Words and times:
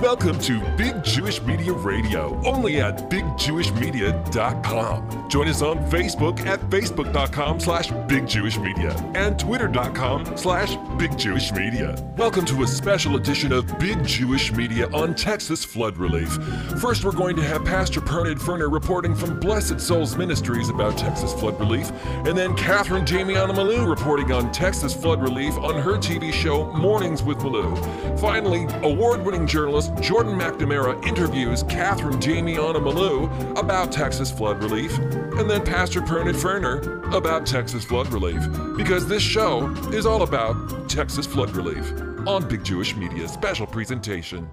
Welcome 0.00 0.38
to 0.40 0.60
Big 0.78 1.04
Jewish 1.04 1.42
Media 1.42 1.74
Radio, 1.74 2.40
only 2.46 2.80
at 2.80 3.10
bigjewishmedia.com. 3.10 5.28
Join 5.28 5.46
us 5.46 5.60
on 5.60 5.76
Facebook 5.90 6.40
at 6.46 6.58
facebook.com 6.70 7.60
slash 7.60 7.90
bigjewishmedia 7.90 9.14
and 9.14 9.38
twitter.com 9.38 10.38
slash 10.38 10.70
bigjewishmedia. 10.96 12.00
Welcome 12.16 12.46
to 12.46 12.62
a 12.62 12.66
special 12.66 13.16
edition 13.16 13.52
of 13.52 13.78
Big 13.78 14.02
Jewish 14.02 14.50
Media 14.52 14.88
on 14.88 15.14
Texas 15.14 15.66
flood 15.66 15.98
relief. 15.98 16.32
First, 16.80 17.04
we're 17.04 17.12
going 17.12 17.36
to 17.36 17.44
have 17.44 17.62
Pastor 17.66 18.00
Pernod 18.00 18.40
Ferner 18.40 18.72
reporting 18.72 19.14
from 19.14 19.38
Blessed 19.38 19.78
Souls 19.78 20.16
Ministries 20.16 20.70
about 20.70 20.96
Texas 20.96 21.34
flood 21.34 21.60
relief, 21.60 21.92
and 22.26 22.38
then 22.38 22.56
Catherine 22.56 23.04
Damiana 23.04 23.54
Malou 23.54 23.86
reporting 23.86 24.32
on 24.32 24.50
Texas 24.50 24.94
flood 24.94 25.20
relief 25.20 25.58
on 25.58 25.74
her 25.74 25.98
TV 25.98 26.32
show 26.32 26.72
Mornings 26.72 27.22
with 27.22 27.36
Malou. 27.40 27.76
Finally, 28.18 28.66
award-winning 28.82 29.46
journalist 29.46 29.89
Jordan 30.00 30.38
McNamara 30.38 31.04
interviews 31.06 31.62
Catherine 31.64 32.18
Damiana 32.18 32.76
Malou 32.76 33.58
about 33.58 33.92
Texas 33.92 34.30
flood 34.30 34.62
relief, 34.62 34.96
and 34.98 35.48
then 35.48 35.64
Pastor 35.64 36.00
Pernod 36.00 36.34
Ferner 36.36 37.14
about 37.14 37.46
Texas 37.46 37.84
flood 37.84 38.08
relief, 38.08 38.40
because 38.76 39.06
this 39.06 39.22
show 39.22 39.68
is 39.92 40.06
all 40.06 40.22
about 40.22 40.88
Texas 40.88 41.26
flood 41.26 41.50
relief 41.50 41.92
on 42.26 42.48
Big 42.48 42.64
Jewish 42.64 42.96
Media 42.96 43.28
special 43.28 43.66
presentation. 43.66 44.48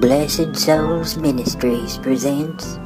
Blessed 0.00 0.54
Souls 0.56 1.16
Ministries 1.16 1.98
presents 1.98 2.78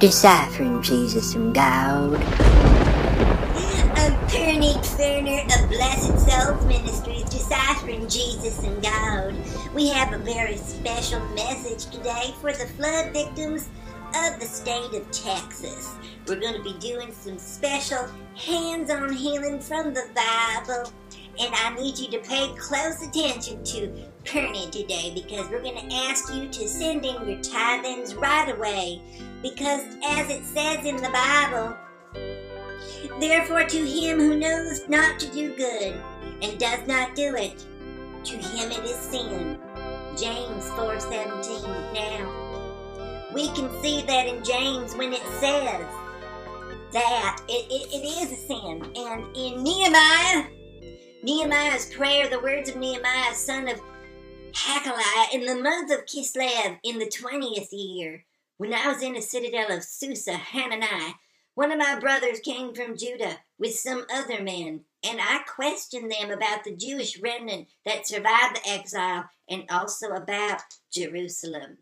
Deciphering 0.00 0.82
Jesus 0.82 1.32
from 1.32 1.52
God. 1.52 2.85
I'm 3.98 4.12
Pernod 4.28 4.84
Ferner 4.98 5.42
of 5.44 5.70
Blessed 5.70 6.18
Souls 6.28 6.64
Ministries, 6.66 7.24
deciphering 7.24 8.06
Jesus 8.10 8.62
and 8.62 8.82
God. 8.82 9.34
We 9.74 9.88
have 9.88 10.12
a 10.12 10.18
very 10.18 10.58
special 10.58 11.20
message 11.30 11.86
today 11.86 12.34
for 12.42 12.52
the 12.52 12.66
flood 12.76 13.14
victims 13.14 13.70
of 14.14 14.38
the 14.38 14.44
state 14.44 14.92
of 14.92 15.10
Texas. 15.12 15.94
We're 16.26 16.40
going 16.40 16.56
to 16.56 16.62
be 16.62 16.78
doing 16.78 17.10
some 17.10 17.38
special 17.38 18.06
hands 18.36 18.90
on 18.90 19.14
healing 19.14 19.60
from 19.60 19.94
the 19.94 20.06
Bible. 20.14 20.92
And 21.40 21.54
I 21.54 21.74
need 21.74 21.98
you 21.98 22.10
to 22.10 22.18
pay 22.18 22.52
close 22.58 23.02
attention 23.02 23.64
to 23.64 24.10
Pernod 24.24 24.72
today 24.72 25.12
because 25.14 25.48
we're 25.48 25.62
going 25.62 25.88
to 25.88 25.94
ask 25.94 26.34
you 26.34 26.48
to 26.48 26.68
send 26.68 27.06
in 27.06 27.26
your 27.26 27.38
tithings 27.38 28.14
right 28.14 28.54
away. 28.54 29.00
Because 29.40 29.82
as 30.04 30.28
it 30.28 30.44
says 30.44 30.84
in 30.84 30.96
the 30.96 31.08
Bible, 31.08 31.76
Therefore, 33.20 33.64
to 33.64 33.78
him 33.78 34.18
who 34.18 34.36
knows 34.36 34.88
not 34.88 35.18
to 35.20 35.32
do 35.32 35.54
good 35.54 36.00
and 36.42 36.58
does 36.58 36.86
not 36.86 37.14
do 37.14 37.34
it, 37.34 37.64
to 38.24 38.36
him 38.36 38.70
it 38.70 38.84
is 38.84 38.96
sin. 38.96 39.58
James 40.16 40.70
4:17. 40.70 41.92
Now, 41.92 43.30
we 43.34 43.48
can 43.48 43.70
see 43.82 44.02
that 44.02 44.26
in 44.26 44.42
James 44.42 44.94
when 44.94 45.12
it 45.12 45.22
says 45.40 45.86
that 46.92 47.42
it, 47.48 47.66
it, 47.70 47.92
it 47.92 48.04
is 48.04 48.32
a 48.32 48.46
sin. 48.46 48.82
And 48.96 49.36
in 49.36 49.62
Nehemiah, 49.62 50.46
Nehemiah's 51.22 51.92
prayer, 51.94 52.28
the 52.28 52.40
words 52.40 52.70
of 52.70 52.76
Nehemiah, 52.76 53.34
son 53.34 53.68
of 53.68 53.80
Hakaliah, 54.52 55.34
in 55.34 55.44
the 55.44 55.56
month 55.56 55.92
of 55.92 56.06
Kislev, 56.06 56.78
in 56.82 56.98
the 56.98 57.06
20th 57.06 57.68
year, 57.72 58.24
when 58.56 58.72
I 58.72 58.88
was 58.88 59.02
in 59.02 59.12
the 59.12 59.20
citadel 59.20 59.76
of 59.76 59.84
Susa, 59.84 60.32
Hananiah, 60.32 61.12
one 61.56 61.72
of 61.72 61.78
my 61.78 61.98
brothers 61.98 62.38
came 62.40 62.74
from 62.74 62.98
Judah 62.98 63.38
with 63.58 63.74
some 63.74 64.04
other 64.12 64.42
men, 64.42 64.82
and 65.02 65.18
I 65.18 65.40
questioned 65.48 66.12
them 66.12 66.30
about 66.30 66.64
the 66.64 66.76
Jewish 66.76 67.18
remnant 67.18 67.68
that 67.86 68.06
survived 68.06 68.56
the 68.56 68.68
exile 68.68 69.24
and 69.48 69.64
also 69.70 70.08
about 70.08 70.60
Jerusalem. 70.92 71.78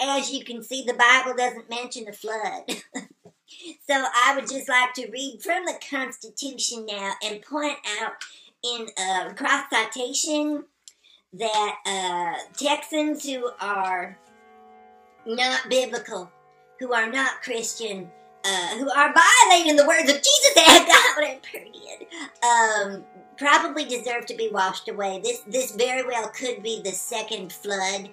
As 0.00 0.32
you 0.32 0.44
can 0.44 0.64
see, 0.64 0.82
the 0.84 0.94
Bible 0.94 1.34
doesn't 1.36 1.70
mention 1.70 2.06
the 2.06 2.12
flood. 2.12 2.64
so 3.88 3.94
I 3.94 4.32
would 4.34 4.50
just 4.50 4.68
like 4.68 4.92
to 4.94 5.08
read 5.12 5.38
from 5.44 5.64
the 5.64 5.78
Constitution 5.88 6.86
now 6.86 7.12
and 7.22 7.40
point 7.40 7.78
out 8.02 8.14
in 8.64 8.88
a 8.98 9.32
cross 9.34 9.66
citation 9.70 10.64
that 11.34 11.76
uh, 11.86 12.34
Texans 12.58 13.24
who 13.24 13.48
are 13.60 14.18
not 15.26 15.68
biblical, 15.68 16.30
who 16.78 16.92
are 16.92 17.10
not 17.10 17.42
Christian, 17.42 18.10
uh, 18.44 18.76
who 18.78 18.90
are 18.90 19.12
violating 19.12 19.76
the 19.76 19.86
words 19.86 20.10
of 20.10 20.16
Jesus 20.16 20.54
and 20.56 20.86
God 20.86 21.24
and 21.24 21.42
period, 21.42 22.06
um, 22.42 23.04
probably 23.36 23.84
deserve 23.84 24.26
to 24.26 24.34
be 24.34 24.48
washed 24.50 24.88
away. 24.88 25.20
This 25.22 25.40
this 25.46 25.72
very 25.72 26.06
well 26.06 26.28
could 26.28 26.62
be 26.62 26.80
the 26.82 26.92
second 26.92 27.52
flood. 27.52 28.10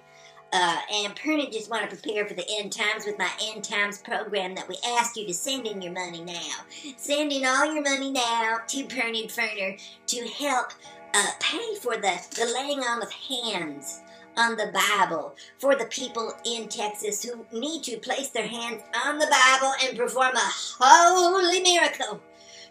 Uh, 0.50 0.78
and 0.94 1.14
Pernod 1.14 1.52
just 1.52 1.70
want 1.70 1.82
to 1.82 1.94
prepare 1.94 2.26
for 2.26 2.32
the 2.32 2.44
end 2.58 2.72
times 2.72 3.04
with 3.04 3.18
my 3.18 3.30
end 3.42 3.62
times 3.62 3.98
program 3.98 4.54
that 4.54 4.66
we 4.66 4.76
ask 4.96 5.14
you 5.14 5.26
to 5.26 5.34
send 5.34 5.66
in 5.66 5.82
your 5.82 5.92
money 5.92 6.22
now. 6.24 6.92
Send 6.96 7.30
in 7.32 7.44
all 7.44 7.70
your 7.70 7.82
money 7.82 8.10
now 8.10 8.56
to 8.66 8.84
Pernod 8.84 9.30
Ferner 9.30 9.78
to 10.06 10.28
help 10.28 10.72
uh, 11.12 11.30
pay 11.38 11.74
for 11.82 11.96
the, 11.96 12.18
the 12.36 12.50
laying 12.54 12.80
on 12.80 13.02
of 13.02 13.12
hands 13.12 14.00
on 14.38 14.56
the 14.56 14.72
Bible 14.72 15.34
for 15.58 15.74
the 15.74 15.86
people 15.86 16.32
in 16.46 16.68
Texas 16.68 17.22
who 17.22 17.44
need 17.52 17.82
to 17.82 17.98
place 17.98 18.28
their 18.28 18.46
hands 18.46 18.82
on 19.04 19.18
the 19.18 19.26
Bible 19.26 19.74
and 19.82 19.98
perform 19.98 20.36
a 20.36 20.52
holy 20.80 21.60
miracle 21.60 22.22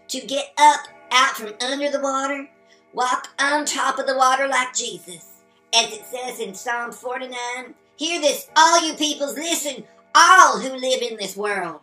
to 0.08 0.22
get 0.22 0.54
up 0.58 0.88
out 1.12 1.36
from 1.36 1.54
under 1.62 1.92
the 1.92 2.00
water, 2.00 2.50
walk 2.94 3.30
on 3.40 3.66
top 3.66 4.00
of 4.00 4.08
the 4.08 4.18
water 4.18 4.48
like 4.48 4.74
Jesus. 4.74 5.44
As 5.76 5.92
it 5.92 6.06
says 6.06 6.40
in 6.40 6.54
Psalm 6.56 6.92
49, 6.92 7.76
Hear 7.98 8.22
this, 8.22 8.48
all 8.56 8.88
you 8.88 8.94
peoples, 8.94 9.36
listen, 9.36 9.84
all 10.14 10.60
who 10.60 10.76
live 10.76 11.02
in 11.02 11.18
this 11.18 11.36
world, 11.36 11.82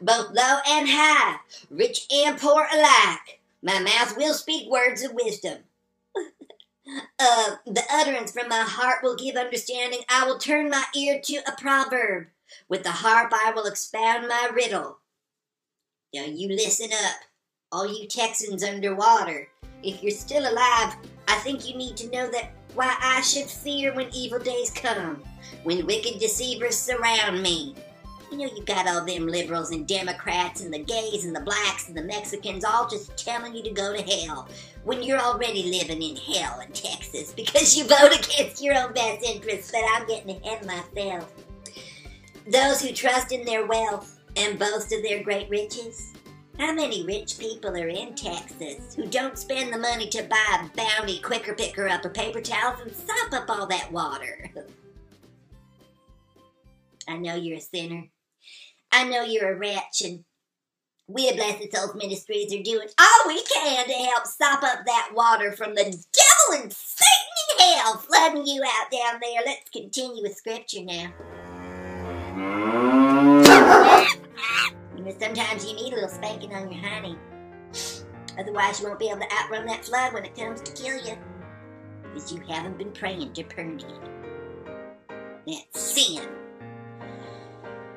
both 0.00 0.30
low 0.30 0.58
and 0.68 0.86
high, 0.88 1.36
rich 1.70 2.06
and 2.12 2.38
poor 2.38 2.66
alike. 2.72 3.40
My 3.62 3.80
mouth 3.80 4.16
will 4.16 4.34
speak 4.34 4.70
words 4.70 5.02
of 5.02 5.12
wisdom. 5.14 5.60
Uh, 7.18 7.56
the 7.66 7.82
utterance 7.90 8.32
from 8.32 8.48
my 8.48 8.62
heart 8.62 8.98
will 9.02 9.16
give 9.16 9.36
understanding. 9.36 10.00
I 10.08 10.26
will 10.26 10.38
turn 10.38 10.68
my 10.68 10.84
ear 10.94 11.20
to 11.24 11.36
a 11.46 11.52
proverb. 11.58 12.26
With 12.68 12.82
the 12.82 12.90
harp 12.90 13.32
I 13.32 13.52
will 13.52 13.66
expound 13.66 14.28
my 14.28 14.50
riddle. 14.52 14.98
Now 16.14 16.24
you 16.24 16.48
listen 16.48 16.90
up, 16.92 17.16
all 17.72 17.86
you 17.86 18.06
Texans 18.06 18.62
underwater. 18.62 19.48
If 19.82 20.02
you're 20.02 20.12
still 20.12 20.42
alive, 20.42 20.96
I 21.26 21.36
think 21.36 21.68
you 21.68 21.76
need 21.76 21.96
to 21.98 22.10
know 22.10 22.30
that 22.30 22.52
why 22.74 22.94
I 23.00 23.20
should 23.22 23.46
fear 23.46 23.94
when 23.94 24.14
evil 24.14 24.38
days 24.38 24.70
come, 24.70 25.22
when 25.62 25.86
wicked 25.86 26.18
deceivers 26.18 26.76
surround 26.76 27.42
me. 27.42 27.74
You 28.34 28.48
know, 28.48 28.56
you 28.56 28.64
got 28.64 28.88
all 28.88 29.04
them 29.04 29.28
liberals 29.28 29.70
and 29.70 29.86
Democrats 29.86 30.60
and 30.60 30.74
the 30.74 30.80
gays 30.80 31.24
and 31.24 31.36
the 31.36 31.40
blacks 31.40 31.86
and 31.86 31.96
the 31.96 32.02
Mexicans 32.02 32.64
all 32.64 32.88
just 32.88 33.16
telling 33.16 33.54
you 33.54 33.62
to 33.62 33.70
go 33.70 33.96
to 33.96 34.02
hell 34.02 34.48
when 34.82 35.04
you're 35.04 35.20
already 35.20 35.70
living 35.70 36.02
in 36.02 36.16
hell 36.16 36.58
in 36.58 36.72
Texas 36.72 37.32
because 37.36 37.76
you 37.76 37.84
vote 37.84 38.12
against 38.12 38.60
your 38.60 38.74
own 38.74 38.92
best 38.92 39.24
interests, 39.24 39.70
but 39.70 39.82
I'm 39.88 40.04
getting 40.08 40.36
ahead 40.36 40.66
myself. 40.66 41.32
Those 42.50 42.82
who 42.82 42.92
trust 42.92 43.30
in 43.30 43.44
their 43.44 43.66
wealth 43.66 44.18
and 44.36 44.58
boast 44.58 44.92
of 44.92 45.04
their 45.04 45.22
great 45.22 45.48
riches. 45.48 46.12
How 46.58 46.72
many 46.72 47.06
rich 47.06 47.38
people 47.38 47.70
are 47.70 47.86
in 47.86 48.16
Texas 48.16 48.96
who 48.96 49.06
don't 49.06 49.38
spend 49.38 49.72
the 49.72 49.78
money 49.78 50.08
to 50.08 50.24
buy 50.24 50.60
a 50.60 50.76
Bounty 50.76 51.20
Quicker 51.20 51.54
Picker 51.54 51.88
Up 51.88 52.04
or 52.04 52.10
paper 52.10 52.40
towels 52.40 52.80
and 52.80 52.92
sop 52.92 53.32
up 53.32 53.48
all 53.48 53.68
that 53.68 53.92
water? 53.92 54.50
I 57.08 57.16
know 57.16 57.36
you're 57.36 57.58
a 57.58 57.60
sinner. 57.60 58.08
I 58.94 59.02
know 59.08 59.22
you're 59.22 59.52
a 59.52 59.58
wretch, 59.58 60.02
and 60.04 60.24
we 61.08 61.28
at 61.28 61.34
Blessed 61.34 61.74
Souls 61.74 61.96
Ministries 61.96 62.54
are 62.54 62.62
doing 62.62 62.86
all 62.96 63.26
we 63.26 63.42
can 63.42 63.86
to 63.86 63.92
help 63.92 64.24
sop 64.24 64.62
up 64.62 64.86
that 64.86 65.10
water 65.12 65.50
from 65.50 65.74
the 65.74 65.82
devil 65.82 66.62
and 66.62 66.72
Satan 66.72 67.58
in 67.58 67.66
hell 67.66 67.98
flooding 67.98 68.46
you 68.46 68.62
out 68.62 68.92
down 68.92 69.20
there. 69.20 69.42
Let's 69.44 69.68
continue 69.70 70.22
with 70.22 70.36
scripture 70.36 70.84
now. 70.84 71.12
Sometimes 75.20 75.66
you 75.66 75.74
need 75.74 75.92
a 75.92 75.96
little 75.96 76.08
spanking 76.08 76.54
on 76.54 76.72
your 76.72 76.80
honey. 76.80 77.18
Otherwise, 78.38 78.80
you 78.80 78.86
won't 78.86 79.00
be 79.00 79.08
able 79.08 79.20
to 79.20 79.32
outrun 79.32 79.66
that 79.66 79.84
flood 79.84 80.12
when 80.14 80.24
it 80.24 80.36
comes 80.36 80.60
to 80.62 80.72
kill 80.72 80.96
you. 81.04 81.18
Because 82.02 82.32
you 82.32 82.40
haven't 82.48 82.78
been 82.78 82.92
praying 82.92 83.32
to 83.32 83.42
Pernod. 83.42 84.08
That's 85.46 85.80
sin. 85.80 86.22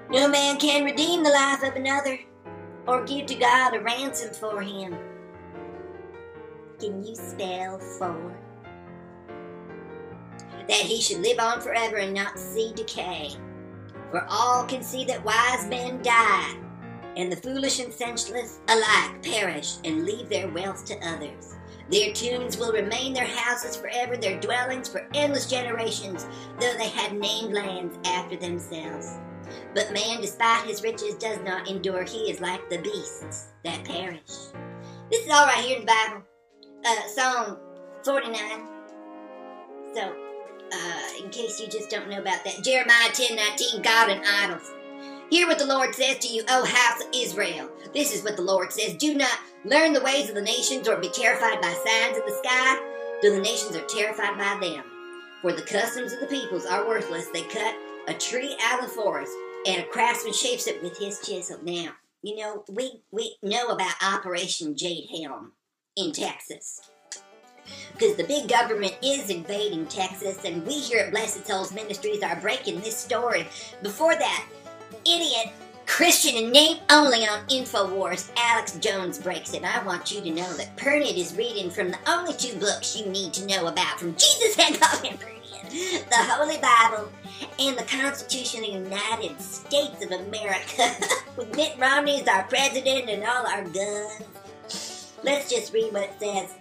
No 0.09 0.29
man 0.29 0.57
can 0.57 0.85
redeem 0.85 1.21
the 1.21 1.29
life 1.29 1.63
of 1.63 1.75
another 1.75 2.17
or 2.87 3.03
give 3.03 3.25
to 3.25 3.35
God 3.35 3.75
a 3.75 3.81
ransom 3.81 4.33
for 4.33 4.61
him. 4.61 4.95
Can 6.79 7.03
you 7.03 7.13
spell 7.13 7.77
for? 7.77 8.33
That 10.69 10.71
he 10.71 11.01
should 11.01 11.19
live 11.19 11.39
on 11.39 11.59
forever 11.59 11.97
and 11.97 12.13
not 12.13 12.39
see 12.39 12.71
decay. 12.73 13.31
For 14.11 14.25
all 14.29 14.63
can 14.63 14.81
see 14.81 15.03
that 15.05 15.25
wise 15.25 15.67
men 15.67 16.01
die, 16.01 16.55
and 17.17 17.29
the 17.29 17.35
foolish 17.35 17.81
and 17.81 17.91
senseless 17.91 18.61
alike 18.69 19.21
perish 19.21 19.75
and 19.83 20.05
leave 20.05 20.29
their 20.29 20.47
wealth 20.49 20.85
to 20.85 20.95
others. 21.05 21.55
Their 21.91 22.13
tombs 22.13 22.57
will 22.57 22.71
remain 22.71 23.13
their 23.13 23.27
houses 23.27 23.75
forever, 23.75 24.15
their 24.15 24.39
dwellings 24.39 24.87
for 24.87 25.05
endless 25.13 25.49
generations, 25.49 26.25
though 26.61 26.73
they 26.77 26.87
had 26.87 27.13
named 27.13 27.53
lands 27.53 27.97
after 28.05 28.37
themselves. 28.37 29.17
But 29.73 29.93
man, 29.93 30.21
despite 30.21 30.65
his 30.65 30.81
riches, 30.81 31.15
does 31.15 31.39
not 31.43 31.69
endure. 31.69 32.03
He 32.03 32.29
is 32.31 32.41
like 32.41 32.69
the 32.69 32.79
beasts 32.79 33.47
that 33.63 33.83
perish. 33.83 34.51
This 35.11 35.25
is 35.25 35.31
all 35.31 35.45
right 35.45 35.63
here 35.63 35.79
in 35.79 35.85
the 35.85 35.93
Bible. 35.93 36.23
Uh, 36.85 37.07
Psalm 37.07 37.57
49. 38.03 38.37
So, 39.93 40.13
uh, 40.73 41.23
in 41.23 41.29
case 41.29 41.59
you 41.59 41.67
just 41.67 41.89
don't 41.89 42.09
know 42.09 42.19
about 42.19 42.43
that, 42.43 42.63
Jeremiah 42.63 43.09
10 43.13 43.35
19, 43.35 43.81
God 43.81 44.09
and 44.09 44.23
idols. 44.25 44.71
Hear 45.29 45.47
what 45.47 45.59
the 45.59 45.65
Lord 45.65 45.93
says 45.93 46.19
to 46.19 46.27
you, 46.27 46.43
O 46.49 46.63
house 46.63 47.03
of 47.03 47.09
Israel. 47.13 47.69
This 47.93 48.15
is 48.15 48.23
what 48.23 48.37
the 48.37 48.41
Lord 48.41 48.71
says 48.71 48.93
Do 48.93 49.13
not 49.13 49.39
learn 49.65 49.93
the 49.93 50.01
ways 50.01 50.29
of 50.29 50.35
the 50.35 50.41
nations 50.41 50.87
or 50.87 50.97
be 50.97 51.09
terrified 51.09 51.61
by 51.61 51.73
signs 51.73 52.17
of 52.17 52.25
the 52.25 52.39
sky, 52.43 52.79
though 53.21 53.35
the 53.35 53.41
nations 53.41 53.75
are 53.75 53.85
terrified 53.85 54.37
by 54.37 54.57
them. 54.61 54.83
For 55.41 55.51
the 55.51 55.63
customs 55.63 56.13
of 56.13 56.21
the 56.21 56.27
peoples 56.27 56.65
are 56.65 56.87
worthless. 56.87 57.27
They 57.27 57.43
cut 57.43 57.75
a 58.07 58.13
tree 58.13 58.55
out 58.63 58.83
of 58.83 58.89
the 58.89 58.95
forest, 58.95 59.33
and 59.65 59.81
a 59.81 59.87
craftsman 59.87 60.33
shapes 60.33 60.67
it 60.67 60.81
with 60.81 60.97
his 60.97 61.19
chisel. 61.19 61.59
Now, 61.63 61.91
you 62.21 62.37
know, 62.37 62.63
we, 62.69 63.01
we 63.11 63.35
know 63.43 63.67
about 63.67 63.93
Operation 64.01 64.75
Jade 64.75 65.09
Helm 65.09 65.51
in 65.95 66.11
Texas. 66.11 66.81
Because 67.91 68.15
the 68.15 68.23
big 68.23 68.47
government 68.47 68.95
is 69.03 69.29
invading 69.29 69.87
Texas, 69.87 70.39
and 70.45 70.65
we 70.65 70.73
here 70.73 70.99
at 70.99 71.11
Blessed 71.11 71.45
Souls 71.45 71.73
Ministries 71.73 72.23
are 72.23 72.39
breaking 72.39 72.79
this 72.79 72.97
story. 72.97 73.45
Before 73.83 74.15
that, 74.15 74.45
idiot 75.05 75.53
Christian 75.85 76.35
in 76.35 76.51
name 76.51 76.77
only 76.89 77.25
on 77.25 77.47
InfoWars, 77.47 78.29
Alex 78.37 78.77
Jones 78.77 79.17
breaks 79.17 79.53
it. 79.53 79.63
I 79.63 79.83
want 79.83 80.11
you 80.11 80.21
to 80.21 80.29
know 80.29 80.53
that 80.53 80.75
Pernod 80.75 81.17
is 81.17 81.35
reading 81.35 81.69
from 81.69 81.91
the 81.91 81.97
only 82.07 82.33
two 82.33 82.57
books 82.59 82.95
you 82.99 83.05
need 83.07 83.33
to 83.33 83.45
know 83.47 83.67
about 83.67 83.99
from 83.99 84.13
Jesus 84.15 84.55
Hancock 84.55 85.09
and 85.09 85.19
Pernod, 85.19 85.36
the 86.09 86.15
Holy 86.15 86.57
Bible 86.57 87.11
and 87.59 87.77
the 87.77 87.83
Constitution 87.83 88.63
of 88.63 88.67
the 88.67 88.89
United 88.89 89.41
States 89.41 90.03
of 90.03 90.11
America, 90.11 90.95
with 91.35 91.55
Mitt 91.55 91.77
Romney 91.77 92.21
as 92.21 92.27
our 92.27 92.43
president 92.43 93.09
and 93.09 93.23
all 93.23 93.45
our 93.47 93.63
guns. 93.63 95.13
Let's 95.23 95.49
just 95.49 95.73
read 95.73 95.93
what 95.93 96.03
it 96.03 96.19
says. 96.19 96.53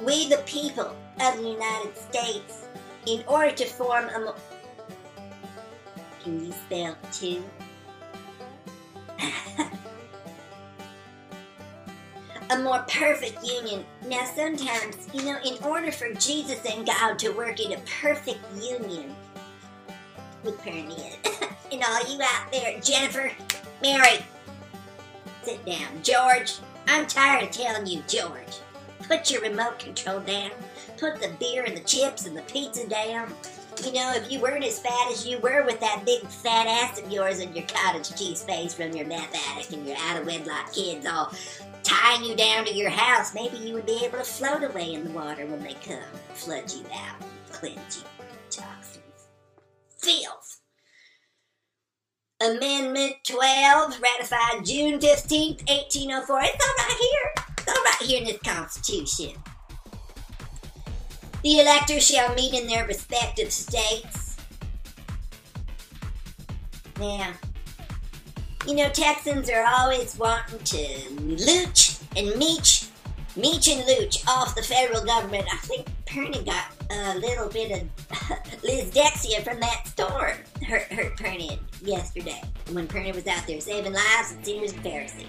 We, 0.00 0.28
the 0.28 0.42
people 0.46 0.96
of 1.20 1.36
the 1.36 1.48
United 1.48 1.96
States, 1.96 2.66
in 3.06 3.24
order 3.26 3.50
to 3.50 3.64
form 3.66 4.08
a 4.08 4.34
can 6.22 6.46
you 6.46 6.52
spell 6.52 6.96
two? 7.10 7.42
a 12.52 12.58
more 12.58 12.84
perfect 12.88 13.42
union. 13.44 13.84
Now, 14.08 14.24
sometimes, 14.24 15.08
you 15.14 15.24
know, 15.24 15.38
in 15.44 15.62
order 15.64 15.90
for 15.90 16.12
Jesus 16.14 16.60
and 16.66 16.86
God 16.86 17.18
to 17.20 17.30
work 17.30 17.60
in 17.60 17.72
a 17.72 17.78
perfect 18.02 18.40
union 18.60 19.14
with 20.44 20.58
Pernian, 20.58 21.16
and 21.72 21.82
all 21.82 22.12
you 22.12 22.20
out 22.22 22.52
there, 22.52 22.78
Jennifer, 22.80 23.32
Mary, 23.80 24.18
sit 25.42 25.64
down. 25.64 26.02
George, 26.02 26.56
I'm 26.88 27.06
tired 27.06 27.44
of 27.44 27.50
telling 27.50 27.86
you, 27.86 28.02
George. 28.06 28.58
Put 29.02 29.30
your 29.30 29.40
remote 29.42 29.78
control 29.78 30.20
down. 30.20 30.50
Put 30.98 31.20
the 31.20 31.30
beer 31.40 31.64
and 31.64 31.76
the 31.76 31.82
chips 31.82 32.26
and 32.26 32.36
the 32.36 32.42
pizza 32.42 32.86
down. 32.86 33.32
You 33.82 33.92
know, 33.94 34.12
if 34.14 34.30
you 34.30 34.40
weren't 34.40 34.64
as 34.64 34.78
fat 34.78 35.10
as 35.10 35.26
you 35.26 35.38
were 35.38 35.64
with 35.64 35.80
that 35.80 36.04
big 36.04 36.22
fat 36.26 36.66
ass 36.66 37.00
of 37.00 37.10
yours 37.10 37.40
and 37.40 37.56
your 37.56 37.66
cottage 37.66 38.14
cheese 38.16 38.42
face 38.42 38.74
from 38.74 38.92
your 38.92 39.06
meth 39.06 39.34
addict 39.50 39.72
and 39.72 39.86
your 39.86 39.96
out 39.96 40.20
of 40.20 40.26
wedlock 40.26 40.72
kids 40.72 41.06
all 41.06 41.32
tying 41.82 42.24
you 42.24 42.34
down 42.36 42.64
to 42.64 42.74
your 42.74 42.90
house, 42.90 43.34
maybe 43.34 43.56
you 43.58 43.74
would 43.74 43.86
be 43.86 44.04
able 44.04 44.18
to 44.18 44.24
float 44.24 44.62
away 44.62 44.94
in 44.94 45.04
the 45.04 45.10
water 45.10 45.46
when 45.46 45.62
they 45.62 45.74
come, 45.74 46.02
flood 46.34 46.70
you 46.72 46.84
out, 46.94 47.22
cleanse 47.50 47.98
you 47.98 48.26
toxins. 48.50 49.28
Filth. 49.98 50.60
Amendment 52.40 53.16
12, 53.24 54.00
ratified 54.00 54.64
June 54.64 54.98
15th, 54.98 55.68
1804. 55.68 56.40
It's 56.42 56.66
all 56.66 56.74
right 56.78 56.96
here. 56.98 57.44
It's 57.58 57.68
all 57.68 57.84
right 57.84 58.02
here 58.02 58.18
in 58.18 58.24
this 58.24 58.38
Constitution. 58.38 59.40
The 61.42 61.60
electors 61.60 62.06
shall 62.06 62.34
meet 62.34 62.54
in 62.54 62.66
their 62.66 62.86
respective 62.86 63.52
states. 63.52 64.36
Now, 66.98 67.32
you 68.66 68.74
know, 68.74 68.88
Texans 68.90 69.50
are 69.50 69.64
always 69.64 70.16
wanting 70.18 70.58
to 70.58 70.86
looch 71.20 71.98
and 72.16 72.36
meech, 72.36 72.86
meech 73.36 73.68
and 73.68 73.84
looch 73.86 74.26
off 74.28 74.54
the 74.54 74.62
federal 74.62 75.04
government. 75.04 75.46
I 75.52 75.56
think 75.58 75.86
Perny 76.06 76.44
got 76.44 76.66
a 76.90 77.18
little 77.18 77.48
bit 77.48 77.72
of 77.72 78.62
Liz 78.62 78.90
Dexia 78.90 79.42
from 79.42 79.60
that 79.60 79.86
storm. 79.86 80.32
Hurt, 80.66 80.92
hurt 80.92 81.16
Perny 81.16 81.58
yesterday 81.80 82.40
when 82.72 82.86
Perny 82.86 83.14
was 83.14 83.26
out 83.26 83.46
there 83.46 83.60
saving 83.60 83.92
lives 83.92 84.32
and 84.32 84.44
sinners 84.44 84.72
and 84.72 84.82
Pharisees. 84.82 85.26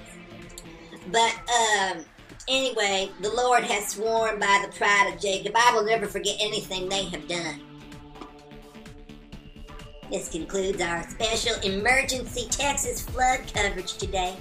But, 1.12 1.33
um, 1.50 2.06
Anyway, 2.50 3.09
the 3.21 3.30
Lord 3.30 3.63
has 3.63 3.88
sworn 3.89 4.38
by 4.38 4.65
the 4.65 4.77
pride 4.77 5.13
of 5.13 5.21
Jacob, 5.21 5.53
I 5.56 5.74
will 5.74 5.85
never 5.85 6.07
forget 6.07 6.35
anything 6.41 6.89
they 6.89 7.06
have 7.06 7.25
done. 7.27 7.62
This 10.13 10.30
concludes 10.30 10.80
our 10.80 11.01
special 11.10 11.56
emergency 11.62 12.45
Texas 12.51 13.01
flood 13.01 13.39
coverage 13.51 13.98
today 13.98 14.36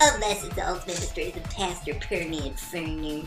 of 0.00 0.18
Blessed 0.18 0.52
Souls 0.56 0.84
Ministries 0.84 1.36
of 1.36 1.44
Pastor 1.44 1.92
Perny 1.92 2.44
and 2.44 2.56
Ferner. 2.56 3.24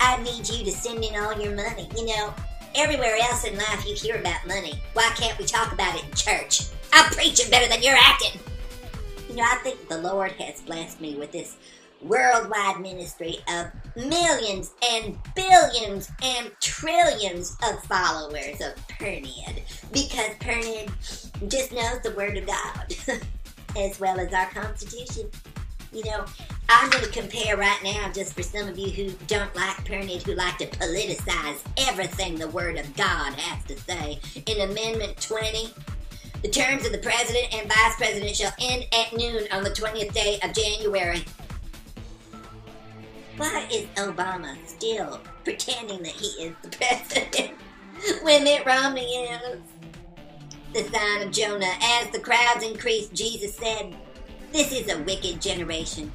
I 0.00 0.20
need 0.24 0.48
you 0.48 0.64
to 0.64 0.72
send 0.72 1.04
in 1.04 1.14
all 1.14 1.40
your 1.40 1.54
money. 1.54 1.88
You 1.96 2.06
know, 2.06 2.34
everywhere 2.74 3.14
else 3.22 3.44
in 3.44 3.56
life 3.56 3.86
you 3.86 3.94
hear 3.94 4.16
about 4.16 4.44
money. 4.48 4.82
Why 4.94 5.08
can't 5.14 5.38
we 5.38 5.44
talk 5.44 5.70
about 5.70 5.94
it 5.94 6.04
in 6.06 6.10
church? 6.14 6.62
I'm 6.92 7.12
preaching 7.12 7.48
better 7.48 7.68
than 7.68 7.80
you're 7.80 7.94
acting. 7.96 8.40
You 9.30 9.36
know, 9.36 9.44
I 9.44 9.54
think 9.62 9.88
the 9.88 9.98
Lord 9.98 10.32
has 10.32 10.62
blessed 10.62 11.00
me 11.00 11.14
with 11.14 11.30
this 11.30 11.58
worldwide 12.02 12.80
ministry 12.80 13.38
of 13.48 13.66
millions 13.96 14.72
and 14.90 15.16
billions 15.34 16.10
and 16.22 16.50
trillions 16.60 17.56
of 17.68 17.82
followers 17.84 18.60
of 18.60 18.74
Pernid 18.88 19.62
because 19.92 20.30
Pernid 20.40 20.90
just 21.48 21.72
knows 21.72 22.00
the 22.02 22.12
Word 22.12 22.36
of 22.36 22.46
God 22.46 22.94
as 23.76 24.00
well 24.00 24.18
as 24.18 24.32
our 24.32 24.46
Constitution. 24.46 25.30
You 25.92 26.04
know, 26.04 26.24
I'm 26.68 26.90
going 26.90 27.04
to 27.04 27.10
compare 27.10 27.56
right 27.56 27.78
now, 27.82 28.10
just 28.12 28.34
for 28.34 28.42
some 28.42 28.68
of 28.68 28.78
you 28.78 28.90
who 28.90 29.10
don't 29.26 29.54
like 29.54 29.84
Pernid, 29.84 30.22
who 30.22 30.34
like 30.34 30.58
to 30.58 30.66
politicize 30.66 31.60
everything 31.88 32.36
the 32.36 32.48
Word 32.48 32.76
of 32.78 32.96
God 32.96 33.34
has 33.34 33.64
to 33.64 33.76
say. 33.78 34.18
In 34.46 34.70
Amendment 34.70 35.20
20, 35.20 35.72
the 36.42 36.48
terms 36.48 36.84
of 36.84 36.92
the 36.92 36.98
President 36.98 37.54
and 37.54 37.68
Vice 37.68 37.96
President 37.96 38.36
shall 38.36 38.52
end 38.60 38.86
at 38.92 39.16
noon 39.16 39.44
on 39.52 39.62
the 39.62 39.70
20th 39.70 40.12
day 40.12 40.38
of 40.42 40.52
January 40.52 41.24
why 43.36 43.66
is 43.70 43.86
Obama 43.96 44.56
still 44.66 45.20
pretending 45.44 46.02
that 46.02 46.12
he 46.12 46.28
is 46.44 46.54
the 46.62 46.68
president 46.78 47.52
when 48.22 48.44
Mitt 48.44 48.64
Romney 48.64 49.04
is? 49.04 49.60
The 50.76 50.84
sign 50.92 51.22
of 51.22 51.32
Jonah. 51.32 51.72
As 51.80 52.10
the 52.10 52.18
crowds 52.18 52.62
increased, 52.62 53.14
Jesus 53.14 53.56
said, 53.56 53.96
This 54.52 54.72
is 54.72 54.92
a 54.92 55.02
wicked 55.04 55.40
generation. 55.40 56.12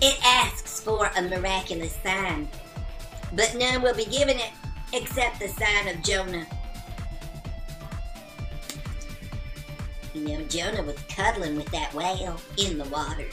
It 0.00 0.16
asks 0.24 0.78
for 0.78 1.10
a 1.16 1.22
miraculous 1.22 1.92
sign, 2.04 2.48
but 3.32 3.56
none 3.58 3.82
will 3.82 3.96
be 3.96 4.04
given 4.04 4.38
it 4.38 4.52
except 4.92 5.40
the 5.40 5.48
sign 5.48 5.88
of 5.88 6.04
Jonah. 6.04 6.46
You 10.14 10.20
know, 10.20 10.44
Jonah 10.44 10.84
was 10.84 10.96
cuddling 11.08 11.56
with 11.56 11.72
that 11.72 11.92
whale 11.94 12.40
in 12.56 12.78
the 12.78 12.84
water, 12.84 13.26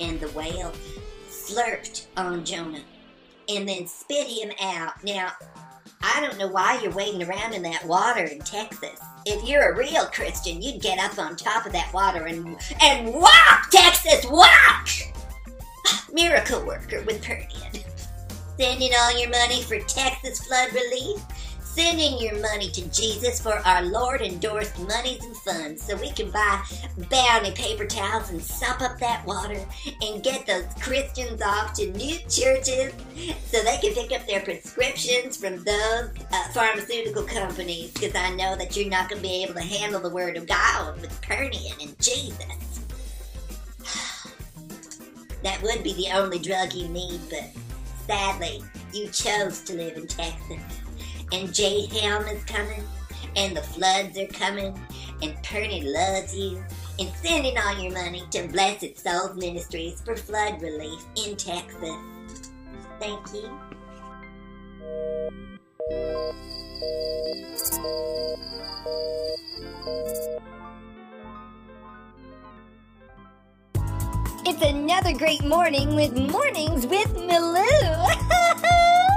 and 0.00 0.18
the 0.18 0.28
whale 0.28 0.72
slurped 1.28 2.06
on 2.16 2.46
Jonah 2.46 2.84
and 3.50 3.68
then 3.68 3.86
spit 3.86 4.26
him 4.26 4.52
out. 4.58 5.04
Now, 5.04 5.32
I 6.00 6.22
don't 6.22 6.38
know 6.38 6.48
why 6.48 6.80
you're 6.82 6.92
wading 6.92 7.24
around 7.24 7.52
in 7.52 7.60
that 7.64 7.84
water 7.84 8.24
in 8.24 8.38
Texas. 8.38 8.98
If 9.28 9.42
you're 9.48 9.72
a 9.72 9.76
real 9.76 10.06
Christian, 10.06 10.62
you'd 10.62 10.80
get 10.80 11.00
up 11.00 11.18
on 11.18 11.34
top 11.34 11.66
of 11.66 11.72
that 11.72 11.92
water 11.92 12.26
and 12.26 12.56
and 12.80 13.12
walk, 13.12 13.70
Texas, 13.72 14.24
walk! 14.30 14.88
Miracle 16.12 16.64
worker 16.64 17.02
with 17.02 17.24
Perdian. 17.24 17.84
Sending 18.56 18.92
all 18.96 19.18
your 19.18 19.30
money 19.30 19.62
for 19.62 19.80
Texas 19.80 20.46
flood 20.46 20.72
relief 20.72 21.20
sending 21.76 22.18
your 22.18 22.40
money 22.40 22.70
to 22.70 22.88
Jesus 22.88 23.38
for 23.38 23.52
our 23.66 23.82
Lord 23.82 24.22
endorsed 24.22 24.78
monies 24.78 25.22
and 25.22 25.36
funds 25.36 25.82
so 25.82 25.94
we 25.96 26.10
can 26.10 26.30
buy 26.30 26.62
bounty 27.10 27.50
paper 27.50 27.84
towels 27.84 28.30
and 28.30 28.40
sop 28.40 28.80
up 28.80 28.98
that 28.98 29.26
water 29.26 29.60
and 30.00 30.22
get 30.22 30.46
those 30.46 30.64
Christians 30.80 31.42
off 31.42 31.74
to 31.74 31.92
new 31.92 32.16
churches 32.30 32.94
so 33.44 33.62
they 33.62 33.76
can 33.76 33.92
pick 33.92 34.10
up 34.18 34.26
their 34.26 34.40
prescriptions 34.40 35.36
from 35.36 35.62
those 35.64 36.08
uh, 36.32 36.48
pharmaceutical 36.54 37.24
companies 37.24 37.92
because 37.92 38.14
I 38.14 38.34
know 38.34 38.56
that 38.56 38.74
you're 38.74 38.88
not 38.88 39.10
going 39.10 39.20
to 39.20 39.28
be 39.28 39.42
able 39.44 39.54
to 39.54 39.60
handle 39.60 40.00
the 40.00 40.08
Word 40.08 40.38
of 40.38 40.46
God 40.46 40.98
with 41.02 41.20
Pernian 41.20 41.78
and 41.82 42.00
Jesus. 42.00 42.80
that 45.42 45.60
would 45.62 45.82
be 45.82 45.92
the 45.92 46.08
only 46.14 46.38
drug 46.38 46.72
you 46.72 46.88
need, 46.88 47.20
but 47.28 47.50
sadly, 48.06 48.62
you 48.94 49.08
chose 49.08 49.60
to 49.64 49.74
live 49.74 49.98
in 49.98 50.06
Texas. 50.06 50.85
And 51.32 51.52
Jade 51.52 51.92
Helm 51.92 52.24
is 52.28 52.44
coming, 52.44 52.82
and 53.34 53.56
the 53.56 53.62
floods 53.62 54.16
are 54.18 54.26
coming, 54.28 54.78
and 55.22 55.34
Purdy 55.42 55.82
loves 55.82 56.36
you, 56.36 56.64
and 56.98 57.10
sending 57.16 57.58
all 57.58 57.82
your 57.82 57.92
money 57.92 58.22
to 58.30 58.46
Blessed 58.48 58.98
Souls 58.98 59.36
Ministries 59.36 60.00
for 60.02 60.16
flood 60.16 60.62
relief 60.62 61.04
in 61.26 61.36
Texas. 61.36 62.50
Thank 63.00 63.32
you. 63.34 63.50
It's 74.48 74.62
another 74.62 75.12
great 75.12 75.44
morning 75.44 75.96
with 75.96 76.16
Mornings 76.16 76.86
with 76.86 77.12
Malou. 77.16 79.12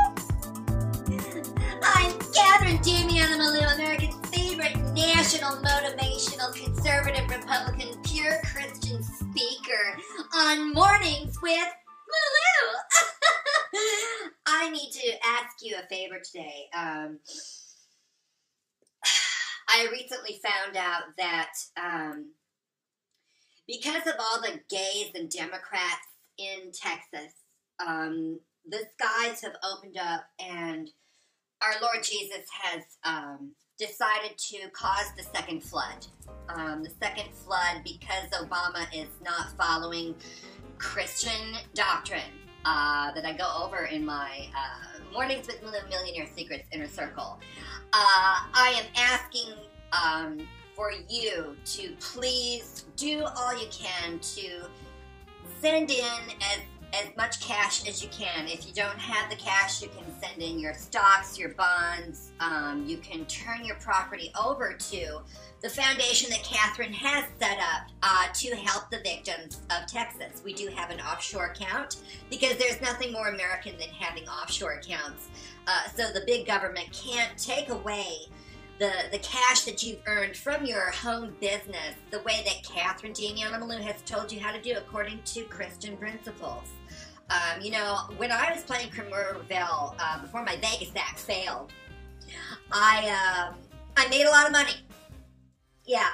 I'm 1.84 2.12
Catherine 2.34 2.78
Damiana 2.80 3.38
Malou, 3.38 3.76
American 3.76 4.12
favorite 4.24 4.76
national 4.94 5.58
motivational 5.58 6.54
conservative 6.54 7.30
Republican 7.30 8.02
pure 8.04 8.40
Christian 8.44 9.02
speaker 9.04 9.98
on 10.34 10.74
Mornings 10.74 11.38
with 11.42 11.68
Malou. 12.12 12.74
I 14.48 14.70
need 14.72 14.92
to 14.92 15.12
ask 15.26 15.58
you 15.62 15.78
a 15.78 15.88
favor 15.88 16.20
today. 16.24 16.66
Um, 16.76 17.20
I 19.70 19.88
recently 19.92 20.40
found 20.44 20.76
out 20.76 21.04
that 21.18 21.54
um, 21.82 22.32
because 23.68 24.06
of 24.08 24.16
all 24.20 24.42
the 24.42 24.60
gays 24.70 25.12
and 25.16 25.30
Democrats 25.30 26.08
in 26.38 26.72
Texas, 26.74 27.34
um, 27.86 28.40
the 28.68 28.80
skies 28.98 29.42
have 29.42 29.56
opened 29.64 29.98
up 29.98 30.26
and 30.40 30.90
our 31.62 31.74
Lord 31.82 32.04
Jesus 32.04 32.46
has 32.64 32.84
um, 33.04 33.52
decided 33.78 34.38
to 34.38 34.70
cause 34.72 35.12
the 35.18 35.24
second 35.24 35.62
flood. 35.64 36.08
Um, 36.48 36.84
the 36.84 36.92
second 37.02 37.30
flood 37.34 37.82
because 37.84 38.30
Obama 38.34 38.86
is 38.94 39.10
not 39.24 39.52
following 39.58 40.16
Christian 40.78 41.56
doctrine 41.74 42.22
uh, 42.66 43.12
that 43.14 43.26
I 43.26 43.34
go 43.34 43.52
over 43.62 43.86
in 43.86 44.06
my 44.06 44.48
uh, 44.56 45.00
Mornings 45.12 45.48
with 45.48 45.62
Millionaire 45.90 46.28
Secrets 46.36 46.68
Inner 46.72 46.88
Circle. 46.88 47.40
Uh, 47.92 48.36
I 48.54 48.82
am 48.82 48.86
asking 48.96 49.54
um, 49.92 50.48
for 50.76 50.92
you 51.10 51.56
to 51.66 51.92
please 52.00 52.86
do 52.96 53.26
all 53.36 53.60
you 53.60 53.68
can 53.72 54.20
to 54.20 54.62
send 55.60 55.92
in 55.92 56.06
as 56.42 56.60
as 56.94 57.16
much 57.16 57.40
cash 57.40 57.88
as 57.88 58.02
you 58.02 58.10
can. 58.10 58.48
If 58.48 58.68
you 58.68 58.74
don't 58.74 58.98
have 58.98 59.30
the 59.30 59.36
cash, 59.36 59.82
you 59.82 59.90
can 59.90 60.06
send 60.22 60.42
in 60.42 60.60
your 60.60 60.74
stocks, 60.74 61.38
your 61.38 61.50
bonds. 61.50 62.32
Um, 62.40 62.86
you 62.88 62.98
can 62.98 63.26
turn 63.26 63.64
your 63.64 63.76
property 63.78 64.32
over 64.40 64.74
to 64.74 65.22
the 65.62 65.70
foundation 65.70 66.30
that 66.30 66.44
Catherine 66.44 66.94
has 66.94 67.26
set 67.40 67.58
up 67.60 67.92
uh, 68.02 68.28
to 68.34 68.56
help 68.56 68.90
the 68.90 69.00
victims 69.00 69.60
of 69.70 69.88
Texas. 69.88 70.42
We 70.44 70.54
do 70.54 70.68
have 70.70 70.90
an 70.90 71.02
offshore 71.02 71.48
account 71.48 71.98
because 72.30 72.58
there's 72.58 72.82
nothing 72.82 73.12
more 73.12 73.28
American 73.28 73.78
than 73.78 73.90
having 73.90 74.28
offshore 74.28 74.74
accounts. 74.74 75.30
Uh, 75.68 75.88
so 75.96 76.12
the 76.12 76.24
big 76.26 76.48
government 76.48 76.90
can't 76.92 77.38
take 77.38 77.70
away 77.70 78.28
the, 78.80 78.92
the 79.12 79.20
cash 79.20 79.64
that 79.64 79.84
you've 79.84 80.00
earned 80.08 80.38
from 80.38 80.66
your 80.66 80.90
home 80.92 81.36
business 81.42 81.96
the 82.12 82.20
way 82.20 82.42
that 82.46 82.64
Catherine 82.64 83.12
Damiana 83.12 83.60
Malou 83.60 83.82
has 83.82 84.02
told 84.04 84.32
you 84.32 84.40
how 84.40 84.54
to 84.54 84.62
do 84.62 84.74
according 84.78 85.20
to 85.26 85.44
Christian 85.44 85.98
principles. 85.98 86.64
Um, 87.30 87.62
you 87.62 87.72
know, 87.72 88.00
when 88.18 88.32
I 88.32 88.52
was 88.54 88.64
playing 88.64 88.90
Cremerville 88.90 89.96
uh, 90.00 90.22
before 90.22 90.44
my 90.44 90.56
Vegas 90.58 90.92
act 90.96 91.20
failed, 91.20 91.72
I 92.72 93.48
um, 93.50 93.56
I 93.98 94.08
made 94.10 94.26
a 94.26 94.30
lot 94.30 94.46
of 94.46 94.52
money. 94.52 94.74
Yeah, 95.86 96.10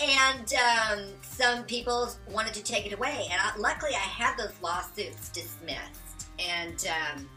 and 0.00 0.52
um, 0.54 1.04
some 1.22 1.64
people 1.64 2.10
wanted 2.30 2.54
to 2.54 2.62
take 2.62 2.86
it 2.86 2.92
away, 2.92 3.28
and 3.30 3.40
I, 3.40 3.56
luckily 3.56 3.92
I 3.94 3.98
had 3.98 4.36
those 4.36 4.52
lawsuits 4.62 5.28
dismissed. 5.30 6.28
And 6.38 6.86
um, 6.88 7.28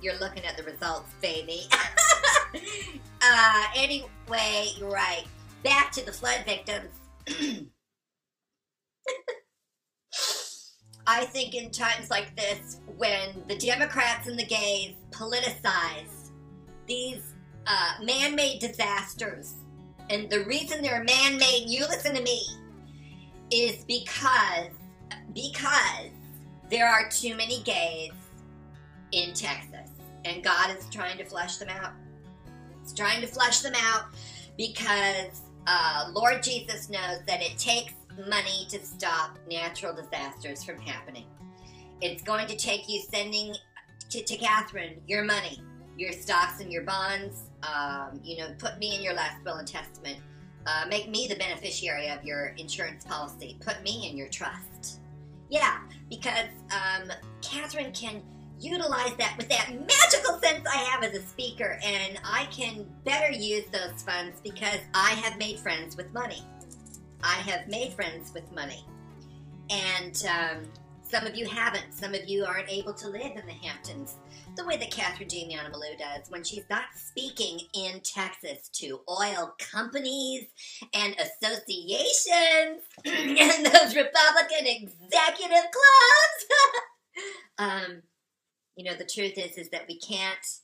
you're 0.00 0.18
looking 0.18 0.44
at 0.44 0.56
the 0.56 0.62
results, 0.62 1.12
baby. 1.20 1.62
uh, 3.22 3.64
anyway, 3.76 4.68
you're 4.78 4.90
right. 4.90 5.24
Back 5.62 5.92
to 5.92 6.04
the 6.04 6.12
flood 6.12 6.44
victims. 6.46 6.90
I 11.06 11.24
think 11.26 11.54
in 11.54 11.70
times 11.70 12.10
like 12.10 12.34
this, 12.36 12.80
when 12.96 13.44
the 13.48 13.56
Democrats 13.56 14.26
and 14.26 14.38
the 14.38 14.46
gays 14.46 14.94
politicize 15.10 16.30
these 16.86 17.34
uh, 17.66 17.94
man 18.02 18.34
made 18.34 18.60
disasters, 18.60 19.54
and 20.10 20.30
the 20.30 20.44
reason 20.44 20.82
they're 20.82 21.04
man 21.04 21.36
made, 21.38 21.64
you 21.66 21.86
listen 21.86 22.14
to 22.14 22.22
me, 22.22 22.42
is 23.50 23.84
because 23.84 24.68
because 25.34 26.10
there 26.70 26.88
are 26.88 27.08
too 27.08 27.36
many 27.36 27.62
gays 27.62 28.12
in 29.12 29.34
Texas, 29.34 29.90
and 30.24 30.42
God 30.42 30.76
is 30.76 30.86
trying 30.90 31.18
to 31.18 31.24
flush 31.24 31.56
them 31.56 31.68
out. 31.68 31.92
He's 32.82 32.94
trying 32.94 33.20
to 33.20 33.26
flush 33.26 33.60
them 33.60 33.74
out 33.76 34.06
because 34.56 35.42
uh, 35.66 36.10
Lord 36.12 36.42
Jesus 36.42 36.88
knows 36.88 37.20
that 37.26 37.42
it 37.42 37.58
takes 37.58 37.94
money 38.28 38.66
to 38.70 38.84
stop 38.84 39.38
natural 39.50 39.94
disasters 39.94 40.62
from 40.64 40.78
happening. 40.78 41.26
It's 42.00 42.22
going 42.22 42.46
to 42.48 42.56
take 42.56 42.88
you 42.88 43.00
sending 43.00 43.54
to, 44.10 44.22
to 44.22 44.36
Catherine 44.36 45.00
your 45.06 45.24
money, 45.24 45.60
your 45.96 46.12
stocks 46.12 46.60
and 46.60 46.72
your 46.72 46.82
bonds. 46.82 47.44
Um, 47.62 48.20
you 48.22 48.38
know, 48.38 48.48
put 48.58 48.78
me 48.78 48.94
in 48.94 49.02
your 49.02 49.14
last 49.14 49.44
will 49.44 49.56
and 49.56 49.66
testament. 49.66 50.18
Uh, 50.66 50.86
make 50.88 51.08
me 51.08 51.26
the 51.26 51.36
beneficiary 51.36 52.08
of 52.08 52.24
your 52.24 52.54
insurance 52.56 53.04
policy. 53.04 53.56
Put 53.60 53.82
me 53.82 54.08
in 54.08 54.16
your 54.16 54.28
trust. 54.28 55.00
Yeah, 55.50 55.78
because 56.08 56.48
um, 56.72 57.12
Catherine 57.42 57.92
can 57.92 58.22
utilize 58.60 59.14
that 59.16 59.34
with 59.36 59.48
that 59.50 59.70
magical 59.70 60.38
sense 60.40 60.66
I 60.66 60.76
have 60.76 61.02
as 61.02 61.14
a 61.14 61.22
speaker, 61.22 61.78
and 61.84 62.18
I 62.24 62.46
can 62.46 62.86
better 63.04 63.30
use 63.30 63.64
those 63.72 64.02
funds 64.02 64.40
because 64.42 64.78
I 64.94 65.10
have 65.10 65.38
made 65.38 65.58
friends 65.58 65.96
with 65.96 66.12
money. 66.14 66.42
I 67.24 67.36
have 67.36 67.68
made 67.68 67.94
friends 67.94 68.32
with 68.34 68.52
money. 68.52 68.84
And 69.70 70.22
um, 70.28 70.64
some 71.02 71.26
of 71.26 71.34
you 71.34 71.46
haven't. 71.46 71.94
Some 71.94 72.14
of 72.14 72.28
you 72.28 72.44
aren't 72.44 72.68
able 72.68 72.92
to 72.94 73.08
live 73.08 73.32
in 73.36 73.46
the 73.46 73.52
Hamptons 73.52 74.16
the 74.56 74.64
way 74.64 74.76
that 74.76 74.90
Catherine 74.90 75.28
Damiana 75.28 75.72
Malou 75.72 75.98
does 75.98 76.30
when 76.30 76.44
she's 76.44 76.64
not 76.70 76.84
speaking 76.94 77.60
in 77.74 78.00
Texas 78.04 78.68
to 78.74 79.00
oil 79.08 79.54
companies 79.58 80.44
and 80.92 81.16
associations 81.18 82.82
and 83.04 83.66
those 83.66 83.96
Republican 83.96 84.66
executive 84.66 85.66
clubs. 85.72 86.44
um, 87.58 88.02
you 88.76 88.84
know, 88.84 88.94
the 88.94 89.08
truth 89.12 89.38
is 89.38 89.56
is 89.56 89.70
that 89.70 89.86
we 89.88 89.98
can't 89.98 90.60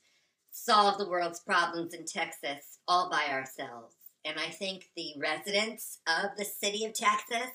solve 0.50 0.98
the 0.98 1.08
world's 1.08 1.40
problems 1.40 1.94
in 1.94 2.04
Texas 2.04 2.78
all 2.86 3.08
by 3.10 3.32
ourselves. 3.32 3.94
And 4.24 4.38
I 4.38 4.48
think 4.48 4.90
the 4.96 5.14
residents 5.16 5.98
of 6.06 6.36
the 6.36 6.44
city 6.44 6.84
of 6.84 6.92
Texas 6.92 7.50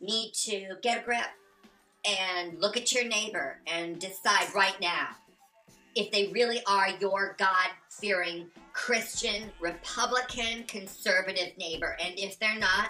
need 0.00 0.32
to 0.44 0.76
get 0.82 1.02
a 1.02 1.04
grip 1.04 1.26
and 2.04 2.58
look 2.60 2.76
at 2.76 2.92
your 2.92 3.04
neighbor 3.04 3.58
and 3.66 3.98
decide 3.98 4.52
right 4.54 4.80
now 4.80 5.08
if 5.94 6.10
they 6.10 6.28
really 6.28 6.62
are 6.66 6.88
your 7.00 7.36
God 7.38 7.68
fearing 7.90 8.46
Christian, 8.72 9.50
Republican, 9.60 10.64
conservative 10.66 11.56
neighbor. 11.58 11.96
And 12.02 12.18
if 12.18 12.38
they're 12.38 12.58
not, 12.58 12.88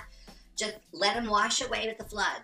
just 0.56 0.76
let 0.92 1.16
them 1.16 1.26
wash 1.26 1.61
away 1.61 1.88
with 1.88 1.99
the 1.99 2.04
floods. 2.04 2.40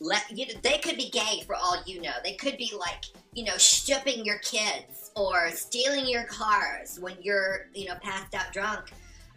Let 0.00 0.36
you 0.36 0.46
know, 0.46 0.60
they 0.62 0.78
could 0.78 0.96
be 0.96 1.08
gay 1.08 1.42
for 1.46 1.54
all 1.54 1.76
you 1.86 2.00
know. 2.00 2.12
They 2.22 2.34
could 2.34 2.58
be 2.58 2.72
like, 2.78 3.04
you 3.32 3.44
know, 3.44 3.56
stripping 3.56 4.24
your 4.24 4.38
kids 4.38 5.12
or 5.16 5.50
stealing 5.52 6.06
your 6.08 6.24
cars 6.24 6.98
when 7.00 7.14
you're, 7.22 7.68
you 7.72 7.86
know, 7.86 7.94
passed 8.02 8.34
out 8.34 8.52
drunk 8.52 8.92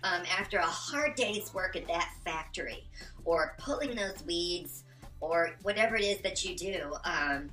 um, 0.05 0.21
after 0.37 0.57
a 0.57 0.65
hard 0.65 1.15
day's 1.15 1.53
work 1.53 1.75
at 1.75 1.87
that 1.87 2.11
factory 2.23 2.87
or 3.23 3.55
pulling 3.57 3.95
those 3.95 4.23
weeds 4.25 4.83
or 5.19 5.51
whatever 5.63 5.95
it 5.95 6.03
is 6.03 6.19
that 6.19 6.45
you 6.45 6.55
do. 6.55 6.93
Um, 7.03 7.49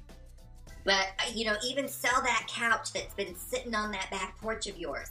but, 0.84 1.06
you 1.32 1.46
know, 1.46 1.54
even 1.66 1.88
sell 1.88 2.20
that 2.22 2.46
couch 2.48 2.92
that's 2.92 3.14
been 3.14 3.34
sitting 3.36 3.74
on 3.74 3.92
that 3.92 4.10
back 4.10 4.38
porch 4.40 4.66
of 4.66 4.76
yours. 4.76 5.10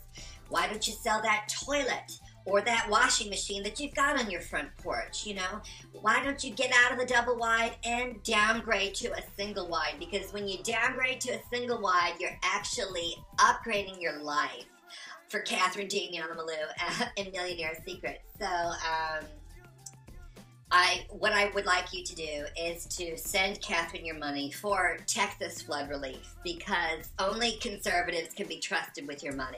Why 0.49 0.67
don't 0.67 0.85
you 0.85 0.93
sell 0.93 1.21
that 1.21 1.51
toilet 1.65 2.19
or 2.45 2.61
that 2.61 2.87
washing 2.89 3.29
machine 3.29 3.63
that 3.63 3.79
you've 3.79 3.95
got 3.95 4.19
on 4.19 4.29
your 4.29 4.41
front 4.41 4.67
porch? 4.77 5.25
You 5.25 5.35
know, 5.35 5.61
why 6.01 6.21
don't 6.23 6.43
you 6.43 6.51
get 6.51 6.71
out 6.83 6.91
of 6.91 6.99
the 6.99 7.05
double 7.05 7.37
wide 7.37 7.75
and 7.85 8.21
downgrade 8.23 8.93
to 8.95 9.13
a 9.13 9.21
single 9.37 9.67
wide? 9.67 9.95
Because 9.97 10.33
when 10.33 10.47
you 10.47 10.61
downgrade 10.61 11.21
to 11.21 11.31
a 11.31 11.41
single 11.51 11.81
wide, 11.81 12.15
you're 12.19 12.37
actually 12.43 13.15
upgrading 13.37 14.01
your 14.01 14.21
life 14.21 14.65
for 15.31 15.39
Catherine 15.39 15.87
Damiana 15.87 16.35
Malou 16.35 17.07
in 17.15 17.31
Millionaire 17.31 17.77
Secrets. 17.85 18.19
So, 18.37 18.45
um, 18.45 19.25
I 20.73 21.05
what 21.09 21.33
I 21.33 21.49
would 21.49 21.65
like 21.65 21.93
you 21.93 22.03
to 22.03 22.15
do 22.15 22.45
is 22.57 22.85
to 22.97 23.17
send 23.17 23.61
Catherine 23.61 24.05
your 24.05 24.17
money 24.17 24.51
for 24.51 24.97
Texas 25.05 25.61
flood 25.61 25.89
relief 25.89 26.35
because 26.43 27.09
only 27.19 27.53
conservatives 27.61 28.33
can 28.33 28.47
be 28.47 28.59
trusted 28.59 29.07
with 29.07 29.21
your 29.23 29.33
money. 29.33 29.57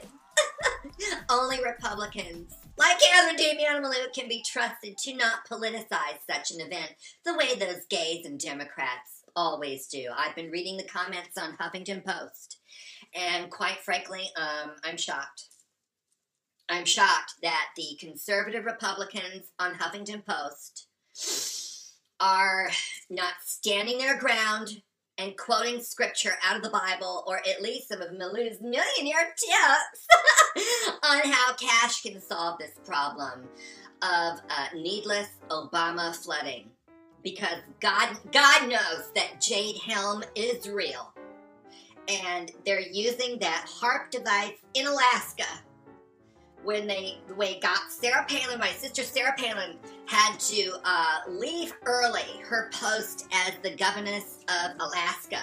only 1.30 1.58
Republicans 1.62 2.54
like 2.76 2.98
Catherine 2.98 3.36
Damiano 3.36 3.86
Malou 3.86 4.12
can 4.12 4.28
be 4.28 4.42
trusted 4.44 4.98
to 4.98 5.14
not 5.14 5.48
politicize 5.48 6.18
such 6.28 6.50
an 6.50 6.60
event 6.60 6.94
the 7.24 7.36
way 7.36 7.54
those 7.54 7.84
gays 7.88 8.26
and 8.26 8.40
Democrats 8.40 9.22
always 9.36 9.86
do. 9.86 10.08
I've 10.16 10.34
been 10.34 10.50
reading 10.50 10.76
the 10.76 10.84
comments 10.84 11.38
on 11.38 11.56
Huffington 11.56 12.04
Post, 12.04 12.58
and 13.14 13.50
quite 13.50 13.78
frankly, 13.84 14.30
um, 14.36 14.72
I'm 14.84 14.96
shocked. 14.96 15.44
I'm 16.68 16.84
shocked 16.84 17.34
that 17.42 17.68
the 17.76 17.96
conservative 18.00 18.64
Republicans 18.64 19.52
on 19.58 19.74
Huffington 19.74 20.24
Post 20.24 20.88
are 22.20 22.70
not 23.10 23.34
standing 23.44 23.98
their 23.98 24.18
ground 24.18 24.82
and 25.18 25.36
quoting 25.36 25.80
scripture 25.80 26.32
out 26.44 26.56
of 26.56 26.62
the 26.62 26.70
Bible, 26.70 27.22
or 27.26 27.38
at 27.38 27.62
least 27.62 27.88
some 27.88 28.00
of 28.00 28.12
Malou's 28.12 28.60
millionaire 28.60 29.34
tips 29.36 30.98
on 31.04 31.20
how 31.30 31.54
cash 31.54 32.02
can 32.02 32.20
solve 32.20 32.58
this 32.58 32.72
problem 32.84 33.46
of 34.02 34.40
uh, 34.50 34.66
needless 34.74 35.28
Obama 35.50 36.16
flooding. 36.16 36.70
Because 37.22 37.58
God, 37.80 38.16
God 38.32 38.68
knows 38.68 39.10
that 39.14 39.40
Jade 39.40 39.76
Helm 39.78 40.24
is 40.34 40.68
real. 40.68 41.12
And 42.08 42.52
they're 42.66 42.80
using 42.80 43.38
that 43.38 43.66
HAARP 43.68 44.10
device 44.10 44.58
in 44.74 44.86
Alaska 44.86 45.46
when 46.64 46.86
they 46.86 47.18
when 47.36 47.60
got 47.60 47.90
Sarah 47.90 48.24
Palin, 48.28 48.58
my 48.58 48.70
sister 48.70 49.02
Sarah 49.02 49.34
Palin, 49.36 49.76
had 50.06 50.38
to 50.38 50.76
uh, 50.84 51.18
leave 51.28 51.74
early 51.84 52.40
her 52.42 52.70
post 52.72 53.26
as 53.32 53.52
the 53.62 53.74
governess 53.76 54.40
of 54.48 54.72
Alaska. 54.80 55.40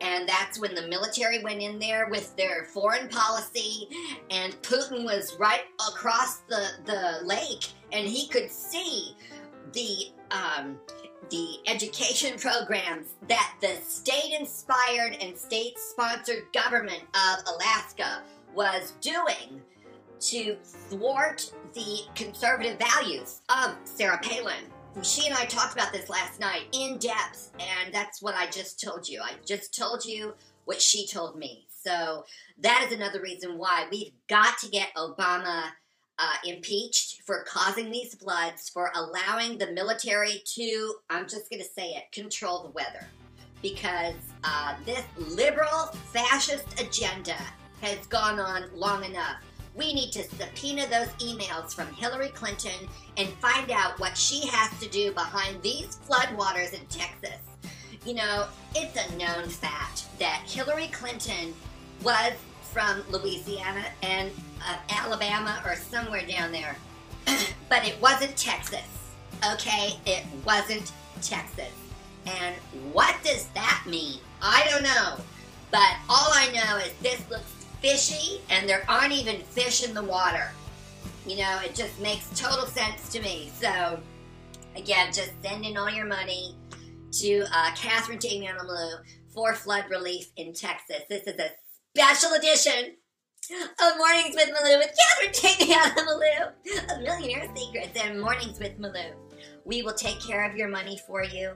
And 0.00 0.26
that's 0.28 0.58
when 0.58 0.74
the 0.74 0.88
military 0.88 1.42
went 1.42 1.60
in 1.60 1.78
there 1.78 2.08
with 2.08 2.34
their 2.36 2.64
foreign 2.64 3.08
policy, 3.08 3.88
and 4.30 4.54
Putin 4.62 5.04
was 5.04 5.36
right 5.38 5.64
across 5.90 6.38
the, 6.48 6.68
the 6.86 7.18
lake, 7.22 7.66
and 7.92 8.06
he 8.06 8.26
could 8.28 8.50
see 8.50 9.14
the 9.72 10.06
um, 10.30 10.78
the 11.28 11.58
education 11.66 12.38
programs 12.38 13.14
that 13.28 13.54
the 13.60 13.76
state 13.86 14.32
inspired 14.38 15.16
and 15.20 15.36
state 15.36 15.78
sponsored 15.78 16.44
government 16.52 17.02
of 17.14 17.44
Alaska 17.54 18.22
was 18.54 18.92
doing 19.00 19.60
to 20.20 20.56
thwart 20.62 21.52
the 21.74 22.00
conservative 22.14 22.78
values 22.78 23.40
of 23.48 23.76
Sarah 23.84 24.20
Palin. 24.22 24.64
She 25.02 25.26
and 25.26 25.36
I 25.36 25.44
talked 25.44 25.72
about 25.72 25.92
this 25.92 26.08
last 26.08 26.40
night 26.40 26.64
in 26.72 26.98
depth, 26.98 27.52
and 27.60 27.94
that's 27.94 28.20
what 28.20 28.34
I 28.34 28.46
just 28.46 28.80
told 28.80 29.08
you. 29.08 29.20
I 29.22 29.32
just 29.46 29.76
told 29.76 30.04
you 30.04 30.34
what 30.64 30.82
she 30.82 31.06
told 31.06 31.38
me. 31.38 31.66
So 31.68 32.24
that 32.58 32.84
is 32.86 32.92
another 32.92 33.20
reason 33.22 33.56
why 33.56 33.86
we've 33.90 34.12
got 34.28 34.58
to 34.58 34.68
get 34.68 34.88
Obama 34.96 35.70
uh, 36.18 36.34
impeached 36.44 37.22
for 37.24 37.44
causing 37.44 37.90
these 37.90 38.14
floods, 38.14 38.68
for 38.68 38.92
allowing 38.94 39.56
the 39.56 39.70
military 39.72 40.42
to, 40.44 40.94
I'm 41.08 41.26
just 41.26 41.48
going 41.48 41.62
to 41.62 41.68
say 41.68 41.90
it, 41.90 42.12
control 42.12 42.64
the 42.64 42.70
weather. 42.70 43.06
Because 43.62 44.14
uh, 44.44 44.74
this 44.84 45.02
liberal 45.16 45.86
fascist 46.12 46.80
agenda 46.80 47.36
has 47.80 48.06
gone 48.08 48.38
on 48.38 48.64
long 48.74 49.04
enough. 49.04 49.42
We 49.74 49.94
need 49.94 50.12
to 50.12 50.24
subpoena 50.24 50.86
those 50.88 51.08
emails 51.20 51.74
from 51.74 51.86
Hillary 51.94 52.30
Clinton 52.30 52.88
and 53.16 53.28
find 53.40 53.70
out 53.70 53.98
what 54.00 54.16
she 54.16 54.46
has 54.48 54.78
to 54.80 54.88
do 54.88 55.12
behind 55.12 55.62
these 55.62 55.98
floodwaters 56.08 56.74
in 56.74 56.84
Texas. 56.86 57.38
You 58.04 58.14
know, 58.14 58.46
it's 58.74 58.96
a 58.96 59.16
known 59.16 59.48
fact 59.48 60.06
that 60.18 60.42
Hillary 60.46 60.88
Clinton 60.88 61.54
was 62.02 62.32
from 62.62 63.02
Louisiana 63.10 63.84
and 64.02 64.30
uh, 64.66 64.76
Alabama 64.90 65.62
or 65.64 65.76
somewhere 65.76 66.26
down 66.26 66.52
there, 66.52 66.76
but 67.68 67.86
it 67.86 68.00
wasn't 68.00 68.36
Texas. 68.36 68.86
Okay, 69.52 69.98
it 70.06 70.24
wasn't 70.44 70.92
Texas. 71.22 71.72
And 72.26 72.54
what 72.92 73.16
does 73.24 73.46
that 73.48 73.84
mean? 73.86 74.20
I 74.42 74.66
don't 74.70 74.82
know. 74.82 75.16
But 75.70 75.94
all 76.08 76.30
I 76.32 76.50
know 76.52 76.76
is 76.78 76.92
this 77.00 77.22
looks 77.30 77.59
fishy 77.80 78.40
and 78.50 78.68
there 78.68 78.84
aren't 78.88 79.12
even 79.12 79.40
fish 79.42 79.86
in 79.86 79.94
the 79.94 80.02
water. 80.02 80.50
You 81.26 81.36
know, 81.38 81.60
it 81.64 81.74
just 81.74 81.98
makes 82.00 82.28
total 82.38 82.66
sense 82.66 83.10
to 83.10 83.20
me. 83.20 83.50
So, 83.60 84.00
again, 84.76 85.12
just 85.12 85.32
send 85.42 85.64
in 85.64 85.76
all 85.76 85.90
your 85.90 86.06
money 86.06 86.56
to 87.12 87.44
uh, 87.52 87.74
Catherine 87.74 88.18
Damiano 88.18 88.60
Malou 88.60 88.98
for 89.34 89.54
flood 89.54 89.84
relief 89.90 90.30
in 90.36 90.52
Texas. 90.52 91.02
This 91.08 91.26
is 91.26 91.38
a 91.38 91.50
special 91.94 92.32
edition 92.32 92.96
of 93.50 93.98
Mornings 93.98 94.34
with 94.34 94.48
Malou 94.48 94.78
with 94.78 94.96
Catherine 94.98 95.58
Damiano 95.58 96.02
Malou 96.02 96.94
of 96.94 97.02
Millionaire 97.02 97.50
Secrets 97.54 97.98
and 98.00 98.20
Mornings 98.20 98.58
with 98.58 98.78
Malou. 98.78 99.12
We 99.64 99.82
will 99.82 99.94
take 99.94 100.20
care 100.20 100.48
of 100.48 100.56
your 100.56 100.68
money 100.68 100.98
for 101.06 101.22
you 101.22 101.54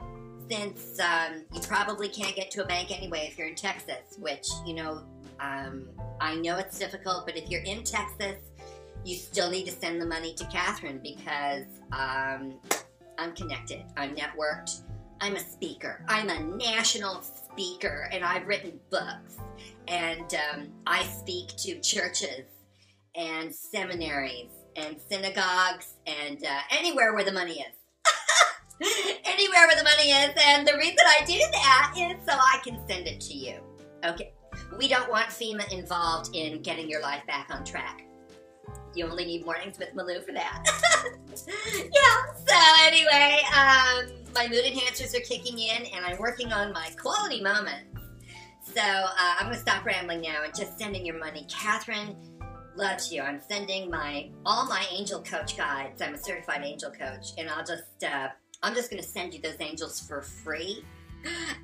since 0.51 0.99
um, 1.01 1.45
you 1.53 1.61
probably 1.63 2.09
can't 2.09 2.37
get 2.37 2.51
to 2.53 2.63
a 2.63 2.67
bank 2.67 2.91
anyway 2.97 3.29
if 3.31 3.39
you're 3.39 3.49
in 3.49 3.55
Texas, 3.55 4.19
which, 4.19 4.47
you 4.67 4.75
know, 4.75 5.03
um, 5.45 5.89
I 6.21 6.37
know 6.37 6.57
it's 6.59 6.79
difficult, 6.79 7.27
but 7.27 7.37
if 7.37 7.51
you're 7.51 7.63
in 7.63 7.83
Texas, 7.83 8.37
you 9.05 9.17
still 9.17 9.51
need 9.51 9.67
to 9.67 9.73
send 9.73 10.01
the 10.01 10.07
money 10.07 10.35
to 10.35 10.45
Catherine 10.47 11.01
because 11.03 11.67
um, 11.93 12.55
I'm 13.19 13.35
connected, 13.35 13.83
I'm 13.97 14.15
networked, 14.15 14.83
I'm 15.21 15.37
a 15.37 15.41
speaker, 15.41 16.05
I'm 16.09 16.31
a 16.31 16.41
national 16.57 17.23
speaker, 17.23 18.09
and 18.13 18.25
I've 18.25 18.47
written 18.47 18.81
books, 18.91 19.37
and 19.89 20.35
um, 20.35 20.69
I 20.87 21.05
speak 21.05 21.49
to 21.59 21.79
churches 21.81 22.47
and 23.15 23.55
seminaries 23.55 24.51
and 24.77 24.97
synagogues 25.09 25.95
and 26.07 26.45
uh, 26.45 26.61
anywhere 26.71 27.15
where 27.15 27.25
the 27.25 27.33
money 27.33 27.61
is. 27.61 27.75
anywhere 29.25 29.67
where 29.69 29.77
the 29.77 29.85
money 29.85 30.11
is, 30.11 30.31
and 30.47 30.67
the 30.67 30.77
reason 30.77 30.99
I 30.99 31.25
do 31.25 31.39
that 31.39 31.95
is 31.97 32.27
so 32.27 32.33
I 32.33 32.61
can 32.65 32.81
send 32.89 33.07
it 33.07 33.21
to 33.21 33.35
you. 33.35 33.59
Okay. 34.05 34.34
We 34.79 34.89
don't 34.89 35.11
want 35.11 35.29
FEMA 35.29 35.73
involved 35.73 36.35
in 36.35 36.63
getting 36.63 36.89
your 36.89 37.01
life 37.01 37.27
back 37.27 37.49
on 37.51 37.65
track. 37.65 38.05
You 38.95 39.07
only 39.07 39.25
need 39.25 39.45
mornings 39.45 39.79
with 39.79 39.95
Malou 39.95 40.25
for 40.25 40.33
that. 40.33 40.65
yeah, 41.47 42.35
so 42.35 42.55
anyway, 42.83 43.41
um, 43.53 44.25
my 44.35 44.49
mood 44.49 44.65
enhancers 44.65 45.17
are 45.17 45.25
kicking 45.25 45.59
in 45.59 45.87
and 45.95 46.05
I'm 46.05 46.19
working 46.19 46.53
on 46.53 46.73
my 46.73 46.91
quality 47.01 47.43
moments. 47.43 47.99
So 48.63 48.81
uh, 48.81 49.35
I'm 49.39 49.47
going 49.47 49.55
to 49.55 49.61
stop 49.61 49.85
rambling 49.85 50.21
now 50.21 50.43
and 50.45 50.55
just 50.55 50.79
sending 50.79 51.05
your 51.05 51.19
money. 51.19 51.47
Catherine 51.49 52.17
loves 52.77 53.13
you. 53.13 53.23
I'm 53.23 53.41
sending 53.41 53.91
my 53.91 54.31
all 54.45 54.67
my 54.67 54.85
angel 54.91 55.23
coach 55.23 55.57
guides. 55.57 56.03
I'm 56.03 56.15
a 56.15 56.19
certified 56.19 56.63
angel 56.65 56.91
coach, 56.91 57.29
and 57.39 57.49
I'll 57.49 57.65
just 57.65 58.05
uh, 58.05 58.29
I'm 58.63 58.75
just 58.75 58.91
going 58.91 59.03
to 59.03 59.09
send 59.09 59.35
you 59.35 59.41
those 59.41 59.61
angels 59.61 60.01
for 60.01 60.23
free 60.23 60.85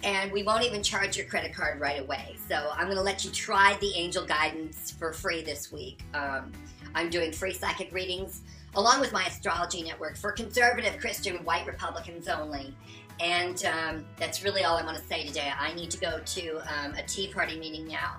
and 0.03 0.31
we 0.33 0.43
won't 0.43 0.65
even 0.65 0.83
charge 0.83 1.17
your 1.17 1.27
credit 1.27 1.55
card 1.55 1.81
right 1.81 2.01
away. 2.01 2.37
So 2.49 2.71
I'm 2.75 2.87
going 2.87 2.97
to 2.97 3.03
let 3.03 3.25
you 3.25 3.31
try 3.31 3.77
the 3.81 3.93
angel 3.95 4.25
guidance 4.25 4.91
for 4.91 5.13
free 5.13 5.43
this 5.43 5.73
week. 5.73 6.03
Um, 6.15 6.53
I'm 6.95 7.11
doing 7.11 7.33
free 7.33 7.53
psychic 7.53 7.93
readings 7.93 8.43
along 8.75 9.01
with 9.01 9.13
my 9.13 9.25
astrology 9.25 9.83
network 9.83 10.17
for 10.17 10.33
conservative 10.33 10.99
Christian 10.99 11.37
white 11.45 11.67
Republicans 11.67 12.29
only. 12.29 12.75
And 13.21 13.63
um, 13.67 14.07
that's 14.17 14.43
really 14.43 14.65
all 14.65 14.77
I 14.77 14.83
want 14.83 14.97
to 14.97 15.05
say 15.05 15.27
today. 15.27 15.53
I 15.59 15.75
need 15.75 15.91
to 15.91 15.99
go 15.99 16.21
to 16.25 16.57
um, 16.59 16.95
a 16.95 17.03
Tea 17.03 17.29
Party 17.29 17.59
meeting 17.59 17.87
now, 17.87 18.17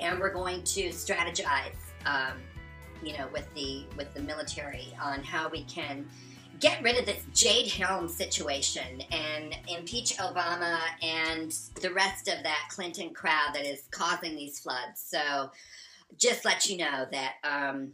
and 0.00 0.18
we're 0.18 0.32
going 0.32 0.62
to 0.62 0.88
strategize, 0.88 1.76
um, 2.06 2.38
you 3.02 3.12
know, 3.18 3.28
with 3.30 3.46
the 3.54 3.84
with 3.98 4.14
the 4.14 4.22
military 4.22 4.96
on 5.02 5.22
how 5.22 5.50
we 5.50 5.64
can 5.64 6.08
get 6.60 6.82
rid 6.82 6.98
of 6.98 7.06
this 7.06 7.22
Jade 7.34 7.70
Helm 7.70 8.08
situation 8.08 9.02
and 9.12 9.56
impeach 9.68 10.16
Obama 10.16 10.78
and 11.02 11.52
the 11.80 11.92
rest 11.92 12.28
of 12.28 12.42
that 12.42 12.68
Clinton 12.70 13.10
crowd 13.14 13.50
that 13.54 13.64
is 13.64 13.82
causing 13.90 14.34
these 14.36 14.58
floods. 14.58 15.00
So, 15.00 15.50
just 16.16 16.44
let 16.44 16.68
you 16.68 16.78
know 16.78 17.06
that 17.10 17.34
um, 17.44 17.92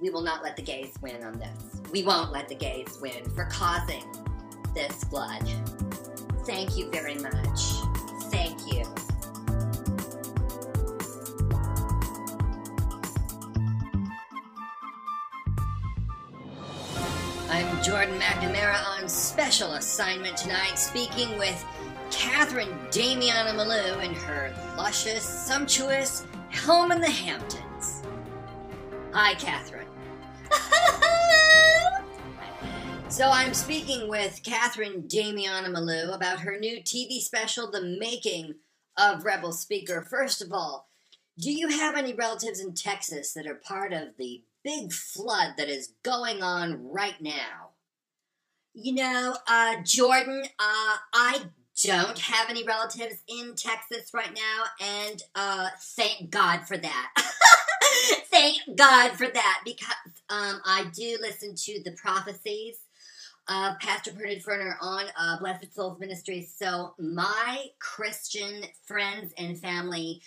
we 0.00 0.10
will 0.10 0.22
not 0.22 0.42
let 0.42 0.56
the 0.56 0.62
gays 0.62 0.94
win 1.00 1.22
on 1.24 1.38
this. 1.38 1.80
We 1.90 2.02
won't 2.02 2.32
let 2.32 2.48
the 2.48 2.54
gays 2.54 2.98
win 3.00 3.24
for 3.34 3.46
causing 3.46 4.04
this 4.74 5.04
flood. 5.04 5.48
Thank 6.44 6.76
you 6.76 6.90
very 6.90 7.14
much. 7.14 7.60
Thank 8.30 8.72
you. 8.72 8.84
I'm 17.52 17.82
Jordan 17.82 18.18
McNamara 18.18 18.82
on 18.96 19.06
special 19.06 19.74
assignment 19.74 20.38
tonight, 20.38 20.78
speaking 20.78 21.36
with 21.36 21.62
Catherine 22.10 22.70
Damiana 22.90 23.54
Malou 23.54 24.02
in 24.02 24.14
her 24.14 24.54
luscious, 24.74 25.22
sumptuous 25.22 26.26
home 26.64 26.92
in 26.92 27.02
the 27.02 27.10
Hamptons. 27.10 28.04
Hi, 29.12 29.34
Catherine. 29.34 29.86
So 33.10 33.28
I'm 33.28 33.52
speaking 33.52 34.08
with 34.08 34.40
Catherine 34.42 35.02
Damiana 35.02 35.66
Malou 35.66 36.14
about 36.14 36.40
her 36.40 36.58
new 36.58 36.78
TV 36.78 37.20
special, 37.20 37.70
The 37.70 37.82
Making 37.82 38.54
of 38.96 39.26
Rebel 39.26 39.52
Speaker. 39.52 40.00
First 40.08 40.40
of 40.40 40.50
all, 40.50 40.88
do 41.38 41.52
you 41.52 41.68
have 41.68 41.94
any 41.94 42.14
relatives 42.14 42.60
in 42.60 42.72
Texas 42.72 43.34
that 43.34 43.46
are 43.46 43.56
part 43.56 43.92
of 43.92 44.16
the 44.16 44.44
big 44.64 44.92
flood 44.92 45.54
that 45.56 45.68
is 45.68 45.94
going 46.02 46.42
on 46.42 46.90
right 46.90 47.20
now? 47.20 47.70
You 48.74 48.94
know, 48.94 49.36
uh, 49.46 49.76
Jordan, 49.84 50.44
uh, 50.58 50.96
I 51.12 51.42
don't 51.84 52.18
have 52.18 52.48
any 52.48 52.64
relatives 52.64 53.16
in 53.28 53.54
Texas 53.54 54.10
right 54.14 54.32
now, 54.34 54.64
and 54.80 55.22
uh, 55.34 55.68
thank 55.96 56.30
God 56.30 56.66
for 56.66 56.78
that. 56.78 57.12
thank 58.30 58.58
God 58.76 59.12
for 59.12 59.28
that 59.28 59.60
because 59.64 59.94
um, 60.30 60.60
I 60.64 60.86
do 60.94 61.18
listen 61.20 61.54
to 61.54 61.82
the 61.84 61.92
prophecies 61.92 62.76
of 63.48 63.78
Pastor 63.80 64.12
Bernard 64.12 64.42
Ferner 64.42 64.76
on 64.80 65.04
uh, 65.18 65.38
Blessed 65.38 65.74
Souls 65.74 65.98
Ministries. 65.98 66.54
So 66.56 66.94
my 66.98 67.66
Christian 67.78 68.62
friends 68.86 69.32
and 69.36 69.58
family 69.58 70.22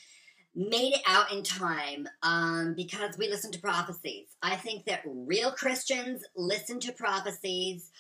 made 0.55 0.93
it 0.93 1.01
out 1.05 1.31
in 1.33 1.43
time 1.43 2.07
um, 2.23 2.73
because 2.75 3.17
we 3.17 3.27
listen 3.27 3.51
to 3.51 3.59
prophecies. 3.59 4.27
I 4.41 4.55
think 4.55 4.85
that 4.85 5.01
real 5.05 5.51
Christians 5.51 6.23
listen 6.35 6.79
to 6.81 6.93
prophecies 6.93 7.91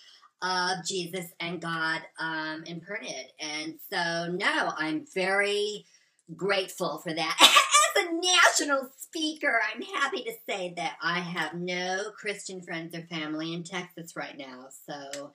of 0.41 0.85
Jesus 0.85 1.25
and 1.39 1.61
God 1.61 2.01
um, 2.19 2.63
imprinted. 2.65 3.31
And 3.39 3.75
so, 3.91 4.31
no, 4.31 4.71
I'm 4.77 5.05
very 5.13 5.85
grateful 6.35 6.99
for 6.99 7.13
that. 7.13 7.37
As 7.97 8.05
a 8.05 8.13
national 8.13 8.89
speaker, 8.97 9.59
I'm 9.73 9.81
happy 9.81 10.23
to 10.23 10.33
say 10.47 10.73
that 10.77 10.97
I 11.01 11.19
have 11.19 11.53
no 11.53 12.11
Christian 12.17 12.61
friends 12.61 12.95
or 12.95 13.01
family 13.03 13.53
in 13.53 13.63
Texas 13.63 14.15
right 14.15 14.37
now. 14.37 14.67
So, 14.85 15.33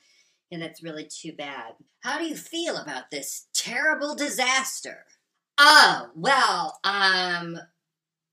yeah, 0.51 0.59
that's 0.59 0.83
really 0.83 1.09
too 1.09 1.33
bad. 1.33 1.73
How 2.01 2.19
do 2.19 2.25
you 2.25 2.37
feel 2.37 2.77
about 2.77 3.11
this 3.11 3.49
terrible 3.55 4.15
disaster? 4.15 5.05
Oh, 5.63 6.09
well, 6.15 6.79
um, 6.85 7.59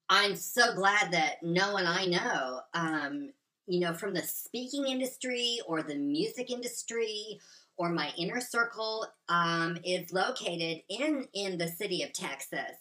I'm 0.09 0.35
so 0.35 0.75
glad 0.75 1.11
that 1.13 1.43
no 1.43 1.73
one 1.73 1.87
I 1.87 2.05
know, 2.05 2.61
um, 2.73 3.31
you 3.67 3.81
know, 3.81 3.93
from 3.93 4.13
the 4.13 4.23
speaking 4.23 4.85
industry 4.87 5.59
or 5.67 5.83
the 5.83 5.95
music 5.95 6.51
industry 6.51 7.39
or 7.77 7.89
my 7.89 8.11
inner 8.17 8.41
circle, 8.41 9.07
um, 9.29 9.77
is 9.85 10.13
located 10.13 10.83
in 10.89 11.27
in 11.33 11.57
the 11.57 11.67
city 11.69 12.03
of 12.03 12.13
Texas, 12.13 12.77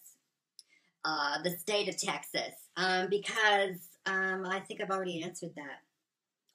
uh, 1.05 1.43
the 1.43 1.51
state 1.51 1.89
of 1.89 1.97
Texas, 1.97 2.55
um, 2.77 3.09
because 3.09 3.79
um, 4.07 4.45
I 4.47 4.61
think 4.61 4.81
I've 4.81 4.91
already 4.91 5.23
answered 5.23 5.53
that. 5.57 5.81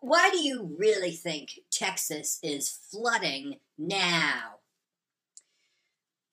Why 0.01 0.29
do 0.31 0.39
you 0.39 0.75
really 0.79 1.11
think 1.13 1.61
Texas 1.71 2.39
is 2.43 2.69
flooding 2.91 3.57
now? 3.77 4.60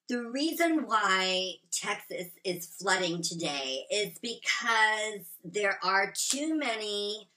The 0.08 0.22
reason 0.22 0.86
why 0.86 1.56
Texas 1.70 2.28
is 2.42 2.66
flooding 2.66 3.20
today 3.20 3.84
is 3.90 4.18
because 4.18 5.26
there 5.44 5.78
are 5.84 6.14
too 6.16 6.56
many 6.56 7.28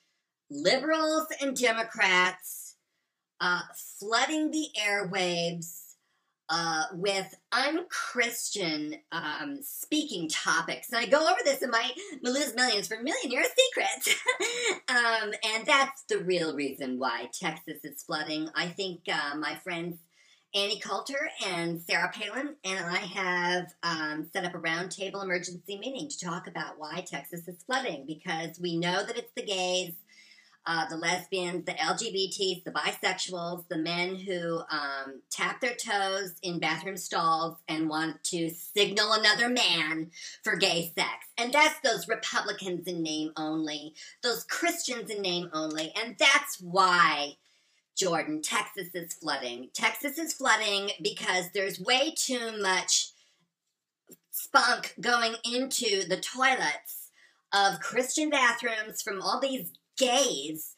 liberals 0.50 1.28
and 1.42 1.54
Democrats 1.54 2.76
uh, 3.42 3.64
flooding 4.00 4.52
the 4.52 4.68
airwaves 4.82 5.96
uh, 6.48 6.86
with 6.94 7.36
unchristian 7.52 8.96
um, 9.12 9.60
speaking 9.62 10.30
topics. 10.30 10.94
And 10.94 10.98
I 10.98 11.08
go 11.08 11.28
over 11.28 11.40
this 11.44 11.62
in 11.62 11.72
my 11.72 11.92
Malou's 12.24 12.56
Millions 12.56 12.88
for 12.88 13.02
Millionaire 13.02 13.44
Secrets. 13.44 14.22
um, 14.88 15.34
and 15.44 15.66
that's 15.66 16.04
the 16.04 16.20
real 16.20 16.56
reason 16.56 17.00
why 17.00 17.30
Texas 17.34 17.84
is 17.84 18.04
flooding. 18.04 18.48
I 18.56 18.68
think 18.68 19.02
uh, 19.12 19.36
my 19.38 19.56
friends 19.56 19.98
Annie 20.54 20.80
Coulter 20.80 21.30
and 21.48 21.82
Sarah 21.82 22.12
Palin 22.14 22.56
and 22.66 22.86
I 22.86 22.98
have 22.98 23.74
um, 23.84 24.28
set 24.34 24.44
up 24.44 24.54
a 24.54 24.60
roundtable 24.60 25.24
emergency 25.24 25.78
meeting 25.78 26.10
to 26.10 26.26
talk 26.26 26.46
about 26.48 26.78
why 26.78 27.06
Texas 27.08 27.48
is 27.48 27.64
flooding 27.64 28.06
because 28.06 28.60
we 28.60 28.76
know 28.78 29.06
that 29.06 29.18
it's 29.18 29.32
the 29.34 29.46
gays, 29.46 29.94
uh, 30.66 30.90
the 30.90 30.98
lesbians, 30.98 31.64
the 31.66 31.72
LGBTs, 31.72 32.66
the 32.66 32.72
bisexuals, 32.72 33.66
the 33.70 33.78
men 33.78 34.18
who 34.18 34.60
um, 34.70 35.22
tap 35.30 35.62
their 35.62 35.74
toes 35.74 36.34
in 36.44 36.60
bathroom 36.60 36.98
stalls 36.98 37.58
and 37.70 37.88
want 37.88 38.22
to 38.26 38.50
signal 38.50 39.14
another 39.14 39.48
man 39.48 40.12
for 40.44 40.58
gay 40.58 40.92
sex. 40.94 41.28
And 41.38 41.54
that's 41.54 41.80
those 41.80 42.10
Republicans 42.10 42.88
in 42.88 43.02
name 43.02 43.32
only, 43.38 43.94
those 44.22 44.44
Christians 44.44 45.10
in 45.10 45.22
name 45.22 45.50
only. 45.54 45.94
And 45.96 46.18
that's 46.20 46.60
why 46.60 47.38
Jordan, 48.02 48.42
Texas 48.42 48.88
is 48.96 49.14
flooding. 49.14 49.70
Texas 49.76 50.18
is 50.18 50.34
flooding 50.34 50.90
because 51.04 51.52
there's 51.54 51.80
way 51.80 52.12
too 52.18 52.60
much 52.60 53.12
spunk 54.32 54.96
going 55.00 55.36
into 55.46 56.08
the 56.08 56.20
toilets 56.20 57.10
of 57.54 57.80
Christian 57.80 58.32
bathrooms 58.32 59.04
from 59.04 59.22
all 59.22 59.40
these 59.40 59.72
gays 60.00 60.74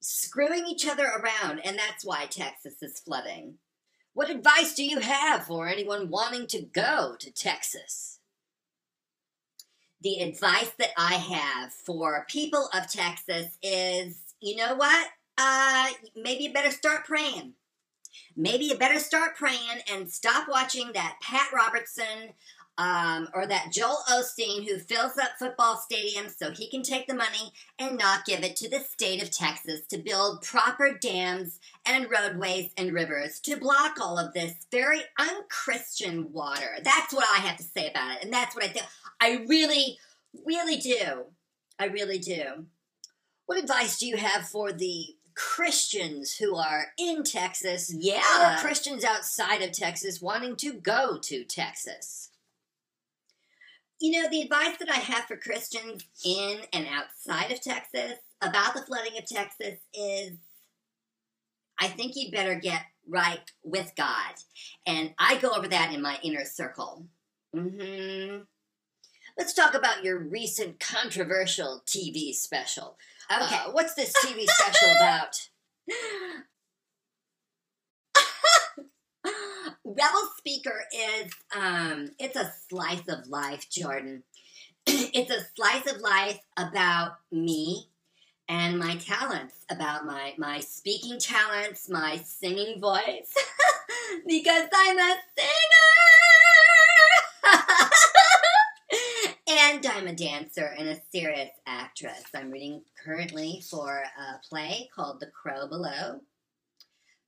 screwing 0.00 0.64
each 0.66 0.88
other 0.88 1.04
around, 1.04 1.60
and 1.66 1.78
that's 1.78 2.02
why 2.02 2.24
Texas 2.24 2.76
is 2.80 2.98
flooding. 2.98 3.56
What 4.14 4.30
advice 4.30 4.74
do 4.74 4.86
you 4.86 5.00
have 5.00 5.44
for 5.44 5.68
anyone 5.68 6.08
wanting 6.08 6.46
to 6.46 6.62
go 6.62 7.14
to 7.18 7.30
Texas? 7.30 8.20
The 10.00 10.22
advice 10.22 10.72
that 10.78 10.92
I 10.96 11.16
have 11.16 11.74
for 11.74 12.24
people 12.26 12.70
of 12.72 12.90
Texas 12.90 13.58
is 13.62 14.18
you 14.40 14.56
know 14.56 14.74
what? 14.74 15.08
Uh, 15.38 15.88
maybe 16.16 16.44
you 16.44 16.52
better 16.52 16.70
start 16.70 17.04
praying. 17.04 17.54
Maybe 18.36 18.66
you 18.66 18.76
better 18.76 18.98
start 18.98 19.36
praying 19.36 19.82
and 19.90 20.10
stop 20.10 20.48
watching 20.48 20.92
that 20.92 21.18
Pat 21.22 21.48
Robertson 21.52 22.34
um, 22.78 23.28
or 23.34 23.46
that 23.46 23.70
Joel 23.70 23.98
Osteen 24.10 24.66
who 24.66 24.78
fills 24.78 25.18
up 25.18 25.32
football 25.38 25.76
stadiums 25.76 26.36
so 26.38 26.50
he 26.50 26.70
can 26.70 26.82
take 26.82 27.06
the 27.06 27.14
money 27.14 27.52
and 27.78 27.98
not 27.98 28.24
give 28.24 28.42
it 28.42 28.56
to 28.56 28.68
the 28.68 28.80
state 28.80 29.22
of 29.22 29.30
Texas 29.30 29.82
to 29.88 29.98
build 29.98 30.42
proper 30.42 30.96
dams 30.98 31.60
and 31.84 32.10
roadways 32.10 32.70
and 32.76 32.92
rivers 32.92 33.40
to 33.40 33.56
block 33.56 33.98
all 34.00 34.18
of 34.18 34.32
this 34.32 34.54
very 34.70 35.00
unchristian 35.18 36.32
water. 36.32 36.78
That's 36.82 37.12
what 37.12 37.28
I 37.28 37.40
have 37.40 37.58
to 37.58 37.62
say 37.62 37.90
about 37.90 38.16
it. 38.16 38.24
And 38.24 38.32
that's 38.32 38.54
what 38.54 38.64
I 38.64 38.68
think. 38.68 38.86
I 39.20 39.44
really, 39.48 39.98
really 40.46 40.76
do. 40.76 41.26
I 41.78 41.86
really 41.86 42.18
do. 42.18 42.66
What 43.46 43.58
advice 43.58 43.98
do 43.98 44.06
you 44.06 44.16
have 44.16 44.48
for 44.48 44.72
the 44.72 45.14
Christians 45.34 46.36
who 46.36 46.56
are 46.56 46.86
in 46.98 47.24
Texas, 47.24 47.92
yeah, 47.94 48.56
or 48.56 48.60
Christians 48.60 49.04
outside 49.04 49.62
of 49.62 49.72
Texas 49.72 50.20
wanting 50.20 50.56
to 50.56 50.72
go 50.72 51.18
to 51.18 51.44
Texas. 51.44 52.30
You 54.00 54.20
know, 54.20 54.28
the 54.28 54.42
advice 54.42 54.78
that 54.78 54.90
I 54.90 54.96
have 54.96 55.24
for 55.24 55.36
Christians 55.36 56.04
in 56.24 56.60
and 56.72 56.86
outside 56.86 57.52
of 57.52 57.60
Texas 57.60 58.18
about 58.40 58.74
the 58.74 58.82
flooding 58.82 59.16
of 59.16 59.26
Texas 59.26 59.78
is 59.94 60.32
I 61.80 61.88
think 61.88 62.14
you 62.16 62.30
better 62.30 62.54
get 62.54 62.82
right 63.08 63.50
with 63.64 63.92
God. 63.96 64.34
And 64.86 65.14
I 65.18 65.38
go 65.38 65.50
over 65.50 65.68
that 65.68 65.92
in 65.92 66.02
my 66.02 66.18
inner 66.22 66.44
circle. 66.44 67.06
Mm-hmm. 67.54 68.42
Let's 69.38 69.54
talk 69.54 69.74
about 69.74 70.04
your 70.04 70.18
recent 70.18 70.78
controversial 70.78 71.82
TV 71.86 72.34
special. 72.34 72.98
Okay, 73.40 73.56
uh, 73.56 73.70
what's 73.72 73.94
this 73.94 74.12
TV 74.24 74.44
special 74.46 74.90
about? 75.00 75.48
Rebel 79.84 80.28
Speaker 80.36 80.84
is 80.94 81.32
um 81.56 82.10
it's 82.18 82.36
a 82.36 82.52
slice 82.68 83.08
of 83.08 83.26
life, 83.28 83.70
Jordan. 83.70 84.24
it's 84.86 85.30
a 85.30 85.46
slice 85.54 85.86
of 85.90 86.00
life 86.00 86.40
about 86.58 87.18
me 87.30 87.88
and 88.48 88.78
my 88.78 88.96
talents, 88.96 89.54
about 89.70 90.04
my 90.04 90.34
my 90.36 90.60
speaking 90.60 91.18
talents, 91.18 91.88
my 91.88 92.16
singing 92.18 92.80
voice 92.80 93.32
because 94.26 94.68
I'm 94.74 94.98
a 94.98 95.16
singer. 95.38 96.41
And 99.58 99.84
I'm 99.84 100.06
a 100.06 100.14
dancer 100.14 100.74
and 100.78 100.88
a 100.88 101.00
serious 101.10 101.50
actress. 101.66 102.24
I'm 102.34 102.50
reading 102.50 102.82
currently 103.04 103.62
for 103.68 104.02
a 104.02 104.40
play 104.48 104.88
called 104.94 105.20
The 105.20 105.26
Crow 105.26 105.68
Below. 105.68 106.20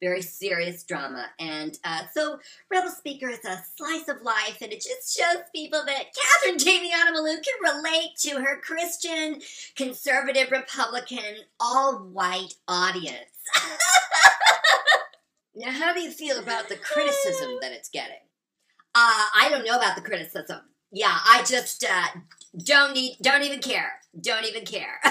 Very 0.00 0.22
serious 0.22 0.84
drama. 0.84 1.26
And 1.38 1.78
uh, 1.84 2.02
so, 2.14 2.38
Rebel 2.70 2.90
Speaker 2.90 3.28
is 3.28 3.44
a 3.44 3.62
slice 3.76 4.08
of 4.08 4.22
life, 4.22 4.58
and 4.62 4.72
it 4.72 4.82
just 4.82 5.16
shows 5.16 5.42
people 5.54 5.82
that 5.84 6.14
Catherine 6.14 6.58
Damiana 6.58 7.14
Malou 7.14 7.36
can 7.42 7.74
relate 7.74 8.16
to 8.20 8.40
her 8.40 8.60
Christian, 8.60 9.40
conservative, 9.76 10.50
Republican, 10.50 11.42
all 11.60 11.98
white 11.98 12.54
audience. 12.66 13.18
now, 15.54 15.72
how 15.72 15.92
do 15.92 16.00
you 16.00 16.10
feel 16.10 16.38
about 16.38 16.68
the 16.68 16.76
criticism 16.76 17.58
that 17.60 17.72
it's 17.72 17.90
getting? 17.90 18.16
Uh, 18.94 19.26
I 19.36 19.48
don't 19.50 19.66
know 19.66 19.76
about 19.76 19.96
the 19.96 20.02
criticism 20.02 20.60
yeah, 20.94 21.18
I 21.26 21.42
just 21.46 21.84
uh, 21.84 22.06
don't 22.56 22.94
need, 22.94 23.16
don't 23.20 23.42
even 23.42 23.58
care, 23.60 23.92
don't 24.20 24.44
even 24.46 24.64
care. 24.64 25.00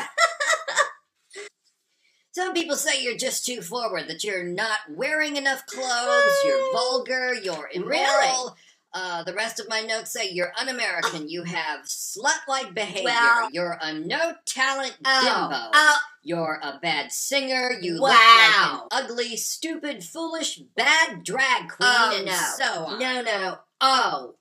Some 2.32 2.54
people 2.54 2.76
say 2.76 3.04
you're 3.04 3.18
just 3.18 3.46
too 3.46 3.62
forward, 3.62 4.08
that 4.08 4.24
you're 4.24 4.44
not 4.44 4.80
wearing 4.90 5.36
enough 5.36 5.68
clothes, 5.68 6.34
you're 6.46 6.72
vulgar, 6.74 7.34
you're 7.36 7.70
immoral. 7.72 7.90
Really? 7.90 8.52
Uh, 8.96 9.24
the 9.24 9.34
rest 9.34 9.60
of 9.60 9.68
my 9.70 9.82
notes 9.82 10.12
say 10.12 10.30
you're 10.32 10.52
un-American. 10.60 11.28
You 11.30 11.44
have 11.44 11.82
slut-like 11.82 12.74
behavior. 12.74 13.04
Well- 13.06 13.50
you're 13.52 13.78
a 13.82 13.94
no-talent 13.94 14.96
Oh, 15.06 15.48
bimbo. 15.50 15.70
oh, 15.74 15.98
You're 16.24 16.60
a 16.64 16.80
bad 16.82 17.12
singer. 17.12 17.72
You 17.82 18.00
Wow. 18.02 18.10
look 18.10 18.12
like 18.12 18.72
an 18.82 18.88
ugly, 19.12 19.36
stupid, 19.38 20.04
foolish, 20.04 20.58
bad 20.76 21.24
drag 21.24 21.70
queen. 21.70 21.90
Oh, 21.92 22.14
and 22.16 22.26
no. 22.28 22.34
so 22.58 22.86
on. 22.86 23.00
No, 23.00 23.22
no. 23.22 23.58
Oh. 23.82 24.36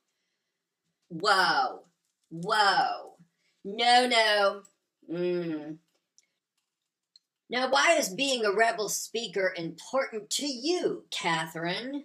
Whoa. 1.13 1.83
Whoa. 2.31 3.17
No, 3.65 4.07
no. 4.07 4.63
Mm. 5.13 5.77
Now, 7.51 7.71
why 7.71 7.97
is 7.99 8.09
being 8.09 8.47
a 8.47 8.53
rebel 8.53 8.89
speaker 8.89 9.53
important 9.55 10.31
to 10.31 10.47
you, 10.47 11.05
Catherine? 11.11 12.05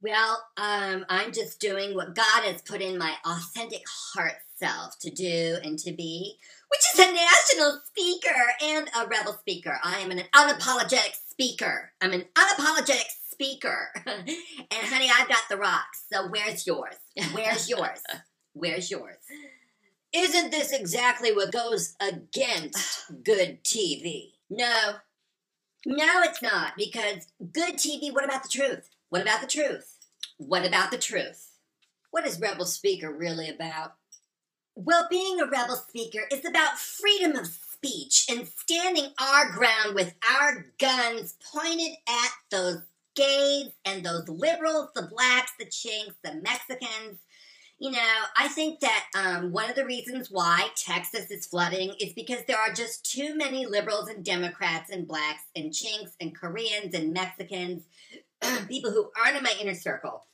Well, 0.00 0.42
um, 0.56 1.04
I'm 1.10 1.32
just 1.32 1.60
doing 1.60 1.94
what 1.94 2.14
God 2.14 2.44
has 2.44 2.62
put 2.62 2.80
in 2.80 2.96
my 2.96 3.16
authentic 3.26 3.82
heart 4.14 4.36
self 4.56 4.98
to 5.00 5.10
do 5.10 5.58
and 5.62 5.78
to 5.80 5.92
be, 5.92 6.38
which 6.70 6.80
is 6.94 7.06
a 7.06 7.12
national 7.12 7.82
speaker 7.84 8.34
and 8.62 8.88
a 8.96 9.06
rebel 9.08 9.34
speaker. 9.34 9.78
I 9.84 9.98
am 9.98 10.10
an 10.10 10.22
unapologetic 10.34 11.16
speaker. 11.28 11.92
I'm 12.00 12.12
an 12.12 12.24
unapologetic 12.34 13.10
speaker. 13.30 13.90
and 14.06 14.30
honey, 14.72 15.10
I've 15.14 15.28
got 15.28 15.42
the 15.50 15.58
rocks. 15.58 16.04
So 16.10 16.28
where's 16.28 16.66
yours? 16.66 16.94
Where's 17.34 17.68
yours? 17.68 18.00
Where's 18.58 18.90
yours? 18.90 19.16
Isn't 20.12 20.50
this 20.50 20.72
exactly 20.72 21.32
what 21.32 21.52
goes 21.52 21.94
against 22.00 23.04
good 23.24 23.62
TV? 23.62 24.32
No. 24.50 24.94
No, 25.86 26.22
it's 26.22 26.42
not, 26.42 26.72
because 26.76 27.28
good 27.52 27.74
TV, 27.74 28.12
what 28.12 28.24
about 28.24 28.42
the 28.42 28.48
truth? 28.48 28.90
What 29.10 29.22
about 29.22 29.40
the 29.40 29.46
truth? 29.46 29.96
What 30.36 30.66
about 30.66 30.90
the 30.90 30.98
truth? 30.98 31.52
What 32.10 32.26
is 32.26 32.40
Rebel 32.40 32.66
Speaker 32.66 33.12
really 33.12 33.48
about? 33.48 33.94
Well, 34.74 35.06
being 35.08 35.40
a 35.40 35.46
rebel 35.46 35.76
speaker 35.76 36.20
is 36.30 36.44
about 36.44 36.78
freedom 36.78 37.36
of 37.36 37.46
speech 37.46 38.26
and 38.30 38.46
standing 38.46 39.12
our 39.20 39.50
ground 39.50 39.94
with 39.94 40.14
our 40.28 40.66
guns 40.78 41.34
pointed 41.52 41.96
at 42.08 42.30
those 42.50 42.82
gays 43.14 43.70
and 43.84 44.04
those 44.04 44.28
liberals, 44.28 44.90
the 44.94 45.02
blacks, 45.02 45.52
the 45.58 45.64
chinks, 45.64 46.14
the 46.22 46.34
Mexicans. 46.34 47.18
You 47.80 47.92
know, 47.92 48.24
I 48.36 48.48
think 48.48 48.80
that 48.80 49.04
um, 49.16 49.52
one 49.52 49.70
of 49.70 49.76
the 49.76 49.86
reasons 49.86 50.32
why 50.32 50.68
Texas 50.74 51.30
is 51.30 51.46
flooding 51.46 51.94
is 52.00 52.12
because 52.12 52.42
there 52.46 52.58
are 52.58 52.72
just 52.72 53.08
too 53.08 53.36
many 53.36 53.66
liberals 53.66 54.08
and 54.08 54.24
Democrats 54.24 54.90
and 54.90 55.06
blacks 55.06 55.44
and 55.54 55.72
chinks 55.72 56.12
and 56.20 56.34
Koreans 56.36 56.92
and 56.92 57.12
Mexicans, 57.12 57.84
people 58.68 58.90
who 58.90 59.10
aren't 59.16 59.36
in 59.36 59.44
my 59.44 59.54
inner 59.60 59.74
circle. 59.74 60.26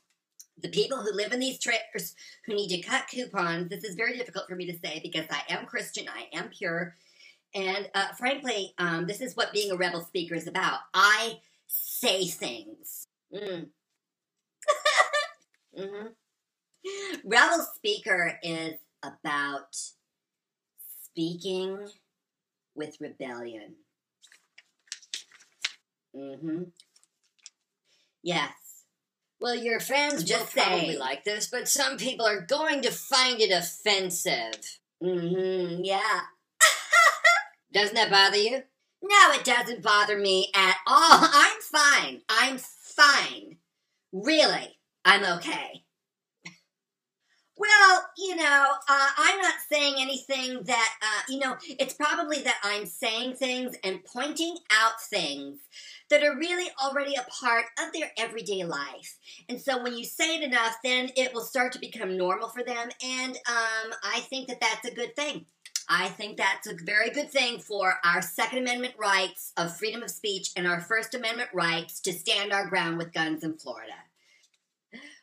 The 0.59 0.69
people 0.69 0.97
who 0.99 1.13
live 1.13 1.33
in 1.33 1.39
these 1.39 1.59
trailers 1.59 2.15
who 2.45 2.55
need 2.55 2.69
to 2.69 2.81
cut 2.81 3.07
coupons. 3.09 3.69
This 3.69 3.83
is 3.83 3.95
very 3.95 4.17
difficult 4.17 4.47
for 4.47 4.55
me 4.55 4.65
to 4.71 4.79
say 4.79 4.99
because 5.03 5.25
I 5.29 5.41
am 5.53 5.67
Christian, 5.67 6.07
I 6.07 6.35
am 6.35 6.49
pure, 6.49 6.95
and 7.53 7.89
uh, 7.93 8.07
frankly, 8.17 8.73
um, 8.79 9.05
this 9.05 9.21
is 9.21 9.35
what 9.35 9.53
being 9.53 9.71
a 9.71 9.77
rebel 9.77 10.01
speaker 10.01 10.35
is 10.35 10.47
about. 10.47 10.79
I 10.93 11.39
say 11.67 12.25
things. 12.25 13.07
Mm. 13.33 13.67
hmm 15.77 16.07
Rebel 17.23 17.65
speaker 17.75 18.39
is 18.43 18.73
about 19.03 19.75
speaking 21.03 21.87
with 22.75 22.97
rebellion. 22.99 23.75
Mm-hmm. 26.15 26.63
Yes. 28.23 28.53
Well, 29.39 29.55
your 29.55 29.79
fans 29.79 30.23
Just 30.23 30.55
will 30.55 30.63
probably 30.63 30.97
like 30.97 31.23
this, 31.23 31.47
but 31.47 31.67
some 31.67 31.97
people 31.97 32.25
are 32.25 32.41
going 32.41 32.81
to 32.83 32.91
find 32.91 33.39
it 33.41 33.51
offensive. 33.51 34.79
Mm-hmm, 35.03 35.83
Yeah. 35.83 36.21
Doesn't 37.73 37.95
that 37.95 38.09
bother 38.11 38.37
you? 38.37 38.63
No, 39.03 39.31
it 39.33 39.43
doesn't 39.43 39.83
bother 39.83 40.17
me 40.17 40.49
at 40.55 40.77
all. 40.87 40.95
I'm 41.31 41.61
fine. 41.61 42.21
I'm 42.27 42.57
fine. 42.57 43.57
Really, 44.11 44.79
I'm 45.03 45.23
okay. 45.37 45.84
Well, 47.57 48.05
you 48.17 48.35
know, 48.35 48.65
uh, 48.89 49.09
I'm 49.17 49.39
not 49.39 49.53
saying 49.71 49.95
anything 49.97 50.63
that, 50.63 50.93
uh, 51.01 51.21
you 51.29 51.39
know, 51.39 51.55
it's 51.79 51.93
probably 51.93 52.41
that 52.41 52.59
I'm 52.63 52.85
saying 52.85 53.35
things 53.35 53.75
and 53.81 54.03
pointing 54.03 54.57
out 54.71 55.01
things 55.01 55.59
that 56.09 56.21
are 56.21 56.35
really 56.35 56.69
already 56.83 57.15
a 57.15 57.25
part 57.31 57.65
of 57.79 57.93
their 57.93 58.11
everyday 58.17 58.65
life. 58.65 59.17
And 59.47 59.61
so 59.61 59.81
when 59.81 59.97
you 59.97 60.03
say 60.03 60.35
it 60.35 60.43
enough, 60.43 60.75
then 60.83 61.11
it 61.15 61.33
will 61.33 61.43
start 61.43 61.71
to 61.73 61.79
become 61.79 62.17
normal 62.17 62.49
for 62.49 62.61
them. 62.61 62.89
And 63.03 63.35
um, 63.47 63.93
I 64.03 64.19
think 64.21 64.49
that 64.49 64.59
that's 64.59 64.87
a 64.87 64.93
good 64.93 65.15
thing. 65.15 65.45
I 65.87 66.09
think 66.09 66.37
that's 66.37 66.67
a 66.67 66.75
very 66.75 67.11
good 67.11 67.31
thing 67.31 67.59
for 67.59 67.95
our 68.03 68.21
Second 68.21 68.59
Amendment 68.59 68.95
rights 68.97 69.53
of 69.55 69.77
freedom 69.77 70.03
of 70.03 70.09
speech 70.09 70.49
and 70.57 70.67
our 70.67 70.81
First 70.81 71.13
Amendment 71.13 71.49
rights 71.53 71.99
to 72.01 72.11
stand 72.11 72.51
our 72.51 72.67
ground 72.67 72.97
with 72.97 73.13
guns 73.13 73.43
in 73.43 73.53
Florida. 73.53 73.93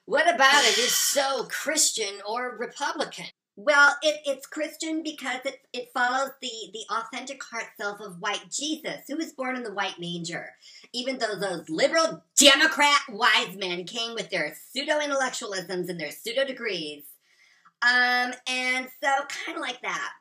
What 0.05 0.33
about 0.33 0.65
it 0.65 0.79
is 0.79 0.95
so 0.95 1.45
Christian 1.45 2.21
or 2.27 2.57
Republican? 2.59 3.27
Well, 3.55 3.95
it, 4.03 4.21
it's 4.25 4.47
Christian 4.47 5.03
because 5.03 5.41
it, 5.45 5.61
it 5.73 5.91
follows 5.95 6.31
the, 6.41 6.51
the 6.73 6.85
authentic 6.91 7.43
heart 7.45 7.67
self 7.79 8.01
of 8.01 8.19
white 8.19 8.51
Jesus, 8.51 9.03
who 9.07 9.17
was 9.17 9.33
born 9.33 9.57
in 9.57 9.63
the 9.63 9.75
white 9.75 10.01
manger. 10.01 10.51
Even 10.93 11.19
though 11.19 11.39
those 11.39 11.69
liberal 11.69 12.25
Democrat 12.37 13.01
wise 13.11 13.55
men 13.57 13.85
came 13.85 14.15
with 14.15 14.31
their 14.31 14.57
pseudo 14.71 14.99
intellectualisms 14.99 15.89
and 15.89 16.01
their 16.01 16.11
pseudo 16.11 16.45
degrees. 16.45 17.05
Um, 17.83 18.33
and 18.49 18.89
so, 19.03 19.11
kind 19.29 19.57
of 19.57 19.61
like 19.61 19.83
that. 19.83 20.13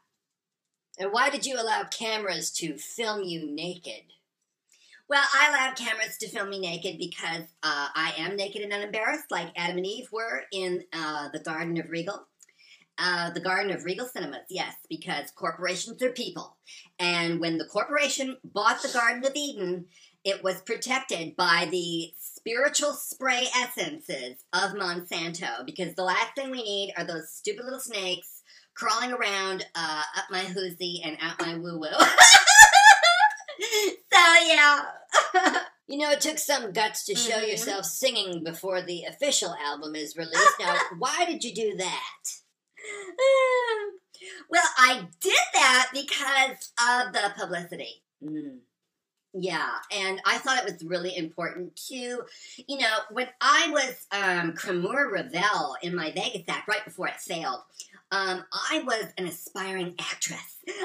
And 1.00 1.12
why 1.12 1.30
did 1.30 1.46
you 1.46 1.60
allow 1.60 1.84
cameras 1.86 2.52
to 2.52 2.78
film 2.78 3.24
you 3.24 3.50
naked? 3.50 4.04
Well, 5.12 5.28
I 5.34 5.50
allowed 5.50 5.76
cameras 5.76 6.18
to 6.20 6.30
film 6.30 6.50
me 6.52 6.60
naked 6.62 6.98
because 6.98 7.42
uh, 7.64 7.88
I 7.94 8.14
am 8.18 8.38
naked 8.38 8.62
and 8.62 8.72
unembarrassed, 8.72 9.30
like 9.30 9.52
Adam 9.58 9.76
and 9.76 9.86
Eve 9.86 10.08
were 10.10 10.44
in 10.54 10.86
uh, 10.94 11.28
the 11.34 11.40
Garden 11.40 11.78
of 11.82 11.90
Regal. 11.90 12.26
Uh, 12.98 13.30
the 13.32 13.42
Garden 13.42 13.74
of 13.74 13.84
Regal 13.84 14.08
Cinemas, 14.08 14.46
yes, 14.50 14.74
because 14.90 15.30
corporations 15.32 16.02
are 16.02 16.12
people. 16.12 16.56
And 16.98 17.42
when 17.42 17.58
the 17.58 17.66
corporation 17.66 18.38
bought 18.46 18.82
the 18.82 18.88
Garden 18.88 19.26
of 19.26 19.34
Eden, 19.36 19.88
it 20.24 20.46
was 20.46 20.62
protected 20.62 21.36
by 21.36 21.68
the 21.70 22.14
spiritual 22.18 22.94
spray 22.94 23.48
essences 23.54 24.38
of 24.54 24.76
Monsanto 24.76 25.66
because 25.66 25.94
the 25.96 26.06
last 26.06 26.36
thing 26.36 26.52
we 26.52 26.64
need 26.64 26.94
are 26.96 27.04
those 27.04 27.30
stupid 27.30 27.66
little 27.66 27.82
snakes 27.82 28.44
crawling 28.76 29.12
around 29.12 29.66
uh, 29.76 30.04
up 30.18 30.26
my 30.32 30.40
hoozy 30.40 31.02
and 31.04 31.18
out 31.22 31.42
my 31.42 31.58
woo 31.58 31.80
woo. 31.80 31.90
so, 33.60 34.36
yeah. 34.48 34.84
You 35.88 35.98
know, 35.98 36.12
it 36.12 36.22
took 36.22 36.38
some 36.40 36.72
guts 36.72 37.04
to 37.06 37.16
show 37.16 37.40
Mhm. 37.42 37.50
yourself 37.50 37.86
singing 37.86 38.46
before 38.46 38.82
the 38.82 39.04
official 39.04 39.54
album 39.56 39.94
is 39.94 40.16
released. 40.16 40.58
Now, 40.58 40.78
why 40.98 41.26
did 41.26 41.44
you 41.44 41.54
do 41.54 41.76
that? 41.76 42.24
well, 44.50 44.70
I 44.78 45.08
did 45.20 45.34
that 45.54 45.90
because 45.92 46.72
of 46.80 47.12
the 47.12 47.34
publicity. 47.36 48.04
Mm. 48.24 48.60
Yeah, 49.34 49.70
and 49.96 50.22
I 50.26 50.40
thought 50.40 50.60
it 50.60 50.74
was 50.74 50.84
really 50.84 51.16
important 51.16 51.78
to, 51.88 51.96
you 51.96 52.78
know, 52.78 52.98
when 53.12 53.28
I 53.40 53.70
was 53.72 54.06
um, 54.12 54.54
Cremor 54.54 55.16
in 55.82 55.96
my 55.96 56.12
Vegas 56.12 56.44
act 56.50 56.68
right 56.68 56.84
before 56.84 57.08
it 57.08 57.16
failed, 57.16 57.62
um, 58.12 58.44
I 58.52 58.84
was 58.86 59.06
an 59.18 59.26
aspiring 59.26 59.96
actress. 60.00 60.58
and 60.68 60.78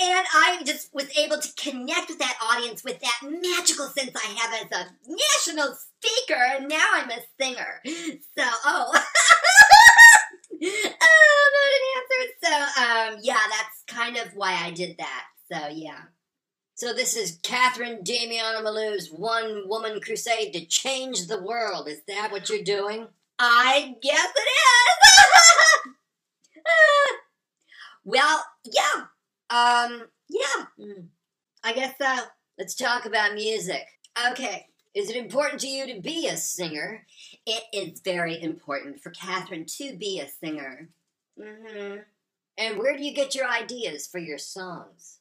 I 0.00 0.60
just 0.66 0.92
was 0.92 1.08
able 1.16 1.38
to 1.38 1.52
connect 1.54 2.10
with 2.10 2.18
that 2.18 2.36
audience 2.42 2.84
with 2.84 3.00
that 3.00 3.20
magical 3.22 3.86
sense 3.86 4.10
I 4.14 4.34
have 4.38 4.66
as 4.66 4.78
a 4.78 4.86
national 5.08 5.74
speaker, 5.74 6.38
and 6.38 6.68
now 6.68 6.86
I'm 6.92 7.10
a 7.10 7.20
singer. 7.40 7.80
So, 7.86 8.44
oh. 8.66 8.92
oh, 10.62 11.48
about 11.48 11.72
an 11.78 11.84
answer. 11.96 12.22
So, 12.42 12.52
um, 12.82 13.20
yeah, 13.22 13.40
that's 13.50 13.82
kind 13.86 14.18
of 14.18 14.34
why 14.34 14.52
I 14.62 14.72
did 14.72 14.98
that. 14.98 15.24
So, 15.50 15.68
yeah. 15.68 16.02
So 16.82 16.92
this 16.92 17.14
is 17.14 17.38
Catherine 17.44 18.02
Damiana 18.02 18.60
Malou's 18.60 19.08
one 19.12 19.68
woman 19.68 20.00
crusade 20.00 20.52
to 20.54 20.64
change 20.64 21.28
the 21.28 21.40
world. 21.40 21.86
Is 21.86 22.02
that 22.08 22.32
what 22.32 22.48
you're 22.48 22.64
doing? 22.64 23.06
I 23.38 23.94
guess 24.02 24.28
it 24.34 24.48
is. 26.56 26.64
well, 28.04 28.44
yeah. 28.64 29.04
Um, 29.48 30.08
yeah. 30.28 30.64
Mm. 30.76 31.04
I 31.62 31.72
guess 31.72 31.94
so. 32.02 32.16
Let's 32.58 32.74
talk 32.74 33.06
about 33.06 33.34
music. 33.34 33.86
Okay. 34.32 34.66
Is 34.92 35.08
it 35.08 35.14
important 35.14 35.60
to 35.60 35.68
you 35.68 35.86
to 35.86 36.00
be 36.00 36.26
a 36.26 36.36
singer? 36.36 37.06
It 37.46 37.62
is 37.72 38.00
very 38.00 38.42
important 38.42 38.98
for 38.98 39.10
Catherine 39.10 39.66
to 39.78 39.96
be 39.96 40.18
a 40.18 40.26
singer. 40.28 40.88
Mm-hmm. 41.38 41.98
And 42.58 42.76
where 42.76 42.96
do 42.96 43.04
you 43.04 43.14
get 43.14 43.36
your 43.36 43.46
ideas 43.46 44.08
for 44.08 44.18
your 44.18 44.38
songs? 44.38 45.20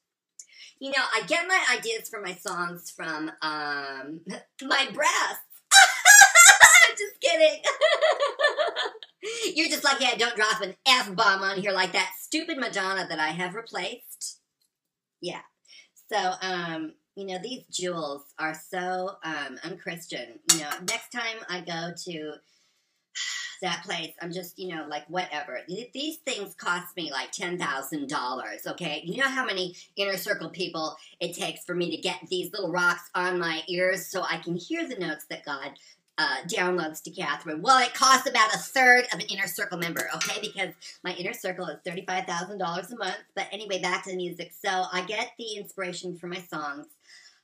You 0.82 0.89
know, 0.89 1.04
I 1.13 1.22
get 1.28 1.48
my 1.48 1.63
ideas 1.78 2.10
for 2.10 2.20
my 2.22 2.34
songs 2.34 2.89
from 2.89 3.32
um 3.44 4.22
my 4.63 4.88
breasts. 4.91 5.46
I'm 6.89 6.98
just 6.98 7.22
kidding. 7.22 7.62
You're 9.56 9.70
just 9.70 9.84
lucky 9.84 10.06
I 10.06 10.15
don't 10.15 10.36
drop 10.36 10.60
an 10.62 10.76
F 10.88 11.15
bomb 11.15 11.44
on 11.44 11.62
here 11.62 11.72
like 11.72 11.91
that 11.91 12.13
stupid 12.20 12.58
Madonna 12.58 13.06
that 13.08 13.20
I 13.20 13.28
have 13.28 13.54
replaced. 13.54 14.39
Yeah. 15.22 15.41
So, 16.12 16.34
um, 16.41 16.94
you 17.15 17.28
know, 17.28 17.38
these 17.41 17.67
jewels 17.67 18.24
are 18.39 18.56
so 18.56 19.17
um, 19.24 19.60
unchristian. 19.63 20.39
You 20.52 20.62
know, 20.62 20.72
next 20.89 21.12
time 21.12 21.38
I 21.48 21.62
go 21.62 21.94
to 22.06 22.34
that 23.62 23.84
place, 23.84 24.13
I'm 24.21 24.32
just, 24.32 24.58
you 24.58 24.76
know, 24.76 24.86
like 24.89 25.06
whatever. 25.08 25.60
These 25.67 26.17
things 26.26 26.56
cost 26.56 26.95
me 26.97 27.12
like 27.12 27.32
$10,000, 27.32 28.67
okay? 28.67 29.02
You 29.06 29.21
know 29.21 29.30
how 29.30 29.45
many 29.45 29.76
inner 29.95 30.17
circle 30.17 30.50
people 30.50 30.97
it 31.19 31.36
takes 31.36 31.63
for 31.63 31.76
me 31.76 31.95
to 31.95 31.97
get 32.02 32.19
these 32.30 32.52
little 32.52 32.71
rocks 32.71 33.10
on 33.13 33.39
my 33.39 33.62
ears 33.67 34.08
so 34.08 34.24
I 34.24 34.38
can 34.38 34.56
hear 34.56 34.88
the 34.88 34.95
notes 34.95 35.26
that 35.30 35.45
God 35.45 35.71
uh, 36.17 36.38
downloads 36.47 37.02
to 37.04 37.12
Catherine. 37.12 37.62
Well, 37.62 37.80
it 37.80 37.93
costs 37.93 38.30
about 38.30 38.54
a 38.54 38.58
third 38.58 39.06
of 39.13 39.19
an 39.19 39.26
inner 39.28 39.47
circle 39.47 39.78
member, 39.78 40.10
okay? 40.15 40.39
Because 40.41 40.74
my 41.04 41.13
inner 41.13 41.34
circle 41.34 41.67
is 41.67 41.78
$35,000 41.86 42.91
a 42.91 42.95
month. 42.95 43.17
But 43.36 43.47
anyway, 43.52 43.82
back 43.82 44.04
to 44.04 44.12
the 44.12 44.17
music. 44.17 44.54
So 44.63 44.86
I 44.91 45.04
get 45.08 45.32
the 45.38 45.56
inspiration 45.58 46.17
for 46.17 46.28
my 46.28 46.39
songs 46.39 46.88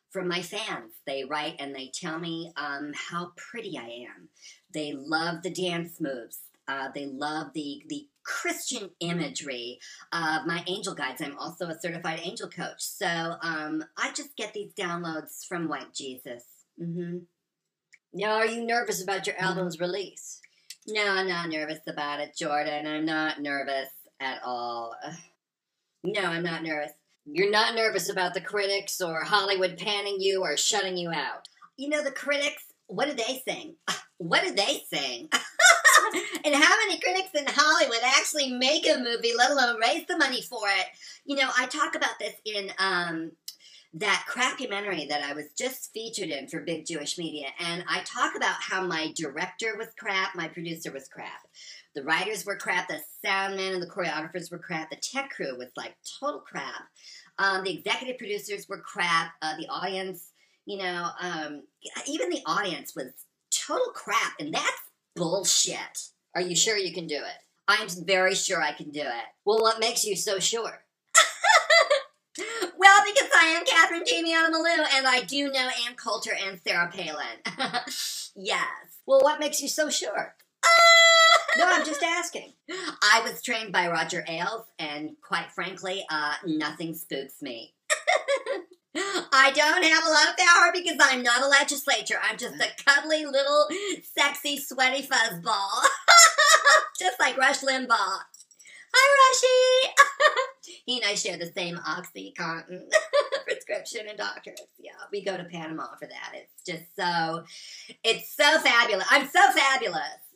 from 0.10 0.28
my 0.28 0.42
fans. 0.42 0.94
They 1.06 1.24
write 1.24 1.56
and 1.60 1.76
they 1.76 1.92
tell 1.94 2.20
me 2.20 2.52
um, 2.56 2.92
how 2.96 3.32
pretty 3.36 3.78
I 3.78 4.08
am. 4.08 4.30
They 4.74 4.94
love 4.94 5.44
the 5.44 5.50
dance 5.50 6.00
moves. 6.00 6.40
Uh, 6.68 6.90
they 6.94 7.06
love 7.06 7.54
the 7.54 7.84
the 7.88 8.08
Christian 8.24 8.90
imagery 9.00 9.80
of 10.12 10.46
my 10.46 10.64
angel 10.68 10.94
guides. 10.94 11.22
I'm 11.22 11.38
also 11.38 11.68
a 11.68 11.80
certified 11.80 12.20
angel 12.22 12.50
coach. 12.50 12.82
So 12.82 13.08
um, 13.42 13.86
I 13.98 14.12
just 14.14 14.36
get 14.36 14.54
these 14.54 14.74
downloads 14.74 15.46
from 15.48 15.70
White 15.70 15.94
Jesus. 15.94 16.44
Mm-hmm. 16.82 17.20
Now, 18.14 18.34
are 18.36 18.46
you 18.46 18.66
nervous 18.66 19.02
about 19.02 19.28
your 19.28 19.38
album's 19.40 19.80
release? 19.80 20.42
No, 20.88 21.06
I'm 21.06 21.28
not 21.28 21.50
nervous 21.50 21.80
about 21.88 22.20
it, 22.20 22.36
Jordan. 22.38 22.86
I'm 22.86 23.06
not 23.06 23.42
nervous 23.42 23.90
at 24.20 24.42
all. 24.44 24.96
No, 26.04 26.22
I'm 26.22 26.44
not 26.44 26.64
nervous. 26.64 26.92
You're 27.30 27.52
not 27.52 27.76
nervous 27.76 28.10
about 28.10 28.34
the 28.34 28.42
critics 28.42 29.02
or 29.02 29.24
Hollywood 29.24 29.78
panning 29.78 30.18
you 30.20 30.42
or 30.42 30.56
shutting 30.56 30.96
you 30.96 31.12
out. 31.12 31.48
You 31.76 31.90
know, 31.90 32.02
the 32.02 32.12
critics, 32.12 32.64
what 32.88 33.08
do 33.10 33.14
they 33.14 33.44
sing? 33.48 33.76
What 34.20 34.44
do 34.44 34.52
they 34.52 34.82
sing? 34.92 35.30
and 36.44 36.56
how 36.56 36.76
many 36.78 37.00
critics 37.00 37.30
in 37.36 37.46
Hollywood 37.46 38.00
actually 38.04 38.52
make 38.52 38.88
a 38.88 38.98
movie, 38.98 39.34
let 39.38 39.52
alone 39.52 39.80
raise 39.80 40.08
the 40.08 40.18
money 40.18 40.42
for 40.42 40.62
it? 40.68 40.88
You 41.24 41.36
know, 41.36 41.48
I 41.56 41.68
talk 41.68 41.94
about 41.94 42.18
this 42.20 42.34
in 42.44 42.72
um, 42.80 43.34
that 43.94 44.26
crappumentary 44.28 45.08
that 45.10 45.24
I 45.24 45.34
was 45.34 45.46
just 45.58 45.92
featured 45.94 46.30
in 46.30 46.48
for 46.48 46.62
Big 46.62 46.86
Jewish 46.86 47.18
Media, 47.18 47.48
and 47.60 47.84
I 47.88 48.02
talk 48.02 48.36
about 48.36 48.56
how 48.60 48.86
my 48.86 49.14
director 49.16 49.76
was 49.78 49.88
crap, 50.00 50.36
my 50.36 50.48
producer 50.48 50.92
was 50.92 51.08
crap, 51.08 51.48
the 51.98 52.04
writers 52.04 52.46
were 52.46 52.56
crap, 52.56 52.88
the 52.88 53.00
sound 53.26 53.56
man 53.56 53.74
and 53.74 53.82
the 53.82 53.88
choreographers 53.88 54.52
were 54.52 54.60
crap, 54.60 54.92
the 54.92 54.96
tech 54.98 55.32
crew 55.32 55.58
was 55.58 55.70
like 55.76 55.96
total 56.20 56.42
crap, 56.42 56.84
um, 57.40 57.64
the 57.64 57.76
executive 57.76 58.20
producers 58.20 58.70
were 58.70 58.78
crap, 58.78 59.32
uh, 59.42 59.58
the 59.58 59.68
audience, 59.68 60.32
you 60.68 60.78
know, 60.78 61.08
um, 61.20 61.64
even 62.08 62.30
the 62.30 62.44
audience 62.46 62.96
was 62.96 63.08
total 63.50 63.92
crap, 63.96 64.34
and 64.40 64.54
that's 64.54 64.82
bullshit. 65.16 66.10
Are 66.36 66.42
you 66.42 66.56
sure 66.56 66.78
you 66.78 66.94
can 66.94 67.08
do 67.08 67.16
it? 67.16 67.42
I'm 67.68 67.88
very 68.06 68.36
sure 68.36 68.62
I 68.62 68.74
can 68.74 68.92
do 68.92 69.02
it. 69.02 69.26
Well, 69.44 69.60
what 69.60 69.80
makes 69.80 70.06
you 70.06 70.16
so 70.16 70.38
sure? 70.38 70.84
Well, 72.80 73.02
because 73.08 73.30
I 73.36 73.46
am 73.48 73.66
Catherine 73.66 74.04
Damiana 74.04 74.52
Malou, 74.52 74.86
and 74.94 75.08
I 75.08 75.24
do 75.24 75.52
know 75.52 75.68
Ann 75.88 75.96
Coulter 75.96 76.38
and 76.46 76.60
Sarah 76.62 76.92
Palin. 76.94 77.42
yes. 78.36 78.68
Well, 79.08 79.22
what 79.22 79.40
makes 79.40 79.60
you 79.60 79.68
so 79.68 79.90
sure? 79.90 80.36
No, 81.58 81.66
I'm 81.68 81.86
just 81.86 82.04
asking. 82.04 82.54
I 82.70 83.22
was 83.24 83.42
trained 83.42 83.72
by 83.72 83.88
Roger 83.88 84.24
Ailes, 84.28 84.66
and 84.80 85.12
quite 85.22 85.52
frankly, 85.52 86.06
uh, 86.10 86.34
nothing 86.46 86.94
spooks 86.94 87.42
me. 87.42 87.74
I 88.96 89.52
don't 89.54 89.84
have 89.84 90.04
a 90.06 90.10
lot 90.10 90.30
of 90.30 90.38
power 90.38 90.72
because 90.74 90.98
I'm 91.00 91.22
not 91.22 91.44
a 91.44 91.48
legislature. 91.48 92.18
I'm 92.24 92.38
just 92.38 92.56
a 92.56 92.84
cuddly 92.84 93.26
little 93.26 93.68
sexy 94.18 94.58
sweaty 94.58 95.08
fuzzball. 95.08 95.86
just 97.00 97.20
like 97.20 97.38
Rush 97.38 97.60
Limbaugh. 97.60 98.20
Hi, 98.94 99.90
Rushy. 99.90 99.94
he 100.86 100.98
and 101.02 101.12
I 101.12 101.16
share 101.16 101.38
the 101.38 101.52
same 101.56 101.78
OxyContin 101.78 102.90
prescription 103.46 104.08
and 104.08 104.18
doctors. 104.18 104.60
Yeah, 104.80 104.92
we 105.12 105.24
go 105.24 105.38
to 105.38 105.44
Panama 105.44 105.88
for 106.00 106.08
that. 106.08 106.34
It's 106.34 106.64
just 106.66 106.96
so, 106.96 107.44
it's 108.04 108.36
so 108.36 108.60
fabulous. 108.60 109.06
I'm 109.12 109.28
so 109.28 109.52
fabulous. 109.52 110.27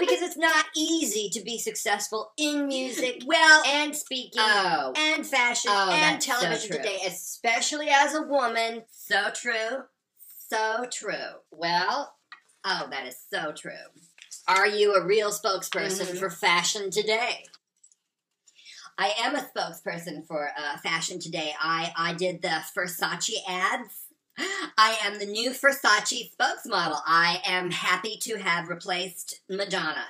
Because 0.00 0.22
it's 0.22 0.36
not 0.36 0.66
easy 0.76 1.28
to 1.30 1.40
be 1.42 1.58
successful 1.58 2.32
in 2.36 2.66
music, 2.66 3.22
well, 3.26 3.62
and 3.66 3.94
speaking, 3.94 4.42
oh. 4.44 4.92
and 4.96 5.26
fashion, 5.26 5.70
oh, 5.72 5.90
and 5.92 6.20
television 6.20 6.72
so 6.72 6.76
today, 6.78 6.98
especially 7.06 7.88
as 7.88 8.14
a 8.14 8.22
woman. 8.22 8.82
So 8.90 9.30
true. 9.34 9.84
So 10.48 10.86
true. 10.92 11.40
Well, 11.50 12.14
oh, 12.64 12.86
that 12.90 13.06
is 13.06 13.16
so 13.32 13.52
true. 13.52 13.72
Are 14.48 14.66
you 14.66 14.94
a 14.94 15.04
real 15.04 15.30
spokesperson 15.30 16.06
mm-hmm. 16.06 16.18
for 16.18 16.30
fashion 16.30 16.90
today? 16.90 17.44
I 18.98 19.12
am 19.22 19.34
a 19.34 19.40
spokesperson 19.40 20.26
for 20.26 20.50
uh, 20.56 20.76
Fashion 20.78 21.18
Today. 21.18 21.54
I, 21.58 21.92
I 21.96 22.12
did 22.12 22.42
the 22.42 22.62
Versace 22.76 23.32
ads. 23.48 24.01
I 24.38 24.96
am 25.04 25.18
the 25.18 25.26
new 25.26 25.50
Versace 25.50 26.30
spokesmodel. 26.32 27.00
I 27.06 27.40
am 27.44 27.70
happy 27.70 28.16
to 28.22 28.36
have 28.36 28.68
replaced 28.68 29.40
Madonna. 29.48 30.06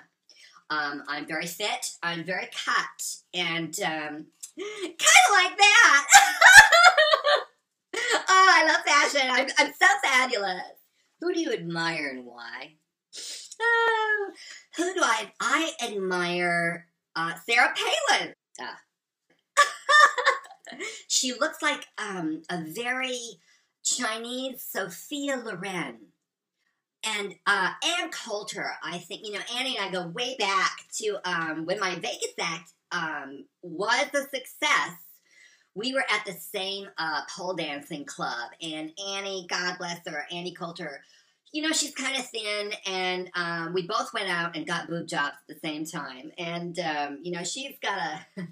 Um, 0.70 1.02
I'm 1.08 1.26
very 1.26 1.46
fit. 1.46 1.96
I'm 2.02 2.24
very 2.24 2.48
cut, 2.64 3.16
and 3.34 3.78
um, 3.80 4.26
kind 4.56 4.96
of 4.96 5.32
like 5.32 5.56
that. 5.58 6.06
oh, 7.96 8.20
I 8.28 8.66
love 8.66 8.82
fashion. 8.86 9.28
I'm, 9.30 9.48
I'm 9.58 9.72
so 9.78 9.86
fabulous. 10.02 10.62
Who 11.20 11.34
do 11.34 11.40
you 11.40 11.52
admire 11.52 12.08
and 12.08 12.24
why? 12.24 12.74
Oh, 13.60 14.30
who 14.76 14.94
do 14.94 15.00
I? 15.02 15.32
I 15.40 15.72
admire 15.82 16.86
uh, 17.14 17.34
Sarah 17.46 17.74
Palin. 17.76 18.34
Uh, 18.60 18.74
she 21.08 21.32
looks 21.34 21.60
like 21.60 21.86
um, 21.98 22.42
a 22.48 22.62
very 22.62 23.18
Chinese 23.82 24.62
Sophia 24.62 25.36
Loren. 25.36 25.98
And 27.04 27.34
uh, 27.46 27.70
Ann 27.98 28.10
Coulter, 28.10 28.72
I 28.82 28.98
think, 28.98 29.26
you 29.26 29.32
know, 29.32 29.40
Annie 29.56 29.76
and 29.76 29.88
I 29.88 29.90
go 29.90 30.08
way 30.08 30.36
back 30.38 30.76
to 30.98 31.18
um, 31.24 31.66
when 31.66 31.80
my 31.80 31.96
Vegas 31.96 32.34
act 32.40 32.72
um, 32.92 33.44
was 33.62 34.06
a 34.14 34.20
success. 34.20 34.96
We 35.74 35.94
were 35.94 36.04
at 36.12 36.24
the 36.26 36.32
same 36.32 36.86
uh, 36.98 37.22
pole 37.34 37.54
dancing 37.54 38.04
club, 38.04 38.50
and 38.60 38.92
Annie, 39.08 39.46
God 39.48 39.78
bless 39.78 40.06
her, 40.06 40.26
Annie 40.30 40.52
Coulter, 40.52 41.00
you 41.52 41.60
know, 41.60 41.72
she's 41.72 41.94
kind 41.94 42.16
of 42.16 42.26
thin, 42.26 42.72
and 42.86 43.30
um, 43.34 43.74
we 43.74 43.86
both 43.86 44.14
went 44.14 44.30
out 44.30 44.56
and 44.56 44.66
got 44.66 44.88
boob 44.88 45.06
jobs 45.06 45.36
at 45.48 45.54
the 45.54 45.60
same 45.60 45.84
time. 45.84 46.32
And, 46.38 46.78
um, 46.78 47.18
you 47.22 47.30
know, 47.30 47.44
she's 47.44 47.74
got 47.82 47.98
a. 47.98 48.26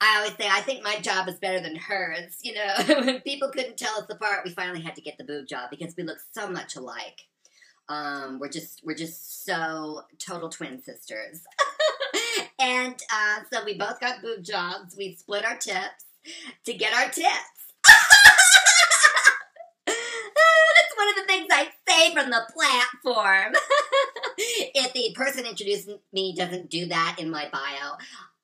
I 0.00 0.16
always 0.16 0.36
say, 0.36 0.48
I 0.48 0.60
think 0.60 0.84
my 0.84 1.00
job 1.00 1.28
is 1.28 1.40
better 1.40 1.60
than 1.60 1.74
hers. 1.74 2.38
You 2.42 2.54
know, 2.54 2.74
when 3.04 3.20
people 3.22 3.48
couldn't 3.48 3.76
tell 3.76 3.98
us 3.98 4.06
apart, 4.08 4.42
we 4.44 4.52
finally 4.52 4.80
had 4.80 4.94
to 4.94 5.02
get 5.02 5.18
the 5.18 5.24
boob 5.24 5.48
job 5.48 5.70
because 5.70 5.94
we 5.96 6.04
look 6.04 6.18
so 6.32 6.48
much 6.48 6.76
alike. 6.76 7.22
Um, 7.88 8.38
we're 8.38 8.48
just 8.48 8.82
we're 8.84 8.94
just 8.94 9.44
so 9.44 10.02
total 10.18 10.48
twin 10.48 10.80
sisters. 10.80 11.42
and 12.60 12.94
uh, 13.12 13.40
so 13.52 13.64
we 13.64 13.76
both 13.76 13.98
got 13.98 14.22
boob 14.22 14.44
jobs. 14.44 14.94
We 14.96 15.16
split 15.16 15.44
our 15.44 15.56
tips 15.56 16.04
to 16.64 16.74
get 16.74 16.94
our 16.94 17.10
tips. 17.10 18.16
One 21.00 21.08
of 21.08 21.16
the 21.16 21.32
things 21.32 21.46
I 21.50 21.68
say 21.88 22.12
from 22.12 22.28
the 22.28 22.42
platform. 22.52 23.54
if 24.36 24.92
the 24.92 25.14
person 25.16 25.46
introducing 25.46 25.98
me 26.12 26.34
doesn't 26.36 26.68
do 26.68 26.86
that 26.86 27.16
in 27.18 27.30
my 27.30 27.48
bio, 27.50 27.96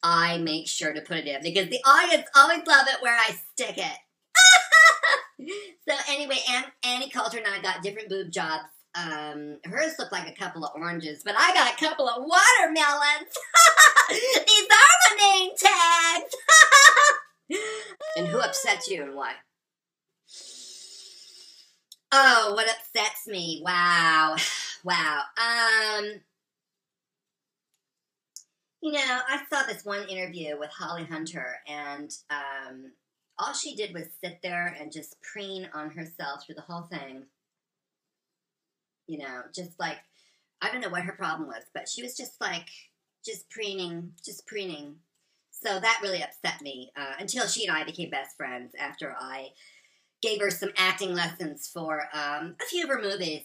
I 0.03 0.39
make 0.39 0.66
sure 0.66 0.95
to 0.95 1.03
put 1.03 1.18
it 1.18 1.26
in 1.26 1.43
because 1.43 1.68
the 1.68 1.83
audience 1.85 2.26
always 2.35 2.66
love 2.66 2.87
it 2.89 3.03
where 3.03 3.14
I 3.14 3.37
stick 3.53 3.76
it. 3.76 5.51
so 5.87 5.95
anyway, 6.09 6.39
Annie 6.83 7.11
Coulter 7.11 7.37
and 7.37 7.47
I 7.47 7.61
got 7.61 7.83
different 7.83 8.09
boob 8.09 8.31
jobs. 8.31 8.64
Um, 8.95 9.59
hers 9.64 9.97
looked 9.99 10.12
like 10.12 10.26
a 10.26 10.35
couple 10.35 10.64
of 10.64 10.72
oranges, 10.76 11.20
but 11.22 11.35
I 11.37 11.53
got 11.53 11.74
a 11.74 11.76
couple 11.76 12.09
of 12.09 12.24
watermelons. 12.24 13.37
These 14.09 14.66
are 14.72 15.11
my 15.11 15.16
name 15.18 15.51
tags. 15.59 16.35
and 18.16 18.28
who 18.28 18.39
upsets 18.39 18.89
you 18.89 19.03
and 19.03 19.14
why? 19.14 19.33
Oh, 22.13 22.53
what 22.55 22.69
upsets 22.69 23.27
me? 23.27 23.61
Wow. 23.65 24.37
Wow. 24.85 25.23
Um 25.37 26.21
you 28.83 28.93
know, 28.93 29.21
I 29.29 29.43
saw 29.51 29.63
this 29.67 29.85
one 29.85 30.09
interview 30.09 30.59
with 30.59 30.71
Holly 30.71 31.05
Hunter 31.05 31.57
and 31.67 32.15
um 32.31 32.93
all 33.39 33.53
she 33.53 33.75
did 33.75 33.93
was 33.93 34.07
sit 34.23 34.39
there 34.43 34.77
and 34.81 34.93
just 34.93 35.21
preen 35.23 35.69
on 35.75 35.91
herself 35.91 36.45
through 36.47 36.55
the 36.55 36.63
whole 36.63 36.83
thing. 36.83 37.25
You 39.07 39.19
know, 39.19 39.43
just 39.55 39.79
like 39.79 39.99
I 40.63 40.71
don't 40.71 40.81
know 40.81 40.89
what 40.89 41.03
her 41.05 41.13
problem 41.13 41.49
was, 41.49 41.65
but 41.75 41.89
she 41.89 42.03
was 42.03 42.17
just 42.17 42.41
like 42.41 42.69
just 43.25 43.49
preening, 43.51 44.13
just 44.25 44.47
preening. 44.47 44.97
So 45.51 45.81
that 45.81 46.01
really 46.03 46.23
upset 46.23 46.61
me 46.63 46.93
uh, 46.97 47.15
until 47.19 47.47
she 47.47 47.67
and 47.67 47.77
I 47.77 47.85
became 47.85 48.11
best 48.11 48.37
friends 48.37 48.75
after 48.79 49.15
I 49.19 49.51
gave 50.27 50.41
her 50.41 50.51
some 50.51 50.70
acting 50.77 51.14
lessons 51.14 51.68
for 51.72 52.09
um, 52.12 52.57
a 52.61 52.64
few 52.68 52.83
of 52.83 52.89
her 52.89 53.01
movies. 53.01 53.43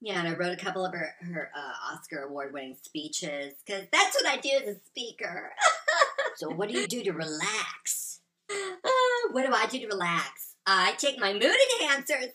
Yeah, 0.00 0.18
and 0.18 0.28
I 0.28 0.34
wrote 0.34 0.52
a 0.52 0.62
couple 0.62 0.84
of 0.84 0.92
her, 0.92 1.14
her 1.20 1.50
uh, 1.56 1.94
Oscar 1.94 2.24
award 2.24 2.52
winning 2.52 2.76
speeches 2.82 3.54
because 3.64 3.84
that's 3.92 4.14
what 4.20 4.26
I 4.26 4.36
do 4.36 4.50
as 4.50 4.76
a 4.76 4.80
speaker. 4.86 5.52
so, 6.36 6.50
what 6.50 6.68
do 6.68 6.78
you 6.78 6.86
do 6.86 7.02
to 7.04 7.12
relax? 7.12 8.20
Uh, 8.50 8.90
what 9.30 9.46
do 9.46 9.52
I 9.54 9.66
do 9.66 9.78
to 9.80 9.86
relax? 9.86 10.54
I 10.66 10.92
take 10.98 11.18
my 11.18 11.32
mood 11.32 11.44
enhancers. 11.80 12.32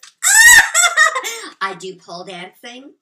I 1.61 1.75
do 1.75 1.95
pole 1.95 2.23
dancing. 2.23 2.93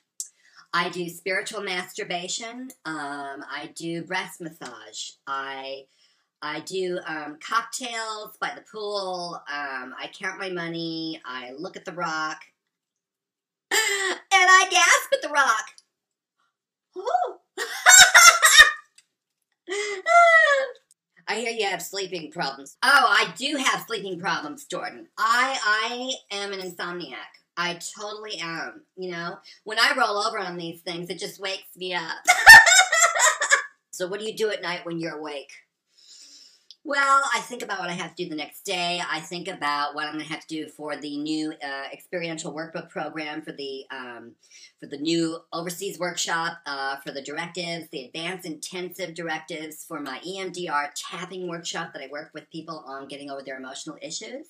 I 0.74 0.90
do 0.90 1.08
spiritual 1.08 1.62
masturbation. 1.62 2.70
Um, 2.84 3.44
I 3.50 3.72
do 3.76 4.04
breast 4.04 4.42
massage. 4.42 5.12
I 5.26 5.86
I 6.42 6.62
do 6.62 7.00
um, 7.06 7.38
cocktails 7.42 8.38
by 8.40 8.52
the 8.56 8.64
pool. 8.72 9.42
Um, 9.52 9.94
I 9.98 10.10
count 10.14 10.40
my 10.40 10.50
money. 10.50 11.22
I 11.26 11.52
look 11.58 11.76
at 11.76 11.86
the 11.86 11.92
rock, 11.92 12.40
and 13.72 14.20
I 14.32 14.68
gasp 14.70 15.14
at 15.14 15.22
the 15.22 15.30
rock. 15.30 15.66
I 21.28 21.36
hear 21.36 21.52
you 21.52 21.68
have 21.68 21.82
sleeping 21.82 22.32
problems. 22.32 22.78
Oh, 22.82 23.06
I 23.08 23.32
do 23.38 23.58
have 23.58 23.86
sleeping 23.86 24.20
problems, 24.20 24.66
Jordan. 24.66 25.08
I 25.18 25.60
I 25.64 26.36
am 26.36 26.54
an 26.54 26.60
insomniac. 26.60 27.14
I 27.56 27.78
totally 28.00 28.40
am. 28.42 28.82
You 28.98 29.12
know, 29.12 29.38
when 29.64 29.78
I 29.78 29.94
roll 29.96 30.18
over 30.18 30.40
on 30.40 30.58
these 30.58 30.82
things, 30.82 31.10
it 31.10 31.20
just 31.20 31.40
wakes 31.40 31.76
me 31.76 31.94
up. 31.94 32.18
so, 33.92 34.08
what 34.08 34.20
do 34.20 34.26
you 34.26 34.36
do 34.36 34.50
at 34.50 34.64
night 34.64 34.86
when 34.86 35.00
you're 35.00 35.18
awake? 35.18 35.52
Well, 36.86 37.22
I 37.34 37.42
think 37.42 37.62
about 37.62 37.80
what 37.80 37.90
I 37.90 37.94
have 37.94 38.16
to 38.16 38.24
do 38.24 38.30
the 38.30 38.36
next 38.36 38.64
day. 38.64 39.02
I 39.08 39.20
think 39.20 39.50
about 39.50 39.96
what 39.96 40.06
I'm 40.06 40.14
going 40.14 40.26
to 40.26 40.32
have 40.32 40.48
to 40.48 40.48
do 40.48 40.68
for 40.70 40.96
the 40.96 41.18
new 41.18 41.52
uh, 41.52 41.84
experiential 41.92 42.54
workbook 42.54 42.90
program, 42.90 43.42
for 43.42 43.52
the 43.52 43.86
um, 43.92 44.32
for 44.80 44.88
the 44.88 44.98
new 44.98 45.40
overseas 45.52 46.00
workshop, 46.00 46.58
uh, 46.66 46.96
for 46.98 47.12
the 47.12 47.22
directives, 47.22 47.90
the 47.92 48.06
advanced 48.06 48.46
intensive 48.46 49.14
directives, 49.14 49.84
for 49.84 50.00
my 50.00 50.20
EMDR 50.20 50.90
tapping 50.96 51.50
workshop 51.50 51.92
that 51.94 52.02
I 52.02 52.08
work 52.10 52.32
with 52.34 52.50
people 52.50 52.84
on 52.88 53.08
getting 53.10 53.30
over 53.30 53.44
their 53.44 53.58
emotional 53.58 53.98
issues. 54.02 54.48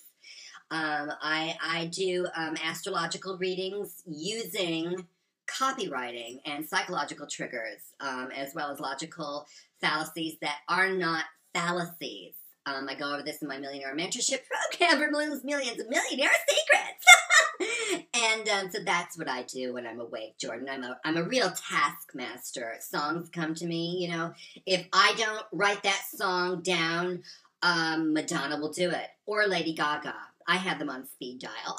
Um, 0.72 1.12
I, 1.22 1.58
I 1.64 1.86
do 1.88 2.28
um, 2.36 2.56
astrological 2.64 3.40
readings 3.40 4.04
using 4.06 5.08
copywriting 5.48 6.42
and 6.46 6.64
psychological 6.64 7.26
triggers, 7.26 7.82
um, 8.00 8.30
as 8.36 8.54
well 8.54 8.70
as 8.70 8.80
logical 8.80 9.48
fallacies 9.82 10.38
that 10.42 10.58
are 10.68 10.90
not 10.90 11.26
fallacies. 11.54 12.34
Um, 12.66 12.88
I 12.90 12.96
go 12.96 13.14
over 13.14 13.24
this 13.24 13.42
in 13.42 13.48
my 13.48 13.58
Millionaire 13.58 13.96
Mentorship 13.96 14.42
Program 14.48 15.00
for 15.00 15.12
Millions, 15.12 15.44
Millions 15.44 15.80
of 15.80 15.90
Millionaire 15.90 16.30
Secrets. 16.48 18.08
and 18.14 18.48
um, 18.50 18.72
so 18.72 18.80
that's 18.84 19.18
what 19.18 19.30
I 19.30 19.44
do 19.44 19.74
when 19.74 19.88
I'm 19.88 20.00
awake, 20.00 20.38
Jordan. 20.38 20.68
I'm 20.70 20.84
a, 20.84 21.00
I'm 21.04 21.18
a 21.18 21.24
real 21.24 21.52
taskmaster. 21.52 22.76
Songs 22.80 23.30
come 23.30 23.56
to 23.56 23.66
me, 23.66 23.98
you 24.00 24.10
know. 24.10 24.34
If 24.66 24.88
I 24.94 25.14
don't 25.18 25.46
write 25.52 25.84
that 25.84 26.04
song 26.14 26.62
down, 26.62 27.24
um, 27.64 28.14
Madonna 28.14 28.60
will 28.60 28.72
do 28.72 28.90
it, 28.90 29.08
or 29.26 29.48
Lady 29.48 29.74
Gaga. 29.74 30.16
I 30.48 30.58
have 30.58 30.80
them 30.80 30.90
on 30.90 31.08
speed 31.08 31.40
dial. 31.42 31.78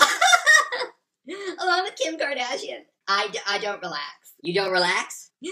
Along 1.61 1.85
with 1.85 1.97
Kim 1.97 2.19
Kardashian. 2.19 2.81
I, 3.07 3.29
d- 3.33 3.39
I 3.47 3.59
don't 3.59 3.83
relax. 3.83 4.35
You 4.43 4.55
don't 4.55 4.73
relax? 4.73 5.31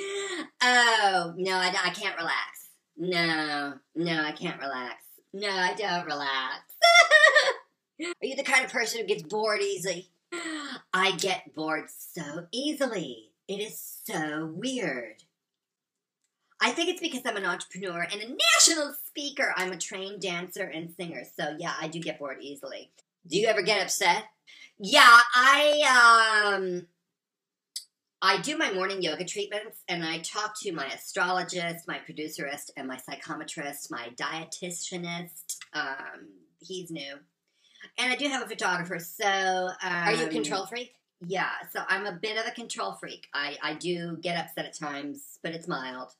Oh, 0.60 1.34
no, 1.36 1.52
I, 1.52 1.68
I 1.68 1.90
can't 1.90 2.16
relax. 2.16 2.57
No, 2.99 3.74
no, 3.94 4.24
I 4.24 4.32
can't 4.32 4.61
relax. 4.61 5.05
No, 5.32 5.49
I 5.49 5.74
don't 5.74 6.05
relax. 6.05 6.64
Are 8.01 8.26
you 8.26 8.34
the 8.34 8.42
kind 8.42 8.64
of 8.64 8.72
person 8.72 9.01
who 9.01 9.07
gets 9.07 9.22
bored 9.22 9.61
easily? 9.61 10.11
I 10.92 11.12
get 11.12 11.55
bored 11.55 11.86
so 11.88 12.46
easily. 12.51 13.30
It 13.46 13.61
is 13.61 13.80
so 14.05 14.53
weird. 14.53 15.22
I 16.61 16.72
think 16.72 16.88
it's 16.88 17.01
because 17.01 17.20
I'm 17.24 17.36
an 17.36 17.46
entrepreneur 17.46 18.01
and 18.01 18.20
a 18.20 18.36
national 18.57 18.94
speaker. 19.07 19.55
I'm 19.57 19.70
a 19.70 19.78
trained 19.78 20.20
dancer 20.20 20.64
and 20.64 20.92
singer. 20.96 21.22
So, 21.38 21.57
yeah, 21.57 21.74
I 21.80 21.86
do 21.86 22.01
get 22.01 22.18
bored 22.18 22.38
easily. 22.40 22.90
Do 23.28 23.38
you 23.38 23.46
ever 23.46 23.62
get 23.62 23.80
upset? 23.80 24.24
Yeah, 24.80 25.20
I 25.34 26.53
um 26.57 26.86
I 28.20 28.40
do 28.40 28.58
my 28.58 28.72
morning 28.72 29.00
yoga 29.00 29.24
treatments 29.24 29.84
and 29.88 30.04
I 30.04 30.18
talk 30.18 30.58
to 30.62 30.72
my 30.72 30.86
astrologist, 30.86 31.86
my 31.86 31.98
producerist, 31.98 32.70
and 32.76 32.88
my 32.88 32.96
psychometrist, 32.96 33.92
my 33.92 34.08
dietitianist. 34.16 35.58
Um, 35.72 36.28
he's 36.58 36.90
new. 36.90 37.14
And 37.96 38.12
I 38.12 38.16
do 38.16 38.26
have 38.26 38.42
a 38.42 38.48
photographer, 38.48 38.98
so 38.98 39.24
um, 39.24 39.72
Are 39.82 40.12
you 40.14 40.26
a 40.26 40.28
control 40.28 40.66
freak? 40.66 40.94
Yeah, 41.24 41.50
so 41.72 41.80
I'm 41.88 42.06
a 42.06 42.12
bit 42.12 42.36
of 42.38 42.46
a 42.46 42.50
control 42.50 42.94
freak. 42.94 43.28
I, 43.34 43.56
I 43.62 43.74
do 43.74 44.16
get 44.20 44.36
upset 44.36 44.66
at 44.66 44.76
times, 44.76 45.38
but 45.42 45.52
it's 45.52 45.68
mild. 45.68 46.10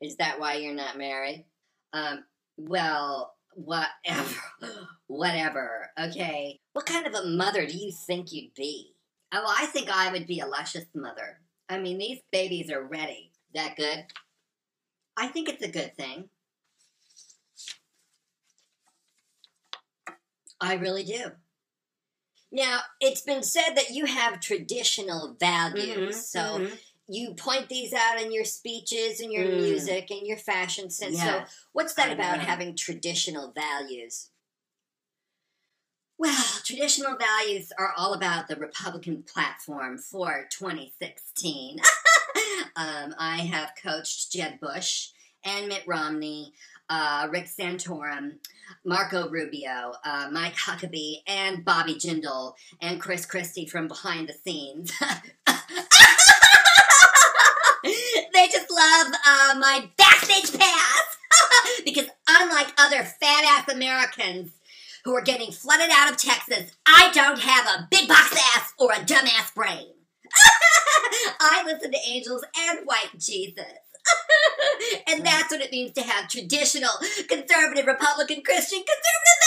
Is 0.00 0.16
that 0.16 0.38
why 0.38 0.54
you're 0.54 0.74
not 0.74 0.96
married? 0.96 1.44
Um, 1.92 2.24
well, 2.56 3.34
whatever. 3.54 4.36
whatever. 5.08 5.90
Okay. 6.00 6.60
What 6.72 6.86
kind 6.86 7.06
of 7.06 7.14
a 7.14 7.26
mother 7.26 7.66
do 7.66 7.76
you 7.76 7.92
think 8.06 8.32
you'd 8.32 8.54
be? 8.54 8.94
Oh, 9.32 9.56
I 9.58 9.66
think 9.66 9.90
I 9.90 10.12
would 10.12 10.26
be 10.26 10.38
a 10.38 10.46
luscious 10.46 10.86
mother. 10.94 11.40
I 11.68 11.78
mean, 11.78 11.98
these 11.98 12.20
babies 12.32 12.70
are 12.70 12.82
ready. 12.82 13.32
That 13.54 13.76
good? 13.76 14.06
I 15.16 15.28
think 15.28 15.48
it's 15.48 15.62
a 15.62 15.70
good 15.70 15.96
thing. 15.96 16.30
I 20.60 20.74
really 20.74 21.04
do. 21.04 21.32
Now, 22.50 22.80
it's 23.00 23.20
been 23.20 23.42
said 23.42 23.74
that 23.74 23.90
you 23.90 24.06
have 24.06 24.40
traditional 24.40 25.36
values. 25.38 26.16
Mhm, 26.16 26.22
so 26.22 26.40
mhm. 26.40 26.78
you 27.06 27.34
point 27.34 27.68
these 27.68 27.92
out 27.92 28.20
in 28.20 28.32
your 28.32 28.44
speeches 28.44 29.20
and 29.20 29.32
your 29.32 29.46
Mm. 29.46 29.56
music 29.56 30.10
and 30.10 30.26
your 30.26 30.38
fashion 30.38 30.90
sense. 30.90 31.22
So, 31.22 31.44
what's 31.72 31.94
that 31.94 32.08
I 32.10 32.12
about 32.12 32.38
know. 32.38 32.44
having 32.44 32.76
traditional 32.76 33.52
values? 33.52 34.30
Well, 36.20 36.44
traditional 36.64 37.16
values 37.16 37.70
are 37.78 37.92
all 37.96 38.12
about 38.12 38.48
the 38.48 38.56
Republican 38.56 39.22
platform 39.22 39.98
for 39.98 40.48
2016. 40.50 41.78
um, 42.76 43.14
I 43.16 43.36
have 43.52 43.70
coached 43.80 44.32
Jeb 44.32 44.58
Bush 44.58 45.10
and 45.44 45.68
Mitt 45.68 45.84
Romney, 45.86 46.54
uh, 46.90 47.28
Rick 47.30 47.46
Santorum, 47.46 48.38
Marco 48.84 49.28
Rubio, 49.28 49.92
uh, 50.04 50.28
Mike 50.32 50.56
Huckabee, 50.56 51.18
and 51.28 51.64
Bobby 51.64 51.94
Jindal, 51.94 52.54
and 52.80 53.00
Chris 53.00 53.24
Christie 53.24 53.66
from 53.66 53.86
behind 53.86 54.28
the 54.28 54.34
scenes. 54.34 54.90
they 58.34 58.48
just 58.48 58.68
love 58.68 59.12
uh, 59.24 59.54
my 59.60 59.88
backstage 59.96 60.58
pass 60.58 61.16
because 61.84 62.08
unlike 62.28 62.72
other 62.76 63.04
fat 63.04 63.44
ass 63.44 63.72
Americans 63.72 64.50
who 65.08 65.16
are 65.16 65.22
getting 65.22 65.50
flooded 65.50 65.88
out 65.90 66.10
of 66.10 66.18
Texas, 66.18 66.70
I 66.84 67.10
don't 67.14 67.38
have 67.40 67.64
a 67.64 67.88
big 67.90 68.06
box 68.06 68.36
ass 68.54 68.74
or 68.78 68.92
a 68.92 69.02
dumb 69.02 69.24
ass 69.24 69.50
brain. 69.52 69.94
I 71.40 71.62
listen 71.64 71.90
to 71.90 71.98
angels 72.06 72.44
and 72.54 72.80
white 72.84 73.18
Jesus. 73.18 73.64
and 75.08 75.24
that's 75.24 75.50
what 75.50 75.62
it 75.62 75.72
means 75.72 75.92
to 75.92 76.02
have 76.02 76.28
traditional 76.28 76.90
conservative 77.26 77.86
Republican 77.86 78.42
Christian 78.42 78.80
conservative 78.80 79.40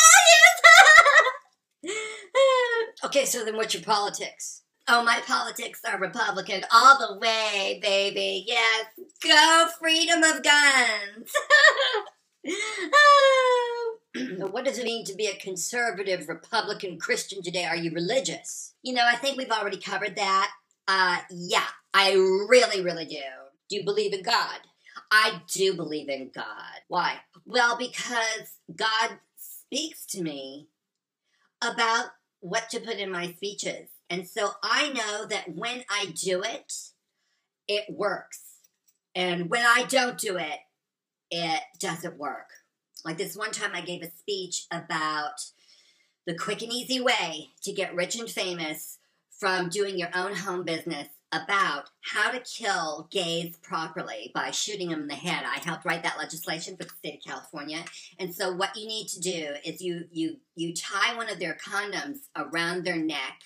values. 1.84 1.96
okay, 3.06 3.26
so 3.26 3.46
then 3.46 3.56
what's 3.56 3.76
your 3.76 3.84
politics? 3.84 4.64
Oh, 4.88 5.04
my 5.04 5.22
politics 5.28 5.82
are 5.88 6.00
Republican 6.00 6.66
all 6.74 6.98
the 6.98 7.20
way, 7.20 7.80
baby. 7.84 8.46
Yes, 8.48 8.88
go 9.22 9.68
freedom 9.80 10.24
of 10.24 10.42
guns. 10.42 11.32
Ah. 12.48 13.81
What 14.40 14.66
does 14.66 14.78
it 14.78 14.86
mean 14.86 15.06
to 15.06 15.16
be 15.16 15.28
a 15.28 15.36
conservative 15.36 16.28
Republican 16.28 17.00
Christian 17.00 17.42
today? 17.42 17.66
Are 17.66 17.76
you 17.76 17.92
religious? 17.92 18.74
You 18.84 18.94
know, 18.94 19.06
I 19.06 19.16
think 19.16 19.38
we've 19.38 19.52
already 19.52 19.78
covered 19.78 20.16
that. 20.16 20.52
Uh, 20.88 21.20
yeah, 21.30 21.68
I 21.94 22.14
really, 22.14 22.84
really 22.84 23.06
do. 23.06 23.22
Do 23.70 23.78
you 23.78 23.86
believe 23.86 24.14
in 24.14 24.24
God? 24.24 24.60
I 25.10 25.42
do 25.48 25.74
believe 25.74 26.10
in 26.10 26.32
God. 26.34 26.46
Why? 26.88 27.18
Well, 27.46 27.78
because 27.78 28.58
God 28.76 29.20
speaks 29.38 30.06
to 30.08 30.22
me 30.22 30.68
about 31.62 32.08
what 32.42 32.70
to 32.72 32.80
put 32.80 32.98
in 32.98 33.12
my 33.12 33.32
speeches. 33.34 33.90
And 34.10 34.28
so 34.28 34.52
I 34.62 34.90
know 34.90 35.26
that 35.28 35.56
when 35.56 35.84
I 35.90 36.14
do 36.14 36.42
it, 36.44 36.74
it 37.68 37.86
works. 37.90 38.42
And 39.16 39.50
when 39.50 39.66
I 39.66 39.86
don't 39.88 40.18
do 40.18 40.38
it, 40.38 40.60
it 41.30 41.62
doesn't 41.80 42.18
work. 42.18 42.48
Like 43.04 43.18
this 43.18 43.36
one 43.36 43.52
time 43.52 43.72
I 43.74 43.82
gave 43.82 44.02
a 44.02 44.12
speech 44.12 44.66
about 44.72 45.42
the 46.26 46.36
quick 46.36 46.62
and 46.62 46.72
easy 46.72 47.02
way 47.02 47.50
to 47.64 47.72
get 47.72 47.96
rich 47.96 48.20
and 48.20 48.30
famous 48.30 49.00
from 49.30 49.70
doing 49.70 49.98
your 49.98 50.10
own 50.16 50.36
home 50.36 50.64
business 50.64 51.08
about 51.32 51.90
how 52.02 52.30
to 52.30 52.40
kill 52.40 53.08
gays 53.10 53.56
properly 53.58 54.32
by 54.34 54.52
shooting 54.52 54.90
them 54.90 55.04
in 55.04 55.08
the 55.08 55.16
head. 55.16 55.46
I 55.46 55.60
helped 55.60 55.86
write 55.86 56.04
that 56.04 56.18
legislation 56.18 56.76
for 56.76 56.84
the 56.84 56.90
state 56.90 57.16
of 57.16 57.24
California. 57.24 57.86
And 58.20 58.36
so 58.36 58.54
what 58.54 58.76
you 58.76 58.86
need 58.86 59.08
to 59.10 59.22
do 59.22 59.54
is 59.64 59.82
you 59.82 60.06
you 60.12 60.38
you 60.56 60.74
tie 60.74 61.16
one 61.16 61.30
of 61.30 61.40
their 61.40 61.56
condoms 61.56 62.20
around 62.36 62.84
their 62.84 62.98
neck 62.98 63.42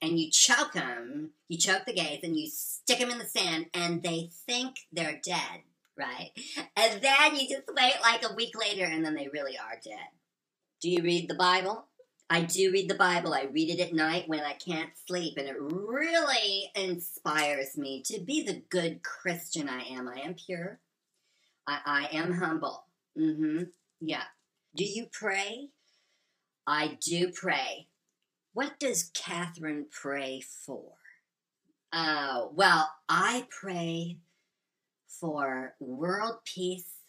and 0.00 0.18
you 0.20 0.30
choke 0.30 0.72
them, 0.72 1.30
you 1.48 1.58
choke 1.58 1.84
the 1.86 1.94
gays 1.94 2.20
and 2.22 2.36
you 2.38 2.48
stick 2.48 2.98
them 2.98 3.10
in 3.10 3.18
the 3.18 3.24
sand 3.24 3.66
and 3.74 4.02
they 4.02 4.30
think 4.46 4.76
they're 4.92 5.20
dead, 5.24 5.62
right? 5.98 6.30
And 6.76 7.00
then 7.00 7.36
you 7.36 7.48
just 7.48 7.68
wait 7.68 7.94
like 8.02 8.24
a 8.24 8.34
week 8.34 8.58
later 8.58 8.84
and 8.84 9.04
then 9.04 9.14
they 9.14 9.28
really 9.32 9.58
are 9.58 9.80
dead. 9.82 10.08
Do 10.80 10.90
you 10.90 11.02
read 11.02 11.28
the 11.28 11.34
Bible? 11.34 11.86
I 12.28 12.42
do 12.42 12.72
read 12.72 12.90
the 12.90 12.96
Bible. 12.96 13.32
I 13.32 13.44
read 13.52 13.70
it 13.70 13.80
at 13.80 13.92
night 13.92 14.28
when 14.28 14.40
I 14.40 14.54
can't 14.54 14.90
sleep, 15.06 15.34
and 15.36 15.48
it 15.48 15.56
really 15.58 16.70
inspires 16.74 17.76
me 17.76 18.02
to 18.06 18.20
be 18.20 18.42
the 18.42 18.64
good 18.68 19.02
Christian 19.04 19.68
I 19.68 19.82
am. 19.84 20.08
I 20.08 20.20
am 20.20 20.34
pure. 20.34 20.80
I, 21.68 21.78
I 21.86 22.16
am 22.16 22.32
humble. 22.32 22.84
Mm-hmm. 23.16 23.64
Yeah. 24.00 24.24
Do 24.74 24.84
you 24.84 25.06
pray? 25.10 25.68
I 26.66 26.98
do 27.00 27.30
pray. 27.30 27.86
What 28.52 28.80
does 28.80 29.10
Catherine 29.14 29.86
pray 29.90 30.40
for? 30.40 30.94
Uh, 31.92 32.46
well, 32.52 32.90
I 33.08 33.46
pray 33.50 34.18
for 35.20 35.74
world 35.80 36.38
peace, 36.44 37.00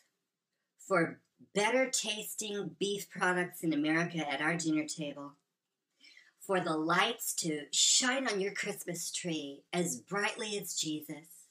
for 0.79 1.19
better 1.53 1.89
tasting 1.89 2.75
beef 2.79 3.09
products 3.09 3.63
in 3.63 3.73
America 3.73 4.19
at 4.29 4.41
our 4.41 4.55
dinner 4.55 4.85
table, 4.85 5.33
for 6.39 6.59
the 6.59 6.75
lights 6.77 7.33
to 7.33 7.63
shine 7.71 8.27
on 8.27 8.39
your 8.39 8.53
Christmas 8.53 9.11
tree 9.11 9.61
as 9.73 9.97
brightly 9.97 10.57
as 10.57 10.75
Jesus, 10.75 11.45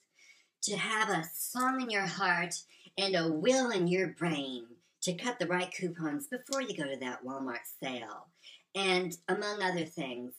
to 0.63 0.77
have 0.77 1.09
a 1.09 1.29
song 1.35 1.81
in 1.81 1.91
your 1.91 2.07
heart 2.07 2.63
and 2.99 3.15
a 3.15 3.31
will 3.31 3.71
in 3.71 3.87
your 3.87 4.09
brain 4.09 4.65
to 5.03 5.13
cut 5.13 5.39
the 5.39 5.47
right 5.47 5.71
coupons 5.71 6.27
before 6.27 6.63
you 6.63 6.77
go 6.77 6.85
to 6.85 6.99
that 6.99 7.25
Walmart 7.25 7.61
sale. 7.81 8.27
And 8.75 9.17
among 9.29 9.63
other 9.63 9.85
things, 9.85 10.33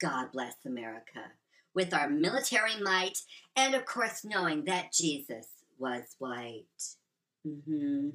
God 0.00 0.32
bless 0.32 0.54
America 0.64 1.32
with 1.74 1.94
our 1.94 2.08
military 2.08 2.80
might 2.80 3.22
and, 3.54 3.74
of 3.74 3.84
course, 3.84 4.24
knowing 4.24 4.64
that 4.64 4.92
Jesus 4.92 5.46
was 5.78 6.16
white. 6.18 6.64
Mm-hmm. 7.46 8.10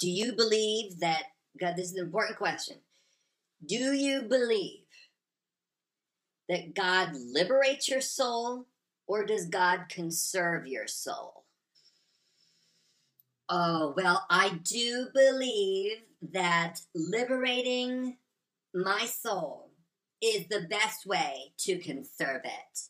Do 0.00 0.10
you 0.10 0.32
believe 0.32 1.00
that, 1.00 1.24
God, 1.60 1.76
this 1.76 1.90
is 1.90 1.96
an 1.96 2.04
important 2.04 2.38
question. 2.38 2.76
Do 3.66 3.92
you 3.92 4.22
believe 4.22 4.84
that 6.48 6.74
God 6.74 7.10
liberates 7.14 7.88
your 7.88 8.00
soul 8.00 8.66
or 9.06 9.24
does 9.24 9.46
God 9.46 9.86
conserve 9.88 10.66
your 10.66 10.86
soul? 10.86 11.44
Oh, 13.48 13.94
well, 13.96 14.26
I 14.30 14.60
do 14.62 15.08
believe 15.14 15.98
that 16.32 16.80
liberating 16.94 18.18
my 18.74 19.06
soul 19.06 19.70
is 20.20 20.46
the 20.48 20.66
best 20.68 21.06
way 21.06 21.52
to 21.58 21.78
conserve 21.78 22.42
it. 22.44 22.80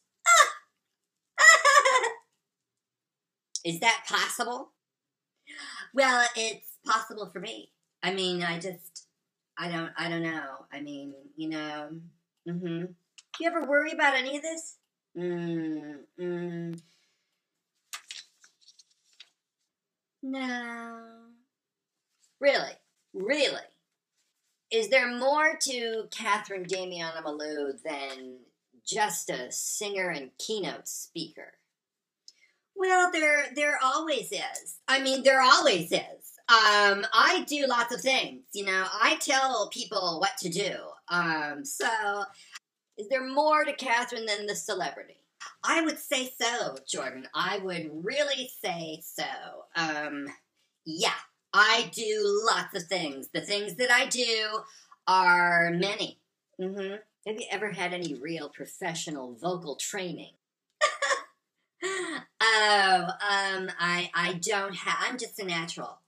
Is 3.64 3.80
that 3.80 4.04
possible? 4.08 4.70
Well, 5.94 6.26
it's 6.36 6.68
possible 6.86 7.30
for 7.32 7.40
me. 7.40 7.70
I 8.02 8.12
mean, 8.12 8.42
I 8.42 8.58
just, 8.58 9.06
I 9.56 9.70
don't, 9.70 9.92
I 9.96 10.08
don't 10.08 10.22
know. 10.22 10.66
I 10.72 10.80
mean, 10.80 11.14
you 11.36 11.48
know, 11.48 11.90
mm-hmm. 12.48 12.84
Do 13.38 13.44
you 13.44 13.50
ever 13.50 13.68
worry 13.68 13.92
about 13.92 14.16
any 14.16 14.36
of 14.36 14.42
this? 14.42 14.78
Mm, 15.16 15.98
mm. 16.20 16.80
No. 20.24 21.04
Really? 22.40 22.72
Really? 23.14 23.60
Is 24.72 24.88
there 24.88 25.16
more 25.16 25.56
to 25.62 26.08
Catherine 26.10 26.64
Damiana 26.64 27.22
Malou 27.22 27.80
than 27.84 28.38
just 28.84 29.30
a 29.30 29.52
singer 29.52 30.08
and 30.08 30.30
keynote 30.38 30.88
speaker? 30.88 31.57
Well, 32.78 33.10
there 33.10 33.46
there 33.56 33.78
always 33.82 34.30
is. 34.30 34.78
I 34.86 35.00
mean, 35.00 35.24
there 35.24 35.42
always 35.42 35.90
is. 35.90 36.00
Um, 36.48 37.04
I 37.12 37.44
do 37.46 37.66
lots 37.66 37.92
of 37.92 38.00
things. 38.00 38.44
You 38.54 38.66
know, 38.66 38.86
I 39.02 39.16
tell 39.20 39.68
people 39.70 40.20
what 40.20 40.36
to 40.38 40.48
do. 40.48 40.74
Um, 41.08 41.64
so, 41.64 41.88
is 42.96 43.08
there 43.08 43.26
more 43.26 43.64
to 43.64 43.72
Catherine 43.74 44.26
than 44.26 44.46
the 44.46 44.54
celebrity? 44.54 45.16
I 45.64 45.82
would 45.82 45.98
say 45.98 46.32
so, 46.40 46.76
Jordan. 46.88 47.26
I 47.34 47.58
would 47.58 47.90
really 48.04 48.48
say 48.62 49.02
so. 49.02 49.24
Um, 49.74 50.28
yeah, 50.86 51.10
I 51.52 51.90
do 51.92 52.42
lots 52.46 52.76
of 52.76 52.84
things. 52.84 53.28
The 53.34 53.40
things 53.40 53.74
that 53.74 53.90
I 53.90 54.06
do 54.06 54.60
are 55.08 55.70
many. 55.72 56.20
Mm-hmm. 56.60 56.94
Have 57.26 57.40
you 57.40 57.46
ever 57.50 57.72
had 57.72 57.92
any 57.92 58.14
real 58.14 58.48
professional 58.48 59.34
vocal 59.34 59.76
training? 59.76 60.32
Oh, 61.82 62.26
um, 62.40 63.70
I 63.78 64.10
I 64.14 64.38
don't 64.40 64.74
have. 64.74 64.96
I'm 65.00 65.18
just 65.18 65.38
a 65.38 65.44
natural. 65.44 66.00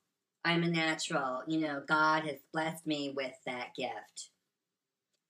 I'm 0.45 0.62
a 0.62 0.68
natural. 0.68 1.43
You 1.47 1.61
know, 1.61 1.83
God 1.87 2.25
has 2.25 2.39
blessed 2.53 2.87
me 2.87 3.12
with 3.14 3.35
that 3.47 3.75
gift. 3.77 4.31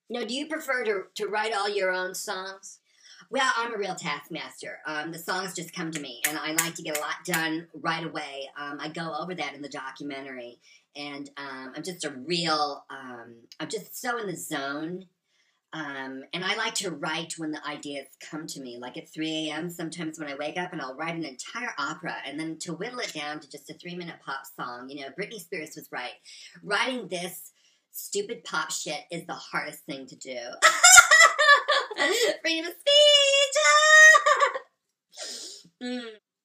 Now, 0.09 0.25
do 0.25 0.35
you 0.35 0.47
prefer 0.47 0.85
to 0.85 1.05
to 1.17 1.27
write 1.27 1.55
all 1.55 1.69
your 1.69 1.93
own 1.93 2.15
songs? 2.15 2.79
Well, 3.31 3.51
I'm 3.57 3.73
a 3.73 3.79
real 3.79 3.95
taskmaster. 3.95 4.79
Um, 4.87 5.13
the 5.13 5.19
songs 5.19 5.55
just 5.55 5.75
come 5.75 5.93
to 5.93 6.01
me, 6.01 6.21
and 6.29 6.37
I 6.37 6.53
like 6.53 6.75
to 6.77 6.83
get 6.83 6.97
a 6.97 7.01
lot 7.01 7.25
done 7.25 7.69
right 7.75 8.05
away. 8.05 8.51
Um, 8.59 8.79
I 8.81 8.89
go 8.89 9.15
over 9.21 9.35
that 9.35 9.55
in 9.55 9.63
the 9.63 9.69
documentary, 9.69 10.59
and 10.97 11.31
um, 11.37 11.73
I'm 11.77 11.83
just 11.83 12.05
a 12.05 12.11
real. 12.11 12.85
Um, 12.91 13.37
I'm 13.61 13.69
just 13.69 14.01
so 14.01 14.19
in 14.19 14.27
the 14.27 14.37
zone 14.37 15.07
um, 15.73 16.25
and 16.33 16.45
I 16.45 16.57
like 16.57 16.75
to 16.77 16.91
write 16.91 17.35
when 17.39 17.53
the 17.53 17.65
ideas 17.65 18.09
come 18.29 18.49
to 18.49 18.61
me, 18.61 18.77
like 18.79 18.97
at 18.97 19.09
3 19.09 19.49
a.m. 19.49 19.71
sometimes 19.71 20.19
when 20.19 20.27
I 20.29 20.35
wake 20.35 20.59
up, 20.59 20.73
and 20.73 20.83
I'll 20.83 20.97
write 20.97 21.15
an 21.15 21.25
entire 21.25 21.73
opera, 21.79 22.17
and 22.27 22.41
then 22.41 22.59
to 22.61 22.75
whittle 22.75 22.99
it 22.99 23.13
down 23.13 23.39
to 23.39 23.49
just 23.49 23.71
a 23.71 23.75
three 23.75 23.95
minute 23.95 24.17
pop 24.25 24.41
song. 24.59 24.91
You 24.91 25.03
know, 25.03 25.11
Britney 25.19 25.39
Spears 25.39 25.77
was 25.77 25.89
right. 25.93 26.15
Writing 26.65 27.07
this 27.07 27.53
stupid 27.93 28.43
pop 28.43 28.73
shit 28.73 29.03
is 29.13 29.25
the 29.27 29.35
hardest 29.35 29.87
thing 29.87 30.07
to 30.07 30.17
do. 30.17 30.37
Freedom 32.43 32.67
of 32.67 32.73
speech! 32.73 32.87
mm. 35.83 36.03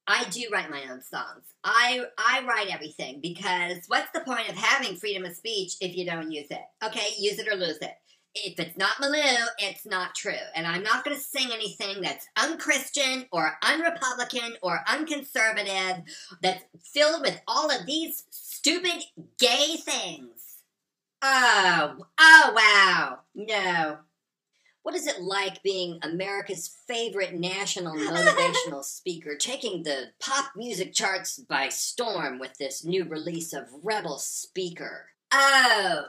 I 0.08 0.26
do 0.30 0.48
write 0.52 0.70
my 0.70 0.84
own 0.92 1.02
songs. 1.02 1.46
I 1.64 2.06
I 2.16 2.46
write 2.48 2.72
everything 2.72 3.22
because 3.24 3.86
what's 3.88 4.12
the 4.12 4.20
point 4.20 4.50
of 4.50 4.56
having 4.56 4.98
freedom 4.98 5.26
of 5.26 5.36
speech 5.36 5.78
if 5.82 5.98
you 5.98 6.06
don't 6.06 6.32
use 6.32 6.52
it? 6.52 6.62
Okay, 6.84 7.08
use 7.18 7.40
it 7.40 7.48
or 7.48 7.56
lose 7.56 7.78
it 7.78 7.96
if 8.36 8.60
it's 8.60 8.78
not 8.78 8.98
Malou, 8.98 9.46
it's 9.60 9.86
not 9.86 10.16
true. 10.16 10.34
And 10.54 10.68
I'm 10.68 10.84
not 10.84 11.04
going 11.04 11.16
to 11.16 11.22
sing 11.22 11.50
anything 11.54 12.02
that's 12.02 12.28
unchristian 12.38 13.26
or 13.32 13.58
unrepublican 13.64 14.56
or 14.62 14.82
unconservative 14.88 16.04
that's 16.42 16.64
filled 16.84 17.22
with 17.22 17.42
all 17.48 17.72
of 17.72 17.86
these 17.86 18.26
stupid 18.30 19.04
gay 19.40 19.78
things. 19.78 20.58
Oh, 21.22 21.96
oh 22.20 22.54
wow. 22.56 23.20
No. 23.34 24.00
What 24.84 24.94
is 24.94 25.08
it 25.08 25.20
like 25.20 25.64
being 25.64 25.98
America's 26.04 26.78
favorite 26.88 27.34
national 27.34 27.96
motivational 27.96 28.84
speaker, 28.84 29.36
taking 29.36 29.82
the 29.82 30.12
pop 30.20 30.52
music 30.56 30.94
charts 30.94 31.40
by 31.40 31.70
storm 31.70 32.38
with 32.38 32.60
this 32.60 32.86
new 32.86 33.04
release 33.06 33.52
of 33.52 33.64
Rebel 33.82 34.20
Speaker? 34.20 35.08
Oh, 35.32 36.06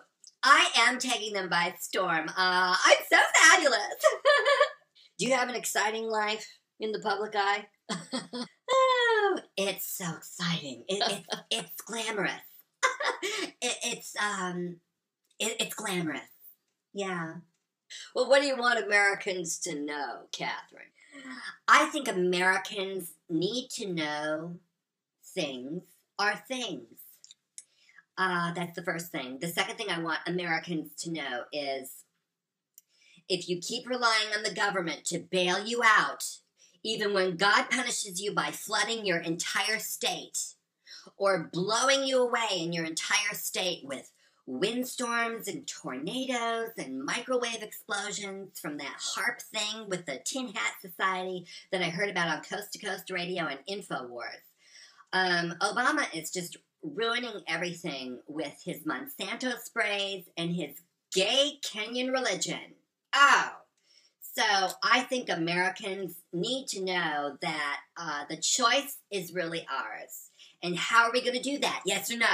I 0.48 0.70
am 0.76 0.98
taking 1.00 1.32
them 1.32 1.48
by 1.48 1.74
storm. 1.76 2.28
Uh, 2.28 2.76
I'm 2.84 2.96
so 3.10 3.18
fabulous. 3.34 3.80
Do 5.18 5.26
you 5.26 5.34
have 5.34 5.48
an 5.48 5.56
exciting 5.56 6.08
life 6.08 6.46
in 6.78 6.92
the 6.92 7.00
public 7.00 7.34
eye? 7.34 7.66
oh, 8.70 9.40
it's 9.56 9.88
so 9.98 10.04
exciting. 10.16 10.84
It, 10.86 11.02
it, 11.10 11.24
it's 11.50 11.80
glamorous. 11.80 12.30
it, 13.60 13.76
it's 13.82 14.14
um, 14.22 14.76
it, 15.40 15.56
it's 15.58 15.74
glamorous. 15.74 16.20
Yeah. 16.94 17.34
Well, 18.14 18.28
what 18.28 18.40
do 18.40 18.46
you 18.46 18.56
want 18.56 18.84
Americans 18.84 19.58
to 19.60 19.74
know, 19.74 20.26
Catherine? 20.30 20.92
I 21.66 21.86
think 21.86 22.06
Americans 22.06 23.14
need 23.28 23.68
to 23.70 23.92
know 23.92 24.60
things 25.34 25.82
are 26.20 26.40
things. 26.48 27.05
Uh, 28.18 28.52
that's 28.54 28.74
the 28.74 28.82
first 28.82 29.12
thing. 29.12 29.38
The 29.40 29.48
second 29.48 29.76
thing 29.76 29.90
I 29.90 30.00
want 30.00 30.20
Americans 30.26 30.92
to 31.00 31.12
know 31.12 31.42
is 31.52 32.04
if 33.28 33.48
you 33.48 33.58
keep 33.60 33.88
relying 33.88 34.28
on 34.36 34.42
the 34.42 34.54
government 34.54 35.04
to 35.06 35.18
bail 35.18 35.64
you 35.64 35.82
out, 35.84 36.24
even 36.82 37.12
when 37.12 37.36
God 37.36 37.68
punishes 37.70 38.22
you 38.22 38.32
by 38.32 38.52
flooding 38.52 39.04
your 39.04 39.18
entire 39.18 39.78
state 39.78 40.54
or 41.16 41.50
blowing 41.52 42.04
you 42.04 42.22
away 42.22 42.58
in 42.58 42.72
your 42.72 42.84
entire 42.84 43.34
state 43.34 43.84
with 43.84 44.12
windstorms 44.46 45.48
and 45.48 45.66
tornadoes 45.66 46.70
and 46.78 47.02
microwave 47.02 47.62
explosions 47.62 48.60
from 48.60 48.76
that 48.78 48.96
HAARP 49.00 49.42
thing 49.42 49.88
with 49.88 50.06
the 50.06 50.20
Tin 50.24 50.48
Hat 50.48 50.74
Society 50.80 51.46
that 51.72 51.82
I 51.82 51.90
heard 51.90 52.10
about 52.10 52.28
on 52.28 52.42
Coast 52.44 52.72
to 52.72 52.78
Coast 52.78 53.10
Radio 53.10 53.46
and 53.46 53.58
InfoWars. 53.68 54.46
Um, 55.12 55.54
Obama 55.60 56.06
is 56.14 56.30
just 56.30 56.56
ruining 56.94 57.40
everything 57.48 58.18
with 58.26 58.62
his 58.64 58.84
Monsanto 58.84 59.58
sprays 59.58 60.24
and 60.36 60.54
his 60.54 60.80
gay 61.12 61.58
Kenyan 61.64 62.12
religion. 62.12 62.74
Oh, 63.14 63.52
so 64.36 64.68
I 64.82 65.00
think 65.00 65.30
Americans 65.30 66.16
need 66.32 66.66
to 66.68 66.84
know 66.84 67.38
that 67.40 67.80
uh, 67.96 68.24
the 68.28 68.36
choice 68.36 68.98
is 69.10 69.32
really 69.32 69.66
ours. 69.72 70.30
And 70.62 70.76
how 70.76 71.04
are 71.04 71.12
we 71.12 71.22
going 71.22 71.40
to 71.40 71.42
do 71.42 71.58
that? 71.58 71.82
Yes 71.86 72.12
or 72.12 72.18
no? 72.18 72.26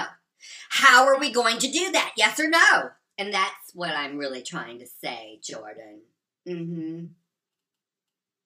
How 0.71 1.07
are 1.07 1.19
we 1.19 1.33
going 1.33 1.59
to 1.59 1.71
do 1.71 1.93
that? 1.93 2.13
Yes 2.17 2.41
or 2.41 2.49
no? 2.49 2.91
And 3.19 3.33
that's 3.33 3.75
what 3.75 3.95
I'm 3.95 4.19
really 4.19 4.43
trying 4.43 4.81
to 4.81 4.87
say, 4.87 5.39
Jordan. 5.43 6.01
Mm-hmm. 6.49 7.05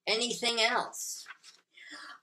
Anything 0.06 0.60
else? 0.60 1.24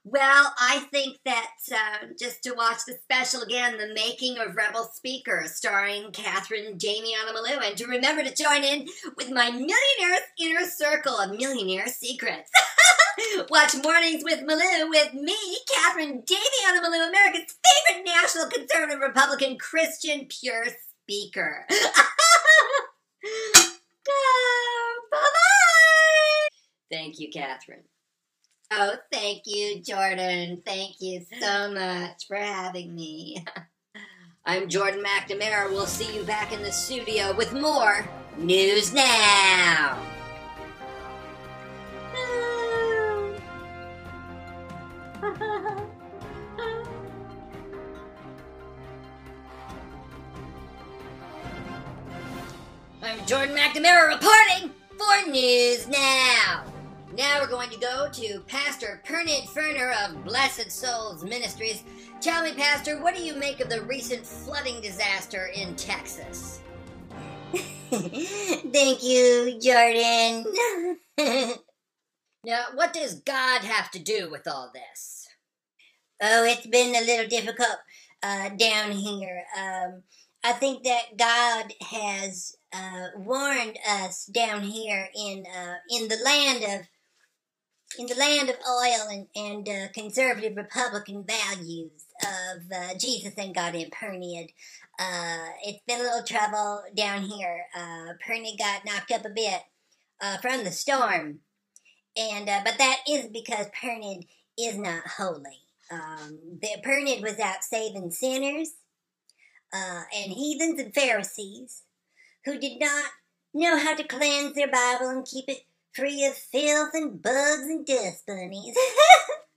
Well, 0.06 0.52
I 0.58 0.80
think 0.92 1.16
that 1.24 1.52
uh, 1.72 2.06
just 2.20 2.42
to 2.42 2.52
watch 2.52 2.80
the 2.86 2.92
special 2.92 3.40
again, 3.40 3.78
The 3.78 3.94
Making 3.94 4.38
of 4.38 4.54
Rebel 4.54 4.84
Speaker, 4.92 5.44
starring 5.46 6.12
Catherine 6.12 6.76
Damiana 6.76 7.32
Malou, 7.34 7.66
and 7.66 7.74
to 7.78 7.86
remember 7.86 8.22
to 8.22 8.34
join 8.34 8.62
in 8.64 8.86
with 9.16 9.30
my 9.30 9.50
Millionaire's 9.50 10.26
Inner 10.38 10.66
Circle 10.66 11.14
of 11.14 11.30
Millionaire 11.30 11.86
Secrets. 11.86 12.50
Watch 13.48 13.74
Mornings 13.82 14.22
with 14.22 14.40
Malou 14.40 14.90
with 14.90 15.14
me, 15.14 15.38
Catherine 15.72 16.22
Damiana 16.22 16.82
Malou, 16.82 17.08
America's 17.08 17.56
favorite 17.64 18.04
national 18.04 18.50
conservative 18.50 19.00
Republican 19.00 19.56
Christian 19.56 20.26
pure 20.28 20.66
speaker. 21.00 21.66
oh, 24.06 25.00
bye-bye! 25.10 26.48
Thank 26.90 27.18
you, 27.18 27.30
Catherine. 27.32 27.84
Oh, 28.70 28.94
thank 29.12 29.42
you, 29.46 29.82
Jordan. 29.82 30.62
Thank 30.64 30.96
you 31.00 31.24
so 31.40 31.70
much 31.72 32.26
for 32.26 32.36
having 32.36 32.94
me. 32.94 33.44
I'm 34.46 34.68
Jordan 34.68 35.02
McNamara. 35.02 35.70
We'll 35.70 35.86
see 35.86 36.14
you 36.14 36.22
back 36.24 36.52
in 36.52 36.62
the 36.62 36.72
studio 36.72 37.34
with 37.34 37.52
more 37.52 38.08
News 38.36 38.92
Now. 38.92 39.98
I'm 53.02 53.26
Jordan 53.26 53.56
McNamara 53.56 54.08
reporting 54.08 54.70
for 54.98 55.30
News 55.30 55.86
Now. 55.88 56.73
Now 57.16 57.40
we're 57.40 57.46
going 57.46 57.70
to 57.70 57.78
go 57.78 58.08
to 58.12 58.40
Pastor 58.48 59.00
Pernod 59.06 59.46
Ferner 59.46 59.94
of 60.04 60.24
Blessed 60.24 60.72
Souls 60.72 61.22
Ministries. 61.22 61.84
Tell 62.20 62.42
me, 62.42 62.52
Pastor, 62.54 63.00
what 63.00 63.14
do 63.14 63.22
you 63.22 63.36
make 63.36 63.60
of 63.60 63.68
the 63.68 63.82
recent 63.82 64.26
flooding 64.26 64.80
disaster 64.80 65.46
in 65.54 65.76
Texas? 65.76 66.60
Thank 67.90 69.04
you, 69.04 69.60
Jordan. 69.62 70.44
now, 72.44 72.64
what 72.74 72.92
does 72.92 73.20
God 73.20 73.62
have 73.62 73.92
to 73.92 74.00
do 74.00 74.28
with 74.28 74.48
all 74.48 74.72
this? 74.74 75.28
Oh, 76.20 76.44
it's 76.44 76.66
been 76.66 76.96
a 76.96 77.06
little 77.06 77.28
difficult 77.28 77.78
uh, 78.24 78.48
down 78.48 78.90
here. 78.90 79.44
Um, 79.56 80.02
I 80.42 80.52
think 80.52 80.82
that 80.82 81.16
God 81.16 81.72
has 81.80 82.56
uh, 82.72 83.06
warned 83.16 83.78
us 83.88 84.26
down 84.26 84.62
here 84.62 85.08
in 85.16 85.44
uh, 85.46 85.74
in 85.90 86.08
the 86.08 86.18
land 86.24 86.64
of 86.64 86.86
in 87.98 88.06
the 88.06 88.14
land 88.14 88.48
of 88.48 88.56
oil 88.68 89.08
and, 89.10 89.26
and 89.34 89.68
uh, 89.68 89.88
conservative 89.92 90.56
Republican 90.56 91.24
values 91.24 92.06
of 92.22 92.62
uh, 92.74 92.94
Jesus 92.98 93.34
and 93.36 93.54
God 93.54 93.74
in 93.74 93.90
Perniad. 93.90 94.48
Uh, 94.98 95.48
it's 95.64 95.82
been 95.86 96.00
a 96.00 96.02
little 96.02 96.24
trouble 96.24 96.82
down 96.96 97.22
here. 97.22 97.64
Uh, 97.76 98.14
Perniad 98.26 98.58
got 98.58 98.84
knocked 98.84 99.12
up 99.12 99.24
a 99.24 99.30
bit 99.30 99.62
uh, 100.20 100.38
from 100.38 100.64
the 100.64 100.70
storm, 100.70 101.40
and 102.16 102.48
uh, 102.48 102.60
but 102.64 102.78
that 102.78 102.98
is 103.08 103.26
because 103.26 103.66
Perniad 103.80 104.26
is 104.58 104.76
not 104.76 105.02
holy. 105.16 105.60
Um, 105.90 106.38
the 106.60 106.68
Perniad 106.84 107.22
was 107.22 107.38
out 107.38 107.62
saving 107.62 108.10
sinners 108.10 108.70
uh, 109.72 110.02
and 110.14 110.32
heathens 110.32 110.80
and 110.80 110.94
Pharisees 110.94 111.82
who 112.44 112.58
did 112.58 112.78
not 112.80 113.10
know 113.52 113.78
how 113.78 113.94
to 113.94 114.04
cleanse 114.04 114.54
their 114.54 114.70
Bible 114.70 115.08
and 115.08 115.26
keep 115.26 115.44
it 115.48 115.64
free 115.94 116.24
of 116.24 116.34
filth 116.34 116.90
and 116.94 117.22
bugs 117.22 117.62
and 117.62 117.86
dust 117.86 118.26
bunnies. 118.26 118.76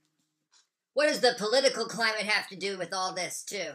what 0.94 1.08
does 1.08 1.20
the 1.20 1.34
political 1.38 1.86
climate 1.86 2.22
have 2.22 2.48
to 2.48 2.56
do 2.56 2.78
with 2.78 2.94
all 2.94 3.14
this, 3.14 3.42
too? 3.42 3.72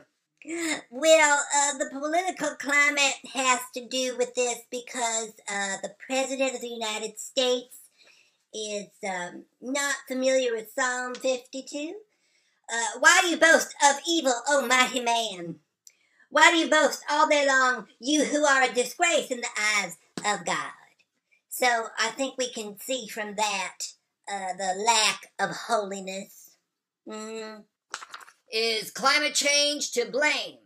Well, 0.89 1.39
uh, 1.55 1.78
the 1.78 1.89
political 1.89 2.55
climate 2.55 3.16
has 3.34 3.59
to 3.76 3.88
do 3.88 4.18
with 4.18 4.36
this 4.36 4.59
because 4.70 5.32
uh, 5.49 5.78
the 5.82 5.95
President 6.05 6.53
of 6.53 6.61
the 6.61 6.68
United 6.68 7.18
States 7.18 7.78
is 8.53 8.88
um, 9.07 9.45
not 9.61 9.95
familiar 10.07 10.53
with 10.53 10.72
Psalm 10.78 11.16
52. 11.16 11.93
Uh, 12.72 12.99
why 12.99 13.20
do 13.22 13.30
you 13.30 13.38
boast 13.38 13.74
of 13.84 13.95
evil, 14.07 14.34
O 14.49 14.68
mighty 14.68 14.99
man? 14.99 15.55
Why 16.30 16.51
do 16.51 16.57
you 16.57 16.70
boast 16.70 17.03
all 17.09 17.30
day 17.30 17.47
long, 17.47 17.88
you 17.99 18.26
who 18.26 18.43
are 18.43 18.64
a 18.64 18.74
disgrace 18.74 19.32
in 19.32 19.41
the 19.41 19.47
eyes 19.78 19.97
of 20.26 20.45
God? 20.45 20.72
So 21.56 21.86
I 21.99 22.08
think 22.08 22.34
we 22.36 22.49
can 22.49 22.80
see 22.80 23.08
from 23.08 23.36
that 23.36 23.78
uh, 24.28 24.54
the 24.58 24.74
lack 24.88 25.32
of 25.39 25.56
holiness. 25.68 26.56
Mm. 27.08 27.66
Is 28.51 28.89
climate 28.89 29.36
change 29.36 29.91
to 29.91 30.10
blame? 30.10 30.58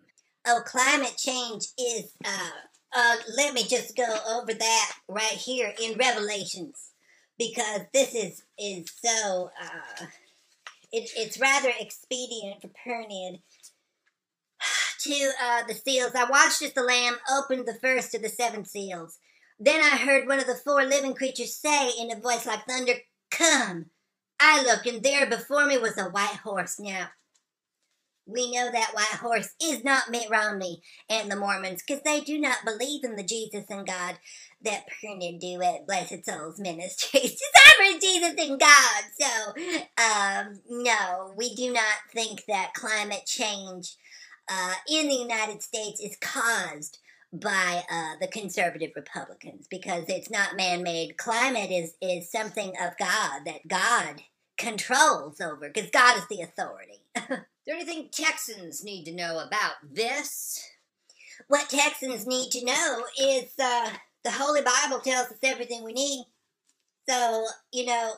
Oh, 0.47 0.61
climate 0.65 1.15
change 1.17 1.65
is. 1.77 2.13
Uh, 2.23 2.51
uh, 2.95 3.15
let 3.35 3.53
me 3.53 3.65
just 3.65 3.97
go 3.97 4.15
over 4.29 4.53
that 4.53 4.93
right 5.09 5.25
here 5.25 5.73
in 5.81 5.97
Revelations, 5.97 6.91
because 7.37 7.81
this 7.93 8.15
is 8.15 8.43
is 8.57 8.85
so. 9.03 9.49
Uh, 9.61 10.05
it, 10.93 11.09
it's 11.17 11.37
rather 11.37 11.71
expedient 11.81 12.61
for 12.61 12.69
Perniad 12.69 13.41
to 15.01 15.31
uh, 15.43 15.63
the 15.67 15.73
seals. 15.73 16.13
I 16.15 16.29
watched 16.29 16.61
as 16.61 16.71
the 16.71 16.83
Lamb 16.83 17.17
opened 17.29 17.67
the 17.67 17.77
first 17.81 18.15
of 18.15 18.21
the 18.21 18.29
seven 18.29 18.63
seals. 18.63 19.19
Then 19.59 19.81
I 19.81 19.97
heard 19.97 20.27
one 20.27 20.39
of 20.39 20.45
the 20.45 20.55
four 20.55 20.83
living 20.85 21.15
creatures 21.15 21.55
say 21.55 21.91
in 21.99 22.11
a 22.11 22.19
voice 22.19 22.45
like 22.45 22.65
thunder, 22.65 22.93
Come! 23.31 23.87
I 24.39 24.63
looked, 24.63 24.85
and 24.85 25.01
there 25.01 25.27
before 25.27 25.65
me 25.65 25.77
was 25.77 25.97
a 25.97 26.09
white 26.09 26.39
horse. 26.43 26.79
Now, 26.79 27.07
we 28.27 28.51
know 28.51 28.69
that 28.71 28.93
white 28.93 29.19
horse 29.19 29.55
is 29.61 29.83
not 29.83 30.11
Mitt 30.11 30.29
Romney 30.29 30.81
and 31.09 31.31
the 31.31 31.35
Mormons, 31.35 31.81
because 31.81 32.03
they 32.03 32.21
do 32.21 32.37
not 32.37 32.65
believe 32.65 33.03
in 33.03 33.15
the 33.15 33.23
Jesus 33.23 33.65
and 33.69 33.87
God 33.87 34.19
that 34.63 34.85
Perniad 35.01 35.39
do 35.39 35.61
at 35.63 35.87
Blessed 35.87 36.25
Souls 36.25 36.59
Ministries. 36.59 37.41
Cyber 37.57 38.01
Jesus 38.01 38.35
and 38.37 38.59
God. 38.59 39.03
So, 39.19 39.53
um, 40.03 40.59
no, 40.69 41.33
we 41.35 41.55
do 41.55 41.71
not 41.71 41.95
think 42.13 42.43
that 42.47 42.73
climate 42.73 43.25
change 43.25 43.95
uh, 44.51 44.73
in 44.89 45.07
the 45.07 45.15
United 45.15 45.63
States 45.63 46.01
is 46.01 46.17
caused 46.19 46.99
by 47.39 47.83
uh, 47.89 48.13
the 48.19 48.27
conservative 48.27 48.91
Republicans 48.95 49.67
because 49.69 50.05
it's 50.07 50.29
not 50.29 50.55
man-made. 50.55 51.17
Climate 51.17 51.71
is 51.71 51.93
is 52.01 52.31
something 52.31 52.69
of 52.81 52.97
God 52.97 53.41
that 53.45 53.67
God 53.67 54.21
controls 54.57 55.39
over 55.39 55.69
because 55.69 55.89
God 55.91 56.17
is 56.17 56.27
the 56.27 56.41
authority. 56.41 57.01
is 57.15 57.25
there 57.65 57.75
anything 57.75 58.09
Texans 58.11 58.83
need 58.83 59.05
to 59.05 59.13
know 59.13 59.39
about 59.39 59.73
this? 59.91 60.63
What 61.47 61.69
Texans 61.69 62.25
need 62.25 62.49
to 62.51 62.65
know 62.65 63.03
is 63.19 63.53
uh, 63.61 63.91
the 64.23 64.31
Holy 64.31 64.61
Bible 64.61 64.99
tells 64.99 65.27
us 65.27 65.37
everything 65.43 65.83
we 65.83 65.93
need. 65.93 66.25
So 67.07 67.45
you 67.71 67.85
know, 67.85 68.13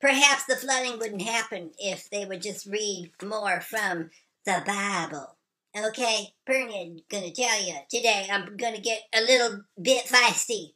perhaps 0.00 0.44
the 0.44 0.56
flooding 0.56 0.98
wouldn't 0.98 1.22
happen 1.22 1.70
if 1.78 2.10
they 2.10 2.24
would 2.24 2.42
just 2.42 2.66
read 2.66 3.12
more 3.22 3.60
from 3.60 4.10
the 4.44 4.62
Bible. 4.66 5.36
Okay, 5.76 6.32
Perniad, 6.48 7.02
gonna 7.10 7.32
tell 7.32 7.60
you 7.60 7.74
today 7.90 8.28
I'm 8.30 8.56
gonna 8.56 8.80
get 8.80 9.00
a 9.12 9.20
little 9.22 9.62
bit 9.80 10.06
feisty. 10.06 10.74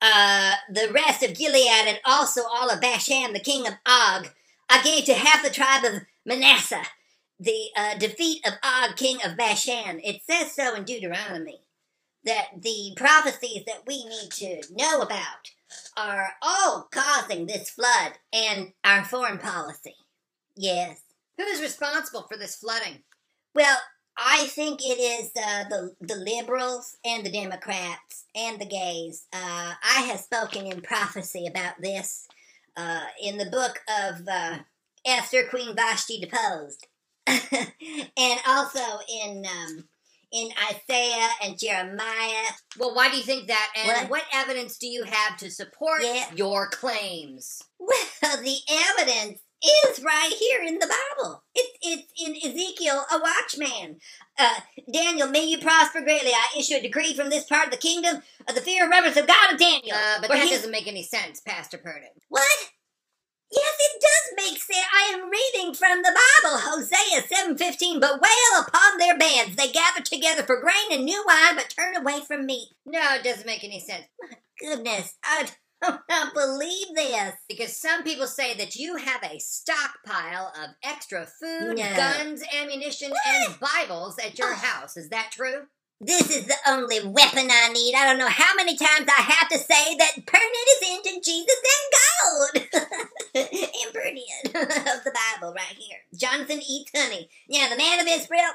Uh, 0.00 0.54
the 0.72 0.90
rest 0.90 1.22
of 1.22 1.34
Gilead 1.34 1.86
and 1.86 2.00
also 2.06 2.40
all 2.44 2.70
of 2.70 2.80
Bashan, 2.80 3.34
the 3.34 3.40
king 3.40 3.66
of 3.66 3.74
Og, 3.84 4.30
I 4.70 4.82
gave 4.82 5.04
to 5.04 5.12
half 5.12 5.42
the 5.42 5.50
tribe 5.50 5.84
of 5.84 6.00
Manasseh. 6.24 6.84
The 7.38 7.66
uh, 7.76 7.98
defeat 7.98 8.46
of 8.46 8.54
Og, 8.64 8.96
king 8.96 9.18
of 9.22 9.36
Bashan. 9.36 10.00
It 10.02 10.22
says 10.28 10.54
so 10.54 10.74
in 10.74 10.84
Deuteronomy 10.84 11.60
that 12.24 12.62
the 12.62 12.94
prophecies 12.96 13.64
that 13.66 13.82
we 13.86 14.02
need 14.06 14.30
to 14.30 14.62
know 14.70 15.02
about 15.02 15.50
are 15.94 16.30
all 16.40 16.88
causing 16.90 17.46
this 17.46 17.68
flood 17.68 18.12
and 18.32 18.72
our 18.82 19.04
foreign 19.04 19.38
policy. 19.38 19.96
Yes. 20.56 21.02
Who 21.36 21.44
is 21.44 21.60
responsible 21.60 22.22
for 22.22 22.38
this 22.38 22.56
flooding? 22.56 23.02
Well, 23.54 23.76
I 24.18 24.46
think 24.48 24.80
it 24.82 24.98
is 24.98 25.30
uh, 25.36 25.64
the 25.68 25.92
the 26.00 26.16
liberals 26.16 26.96
and 27.04 27.24
the 27.24 27.30
Democrats 27.30 28.24
and 28.34 28.60
the 28.60 28.66
gays. 28.66 29.26
Uh, 29.32 29.74
I 29.82 30.00
have 30.10 30.20
spoken 30.20 30.66
in 30.66 30.80
prophecy 30.80 31.46
about 31.46 31.74
this 31.80 32.26
uh, 32.76 33.04
in 33.22 33.38
the 33.38 33.46
book 33.46 33.80
of 33.88 34.26
uh, 34.30 34.58
Esther, 35.06 35.44
Queen 35.48 35.74
Vashti 35.76 36.20
deposed, 36.20 36.86
and 37.28 38.40
also 38.46 38.80
in 39.08 39.44
um, 39.46 39.84
in 40.32 40.48
Isaiah 40.72 41.28
and 41.44 41.58
Jeremiah. 41.58 42.44
Well, 42.78 42.94
why 42.94 43.10
do 43.10 43.16
you 43.16 43.22
think 43.22 43.46
that? 43.48 43.72
And 43.76 43.86
What? 43.88 44.10
what, 44.10 44.24
evidence 44.32 44.78
do 44.78 44.88
you 44.88 45.04
have 45.04 45.36
to 45.38 45.50
support 45.50 46.02
Yeah. 46.02 46.26
your 46.34 46.68
claims? 46.68 47.62
Well, 48.20 48.42
the 48.42 48.56
evidence 48.98 49.38
is 49.62 50.02
right 50.04 50.32
here 50.38 50.62
in 50.62 50.78
the 50.78 50.86
Bible. 50.86 51.42
It's 51.54 51.78
it's 51.82 52.12
in 52.20 52.50
Ezekiel, 52.50 53.04
a 53.12 53.18
watchman. 53.20 53.98
Uh, 54.38 54.60
Daniel, 54.92 55.28
may 55.28 55.44
you 55.44 55.58
prosper 55.58 56.00
greatly. 56.00 56.30
I 56.30 56.58
issue 56.58 56.76
a 56.76 56.80
decree 56.80 57.14
from 57.14 57.30
this 57.30 57.44
part 57.44 57.66
of 57.66 57.70
the 57.72 57.76
kingdom 57.76 58.22
of 58.48 58.54
the 58.54 58.60
fear 58.60 58.84
and 58.84 58.90
reverence 58.90 59.16
of 59.16 59.26
God 59.26 59.52
of 59.52 59.58
Daniel. 59.58 59.96
Uh, 59.96 60.20
but 60.20 60.30
that 60.30 60.44
he- 60.44 60.50
doesn't 60.50 60.70
make 60.70 60.86
any 60.86 61.02
sense, 61.02 61.40
Pastor 61.40 61.78
Purden. 61.78 62.10
What? 62.28 62.70
Yes, 63.50 63.76
it 63.80 64.00
does 64.02 64.44
make 64.50 64.60
sense. 64.60 64.86
I 64.94 65.14
am 65.14 65.30
reading 65.30 65.72
from 65.74 66.02
the 66.02 66.14
Bible, 66.42 66.58
Hosea 66.58 67.22
7.15. 67.22 67.98
But 67.98 68.20
wail 68.20 68.60
upon 68.66 68.98
their 68.98 69.16
bands. 69.16 69.56
They 69.56 69.72
gather 69.72 70.02
together 70.02 70.42
for 70.42 70.60
grain 70.60 70.92
and 70.92 71.06
new 71.06 71.24
wine, 71.26 71.56
but 71.56 71.70
turn 71.74 71.96
away 71.96 72.20
from 72.20 72.44
meat. 72.44 72.68
No, 72.84 73.00
it 73.14 73.24
doesn't 73.24 73.46
make 73.46 73.64
any 73.64 73.80
sense. 73.80 74.04
My 74.20 74.36
goodness, 74.60 75.16
I 75.24 75.48
do 75.86 75.98
not 76.08 76.34
believe 76.34 76.86
this. 76.94 77.34
Because 77.48 77.76
some 77.76 78.02
people 78.02 78.26
say 78.26 78.54
that 78.54 78.76
you 78.76 78.96
have 78.96 79.22
a 79.22 79.38
stockpile 79.38 80.52
of 80.60 80.70
extra 80.82 81.26
food, 81.26 81.76
No. 81.76 81.96
guns, 81.96 82.42
ammunition, 82.60 83.12
and 83.26 83.54
Bibles 83.60 84.18
at 84.18 84.38
your 84.38 84.52
Oh. 84.52 84.56
house. 84.56 84.96
Is 84.96 85.08
that 85.10 85.30
true? 85.32 85.66
This 86.00 86.30
is 86.30 86.46
the 86.46 86.54
only 86.68 87.00
weapon 87.04 87.48
I 87.50 87.70
need. 87.72 87.94
I 87.96 88.06
don't 88.06 88.18
know 88.18 88.28
how 88.28 88.54
many 88.54 88.76
times 88.76 89.08
I 89.08 89.20
have 89.20 89.48
to 89.48 89.58
say 89.58 89.96
that 89.96 90.26
permanent 90.26 90.68
is 90.80 90.88
into 90.90 91.20
Jesus 91.24 91.56
and 91.74 92.64
gold. 92.72 93.48
Impertinent 93.84 94.44
of 94.54 95.04
the 95.04 95.12
Bible 95.12 95.52
right 95.54 95.76
here. 95.76 95.98
Jonathan 96.14 96.60
eats 96.66 96.92
honey. 96.94 97.28
Now, 97.48 97.68
the 97.68 97.76
man 97.76 97.98
of 98.00 98.06
Israel, 98.06 98.50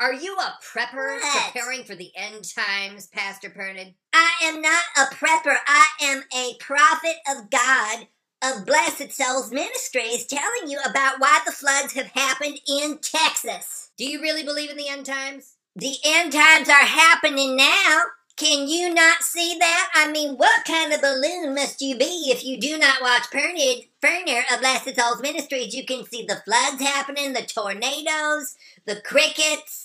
Are 0.00 0.14
you 0.14 0.34
a 0.36 0.54
prepper 0.64 1.20
What? 1.20 1.52
preparing 1.52 1.84
for 1.84 1.94
the 1.94 2.10
end 2.16 2.44
times, 2.54 3.06
Pastor 3.08 3.50
Pernod? 3.50 3.92
I 4.14 4.30
am 4.44 4.62
not 4.62 4.82
a 4.96 5.14
prepper. 5.14 5.56
I 5.66 5.88
am 6.00 6.22
a 6.34 6.54
prophet 6.58 7.16
of 7.28 7.50
God 7.50 8.06
of 8.42 8.64
Blessed 8.64 9.12
Souls 9.12 9.52
Ministries 9.52 10.24
telling 10.24 10.70
you 10.70 10.78
about 10.88 11.20
why 11.20 11.40
the 11.44 11.52
floods 11.52 11.92
have 11.92 12.12
happened 12.14 12.60
in 12.66 12.98
Texas. 13.02 13.90
Do 13.98 14.06
you 14.06 14.22
really 14.22 14.42
believe 14.42 14.70
in 14.70 14.78
the 14.78 14.88
end 14.88 15.04
times? 15.04 15.56
The 15.76 15.96
end 16.02 16.32
times 16.32 16.70
are 16.70 16.76
happening 16.76 17.54
now. 17.54 18.00
Can 18.38 18.68
you 18.68 18.94
not 18.94 19.22
see 19.22 19.58
that? 19.58 19.90
I 19.94 20.10
mean, 20.10 20.36
what 20.36 20.64
kind 20.64 20.94
of 20.94 21.02
balloon 21.02 21.54
must 21.54 21.82
you 21.82 21.98
be 21.98 22.30
if 22.30 22.42
you 22.42 22.58
do 22.58 22.78
not 22.78 23.02
watch 23.02 23.26
Fernid, 23.30 23.84
Ferner 24.02 24.44
of 24.50 24.60
Blessed 24.60 24.96
Souls 24.98 25.20
Ministries? 25.20 25.74
You 25.74 25.84
can 25.84 26.06
see 26.06 26.24
the 26.24 26.40
floods 26.46 26.80
happening, 26.80 27.34
the 27.34 27.42
tornadoes, 27.42 28.54
the 28.86 29.02
crickets. 29.02 29.79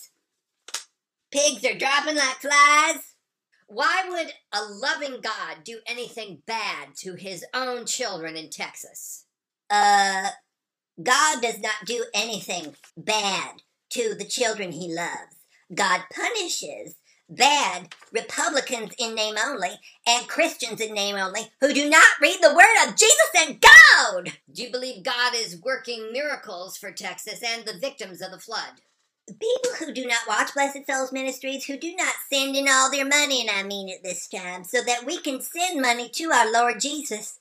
Pigs 1.35 1.65
are 1.65 1.77
dropping 1.77 2.15
like 2.15 2.37
flies. 2.37 3.15
Why 3.67 4.05
would 4.07 4.31
a 4.53 4.63
loving 4.71 5.19
God 5.19 5.65
do 5.65 5.79
anything 5.85 6.43
bad 6.47 6.95
to 6.99 7.15
his 7.15 7.43
own 7.53 7.85
children 7.85 8.37
in 8.37 8.49
Texas? 8.49 9.25
Uh, 9.69 10.29
God 11.03 11.41
does 11.41 11.59
not 11.59 11.85
do 11.85 12.05
anything 12.13 12.73
bad 12.95 13.63
to 13.89 14.15
the 14.17 14.23
children 14.23 14.71
he 14.71 14.93
loves. 14.93 15.35
God 15.73 16.03
punishes 16.13 16.95
bad 17.29 17.93
Republicans 18.13 18.91
in 18.97 19.13
name 19.13 19.35
only 19.45 19.71
and 20.07 20.29
Christians 20.29 20.79
in 20.79 20.93
name 20.93 21.17
only 21.17 21.49
who 21.59 21.73
do 21.73 21.89
not 21.89 22.07
read 22.21 22.37
the 22.41 22.55
word 22.55 22.87
of 22.87 22.95
Jesus 22.95 23.31
and 23.39 23.59
God. 23.59 24.31
Do 24.53 24.63
you 24.63 24.71
believe 24.71 25.03
God 25.03 25.33
is 25.35 25.61
working 25.61 26.13
miracles 26.13 26.77
for 26.77 26.93
Texas 26.93 27.43
and 27.45 27.65
the 27.65 27.77
victims 27.77 28.21
of 28.21 28.31
the 28.31 28.39
flood? 28.39 28.79
People 29.27 29.71
who 29.79 29.91
do 29.91 30.05
not 30.05 30.27
watch 30.27 30.53
Blessed 30.53 30.85
Souls 30.87 31.11
Ministries, 31.11 31.65
who 31.65 31.77
do 31.77 31.95
not 31.95 32.13
send 32.31 32.55
in 32.55 32.67
all 32.69 32.91
their 32.91 33.05
money, 33.05 33.41
and 33.41 33.49
I 33.49 33.63
mean 33.63 33.89
it 33.89 34.03
this 34.03 34.27
time, 34.27 34.63
so 34.63 34.81
that 34.83 35.05
we 35.05 35.17
can 35.17 35.41
send 35.41 35.81
money 35.81 36.09
to 36.09 36.31
our 36.31 36.51
Lord 36.51 36.79
Jesus 36.79 37.39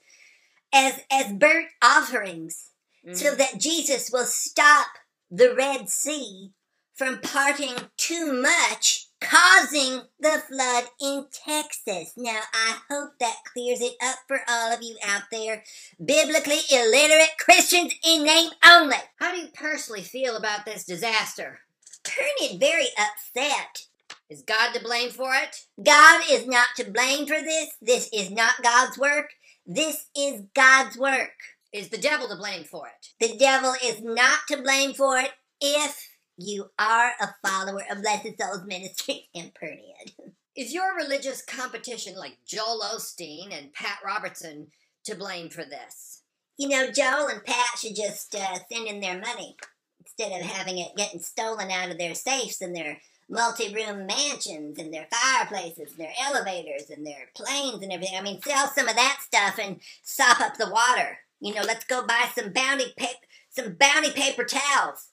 as 0.72 1.00
as 1.10 1.32
burnt 1.32 1.68
offerings. 1.82 2.70
so 3.12 3.26
mm-hmm. 3.26 3.38
that 3.38 3.58
Jesus 3.58 4.10
will 4.10 4.24
stop 4.24 4.86
the 5.30 5.54
Red 5.54 5.90
Sea 5.90 6.52
from 6.94 7.20
parting 7.20 7.74
too 7.96 8.32
much, 8.40 9.08
causing 9.20 10.02
the 10.20 10.42
flood 10.48 10.84
in 11.00 11.26
Texas. 11.32 12.12
Now, 12.16 12.40
I 12.52 12.78
hope 12.88 13.18
that 13.20 13.42
clears 13.52 13.80
it 13.80 13.94
up 14.02 14.18
for 14.28 14.40
all 14.48 14.72
of 14.72 14.82
you 14.82 14.96
out 15.04 15.24
there, 15.30 15.64
biblically 16.02 16.60
illiterate 16.70 17.36
Christians 17.38 17.94
in 18.04 18.22
name 18.22 18.50
only. 18.64 18.96
How 19.16 19.32
do 19.32 19.40
you 19.40 19.48
personally 19.52 20.02
feel 20.02 20.36
about 20.36 20.64
this 20.64 20.84
disaster? 20.84 21.60
Turn 22.04 22.26
it 22.42 22.60
very 22.60 22.88
upset. 22.98 23.86
Is 24.30 24.42
God 24.42 24.72
to 24.72 24.82
blame 24.82 25.10
for 25.10 25.34
it? 25.34 25.66
God 25.82 26.22
is 26.30 26.46
not 26.46 26.68
to 26.76 26.90
blame 26.90 27.26
for 27.26 27.40
this. 27.40 27.70
This 27.80 28.08
is 28.12 28.30
not 28.30 28.62
God's 28.62 28.98
work. 28.98 29.30
This 29.66 30.06
is 30.16 30.42
God's 30.54 30.96
work. 30.96 31.32
Is 31.72 31.88
the 31.88 31.98
devil 31.98 32.28
to 32.28 32.36
blame 32.36 32.64
for 32.64 32.86
it? 32.86 33.08
The 33.20 33.36
devil 33.36 33.74
is 33.82 34.00
not 34.02 34.40
to 34.48 34.62
blame 34.62 34.94
for 34.94 35.18
it 35.18 35.32
if 35.60 36.10
you 36.36 36.70
are 36.78 37.12
a 37.20 37.34
follower 37.46 37.82
of 37.90 38.02
Blessed 38.02 38.38
Souls 38.40 38.64
Ministry 38.66 39.28
and 39.34 39.52
Perniad. 39.54 40.32
Is 40.56 40.72
your 40.72 40.96
religious 40.96 41.42
competition 41.42 42.16
like 42.16 42.38
Joel 42.46 42.80
Osteen 42.84 43.56
and 43.56 43.72
Pat 43.72 43.98
Robertson 44.04 44.68
to 45.04 45.14
blame 45.14 45.48
for 45.48 45.64
this? 45.64 46.22
You 46.56 46.68
know, 46.68 46.90
Joel 46.92 47.28
and 47.28 47.44
Pat 47.44 47.78
should 47.78 47.96
just 47.96 48.34
uh, 48.34 48.58
send 48.70 48.86
in 48.86 49.00
their 49.00 49.18
money 49.18 49.56
instead 50.04 50.40
of 50.40 50.46
having 50.46 50.78
it 50.78 50.96
getting 50.96 51.20
stolen 51.20 51.70
out 51.70 51.90
of 51.90 51.98
their 51.98 52.14
safes 52.14 52.60
and 52.60 52.74
their 52.74 52.98
multi-room 53.28 54.06
mansions 54.06 54.78
and 54.78 54.92
their 54.92 55.08
fireplaces 55.10 55.92
and 55.92 55.98
their 55.98 56.12
elevators 56.22 56.90
and 56.90 57.06
their 57.06 57.30
planes 57.34 57.82
and 57.82 57.92
everything. 57.92 58.16
I 58.16 58.22
mean, 58.22 58.40
sell 58.42 58.68
some 58.68 58.88
of 58.88 58.96
that 58.96 59.20
stuff 59.22 59.58
and 59.58 59.80
sop 60.02 60.40
up 60.40 60.56
the 60.56 60.70
water. 60.70 61.18
You 61.40 61.54
know, 61.54 61.62
let's 61.62 61.84
go 61.84 62.06
buy 62.06 62.28
some 62.34 62.52
bounty 62.52 62.92
pa- 62.98 63.20
some 63.50 63.76
bounty 63.78 64.10
paper 64.10 64.44
towels. 64.44 65.08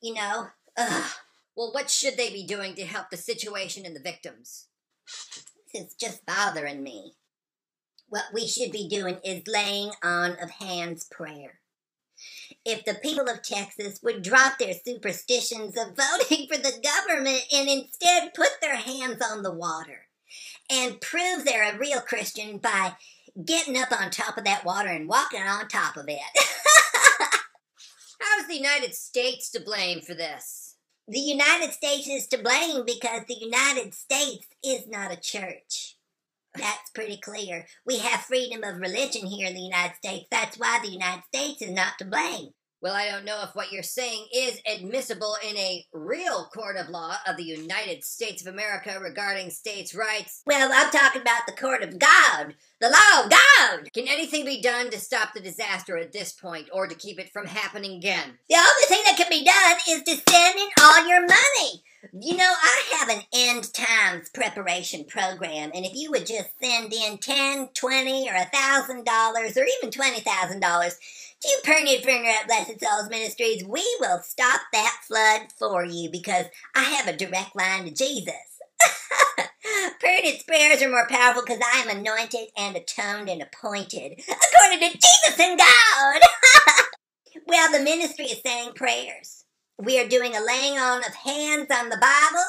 You 0.00 0.14
know, 0.14 0.46
ugh. 0.76 1.10
Well, 1.56 1.72
what 1.72 1.88
should 1.88 2.18
they 2.18 2.30
be 2.30 2.46
doing 2.46 2.74
to 2.74 2.84
help 2.84 3.08
the 3.10 3.16
situation 3.16 3.86
and 3.86 3.96
the 3.96 4.00
victims? 4.00 4.66
This 5.72 5.84
is 5.84 5.94
just 5.94 6.26
bothering 6.26 6.82
me. 6.82 7.14
What 8.08 8.24
we 8.32 8.46
should 8.46 8.70
be 8.70 8.88
doing 8.88 9.18
is 9.24 9.42
laying 9.48 9.90
on 10.02 10.32
of 10.32 10.50
hands 10.50 11.06
prayer. 11.10 11.60
If 12.68 12.84
the 12.84 12.94
people 12.94 13.28
of 13.28 13.44
Texas 13.44 14.00
would 14.02 14.22
drop 14.22 14.58
their 14.58 14.74
superstitions 14.74 15.76
of 15.78 15.96
voting 15.96 16.48
for 16.48 16.58
the 16.58 16.72
government 16.82 17.42
and 17.52 17.68
instead 17.68 18.34
put 18.34 18.48
their 18.60 18.74
hands 18.74 19.22
on 19.22 19.44
the 19.44 19.52
water 19.52 20.08
and 20.68 21.00
prove 21.00 21.44
they're 21.44 21.72
a 21.72 21.78
real 21.78 22.00
Christian 22.00 22.58
by 22.58 22.96
getting 23.44 23.78
up 23.78 23.92
on 23.92 24.10
top 24.10 24.36
of 24.36 24.42
that 24.46 24.64
water 24.64 24.88
and 24.88 25.08
walking 25.08 25.42
on 25.42 25.68
top 25.68 25.96
of 25.96 26.08
it. 26.08 26.18
How 28.20 28.40
is 28.40 28.48
the 28.48 28.56
United 28.56 28.96
States 28.96 29.48
to 29.50 29.60
blame 29.60 30.00
for 30.00 30.14
this? 30.14 30.74
The 31.06 31.20
United 31.20 31.72
States 31.72 32.08
is 32.08 32.26
to 32.28 32.38
blame 32.38 32.84
because 32.84 33.22
the 33.28 33.38
United 33.40 33.94
States 33.94 34.48
is 34.64 34.88
not 34.88 35.12
a 35.12 35.20
church. 35.20 35.96
That's 36.56 36.90
pretty 36.94 37.18
clear. 37.18 37.66
We 37.84 37.98
have 37.98 38.22
freedom 38.22 38.64
of 38.64 38.80
religion 38.80 39.26
here 39.26 39.46
in 39.46 39.54
the 39.54 39.60
United 39.60 39.96
States. 39.96 40.26
That's 40.30 40.58
why 40.58 40.80
the 40.82 40.90
United 40.90 41.22
States 41.32 41.62
is 41.62 41.70
not 41.70 41.98
to 41.98 42.04
blame. 42.06 42.48
Well, 42.82 42.94
I 42.94 43.08
don't 43.08 43.24
know 43.24 43.42
if 43.42 43.54
what 43.54 43.72
you're 43.72 43.82
saying 43.82 44.26
is 44.34 44.60
admissible 44.70 45.36
in 45.48 45.56
a 45.56 45.86
real 45.94 46.44
court 46.52 46.76
of 46.76 46.90
law 46.90 47.16
of 47.26 47.38
the 47.38 47.42
United 47.42 48.04
States 48.04 48.42
of 48.46 48.52
America 48.52 48.98
regarding 49.00 49.48
states' 49.48 49.94
rights. 49.94 50.42
Well, 50.46 50.70
I'm 50.72 50.90
talking 50.90 51.22
about 51.22 51.46
the 51.46 51.54
court 51.54 51.82
of 51.82 51.98
God, 51.98 52.54
the 52.80 52.90
law 52.90 53.24
of 53.24 53.30
God. 53.30 53.92
Can 53.94 54.06
anything 54.06 54.44
be 54.44 54.60
done 54.60 54.90
to 54.90 55.00
stop 55.00 55.32
the 55.32 55.40
disaster 55.40 55.96
at 55.96 56.12
this 56.12 56.32
point 56.32 56.68
or 56.70 56.86
to 56.86 56.94
keep 56.94 57.18
it 57.18 57.32
from 57.32 57.46
happening 57.46 57.96
again? 57.96 58.38
The 58.50 58.56
only 58.56 58.86
thing 58.88 59.02
that 59.06 59.16
can 59.16 59.30
be 59.30 59.44
done 59.44 59.76
is 59.88 60.02
to 60.02 60.30
send 60.30 60.58
in 60.58 60.68
all 60.80 61.08
your 61.08 61.22
money. 61.22 61.82
You 62.20 62.36
know, 62.36 62.52
I 62.62 62.82
have 62.98 63.08
an 63.08 63.22
end 63.32 63.72
times 63.72 64.28
preparation 64.28 65.04
program, 65.04 65.70
and 65.74 65.84
if 65.84 65.92
you 65.94 66.10
would 66.10 66.26
just 66.26 66.50
send 66.62 66.92
in 66.92 67.18
ten, 67.18 67.68
twenty, 67.74 68.28
or 68.28 68.34
a 68.34 68.46
$1,000, 68.46 69.56
or 69.56 69.64
even 69.64 69.90
$20,000, 69.90 70.94
you 71.46 71.60
pertinent 71.62 72.02
printer 72.02 72.28
at 72.28 72.48
Blessed 72.48 72.80
Souls 72.80 73.08
Ministries, 73.08 73.64
we 73.64 73.84
will 74.00 74.20
stop 74.22 74.62
that 74.72 74.98
flood 75.06 75.42
for 75.56 75.84
you 75.84 76.10
because 76.10 76.46
I 76.74 76.82
have 76.82 77.06
a 77.06 77.16
direct 77.16 77.54
line 77.54 77.84
to 77.84 77.92
Jesus. 77.92 78.34
Prudence 80.00 80.42
prayers 80.42 80.82
are 80.82 80.88
more 80.88 81.06
powerful 81.08 81.42
because 81.46 81.60
I 81.62 81.82
am 81.82 81.96
anointed 81.96 82.48
and 82.58 82.76
atoned 82.76 83.28
and 83.28 83.42
appointed 83.42 84.20
according 84.28 84.80
to 84.80 84.98
Jesus 84.98 85.38
and 85.38 85.56
God. 85.56 86.20
well, 87.46 87.70
the 87.70 87.84
ministry 87.84 88.26
is 88.26 88.40
saying 88.44 88.72
prayers. 88.74 89.44
We 89.78 90.00
are 90.00 90.08
doing 90.08 90.34
a 90.34 90.44
laying 90.44 90.78
on 90.78 91.04
of 91.04 91.14
hands 91.14 91.68
on 91.70 91.90
the 91.90 91.98
Bible. 91.98 92.44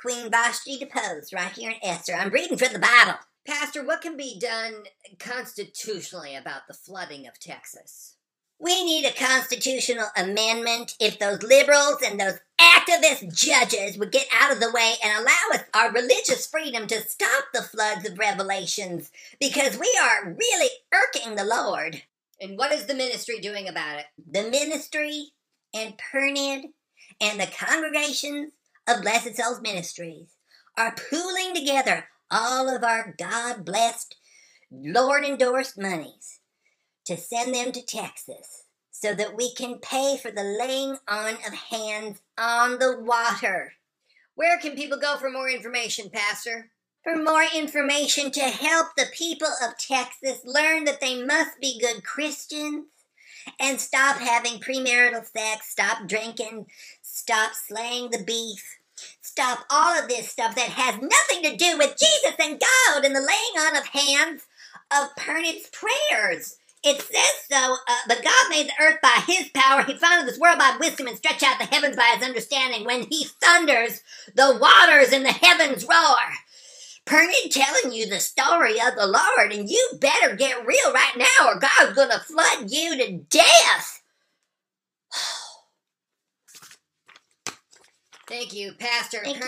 Queen 0.00 0.32
Vashti 0.32 0.78
deposed 0.78 1.32
right 1.32 1.52
here 1.52 1.70
in 1.70 1.76
Esther. 1.88 2.14
I'm 2.14 2.30
reading 2.30 2.58
from 2.58 2.72
the 2.72 2.80
Bible. 2.80 3.18
Pastor, 3.46 3.84
what 3.84 4.00
can 4.00 4.16
be 4.16 4.40
done 4.40 4.84
constitutionally 5.20 6.34
about 6.34 6.62
the 6.66 6.74
flooding 6.74 7.28
of 7.28 7.38
Texas? 7.38 8.15
We 8.58 8.84
need 8.84 9.04
a 9.04 9.12
constitutional 9.12 10.06
amendment 10.16 10.96
if 10.98 11.18
those 11.18 11.42
liberals 11.42 12.00
and 12.02 12.18
those 12.18 12.38
activist 12.58 13.34
judges 13.36 13.98
would 13.98 14.10
get 14.10 14.26
out 14.32 14.50
of 14.50 14.60
the 14.60 14.72
way 14.72 14.94
and 15.04 15.12
allow 15.12 15.52
us 15.52 15.64
our 15.74 15.92
religious 15.92 16.46
freedom 16.46 16.86
to 16.86 17.06
stop 17.06 17.44
the 17.52 17.60
floods 17.60 18.08
of 18.08 18.18
revelations 18.18 19.10
because 19.38 19.78
we 19.78 19.92
are 20.02 20.32
really 20.32 20.70
irking 20.90 21.36
the 21.36 21.44
Lord. 21.44 22.02
And 22.40 22.56
what 22.56 22.72
is 22.72 22.86
the 22.86 22.94
ministry 22.94 23.40
doing 23.40 23.68
about 23.68 23.98
it? 23.98 24.06
The 24.30 24.48
ministry 24.48 25.32
and 25.74 25.98
Pernid 25.98 26.70
and 27.20 27.38
the 27.38 27.48
congregations 27.48 28.52
of 28.88 29.02
Blessed 29.02 29.36
Souls 29.36 29.60
Ministries 29.60 30.28
are 30.78 30.94
pooling 31.10 31.54
together 31.54 32.08
all 32.30 32.74
of 32.74 32.82
our 32.82 33.14
God 33.18 33.66
blessed, 33.66 34.16
Lord 34.70 35.24
endorsed 35.24 35.78
monies 35.78 36.35
to 37.06 37.16
send 37.16 37.54
them 37.54 37.72
to 37.72 37.82
Texas 37.82 38.64
so 38.90 39.14
that 39.14 39.36
we 39.36 39.54
can 39.54 39.78
pay 39.78 40.16
for 40.16 40.30
the 40.30 40.42
laying 40.42 40.96
on 41.08 41.34
of 41.46 41.54
hands 41.70 42.20
on 42.38 42.78
the 42.78 42.98
water. 43.00 43.72
Where 44.34 44.58
can 44.58 44.74
people 44.74 44.98
go 44.98 45.16
for 45.16 45.30
more 45.30 45.48
information, 45.48 46.10
Pastor? 46.10 46.70
For 47.02 47.16
more 47.16 47.44
information 47.54 48.30
to 48.32 48.40
help 48.40 48.88
the 48.96 49.06
people 49.12 49.48
of 49.64 49.78
Texas 49.78 50.40
learn 50.44 50.84
that 50.84 51.00
they 51.00 51.22
must 51.22 51.60
be 51.60 51.78
good 51.80 52.04
Christians 52.04 52.86
and 53.60 53.80
stop 53.80 54.16
having 54.16 54.60
premarital 54.60 55.24
sex, 55.24 55.70
stop 55.70 56.08
drinking, 56.08 56.66
stop 57.02 57.52
slaying 57.54 58.10
the 58.10 58.24
beef, 58.24 58.78
stop 59.20 59.60
all 59.70 59.98
of 59.98 60.08
this 60.08 60.28
stuff 60.28 60.56
that 60.56 60.70
has 60.70 60.94
nothing 60.94 61.42
to 61.44 61.56
do 61.56 61.78
with 61.78 61.96
Jesus 61.96 62.34
and 62.40 62.60
God 62.60 63.04
and 63.04 63.14
the 63.14 63.20
laying 63.20 63.68
on 63.68 63.76
of 63.76 63.86
hands 63.86 64.46
of 64.90 65.14
Pernod's 65.16 65.70
prayers. 65.70 66.56
It 66.88 67.02
says 67.02 67.32
so, 67.50 67.76
uh, 67.88 67.96
but 68.06 68.22
God 68.22 68.48
made 68.48 68.68
the 68.68 68.80
earth 68.80 68.98
by 69.02 69.20
his 69.26 69.48
power. 69.48 69.82
He 69.82 69.96
founded 69.98 70.28
this 70.28 70.38
world 70.38 70.56
by 70.56 70.76
wisdom 70.78 71.08
and 71.08 71.16
stretched 71.16 71.42
out 71.42 71.58
the 71.58 71.64
heavens 71.64 71.96
by 71.96 72.14
his 72.14 72.24
understanding. 72.24 72.84
When 72.84 73.08
he 73.10 73.24
thunders, 73.42 74.02
the 74.36 74.56
waters 74.60 75.12
in 75.12 75.24
the 75.24 75.32
heavens 75.32 75.84
roar. 75.84 76.16
Pernod 77.04 77.50
telling 77.50 77.92
you 77.92 78.06
the 78.08 78.20
story 78.20 78.80
of 78.80 78.94
the 78.96 79.08
Lord, 79.08 79.52
and 79.52 79.68
you 79.68 79.98
better 80.00 80.36
get 80.36 80.64
real 80.64 80.92
right 80.92 81.16
now 81.16 81.48
or 81.48 81.58
God's 81.58 81.96
gonna 81.96 82.20
flood 82.20 82.70
you 82.70 82.96
to 82.98 83.18
death. 83.30 84.02
Thank 88.28 88.54
you, 88.54 88.74
Pastor 88.78 89.22
Thank 89.24 89.38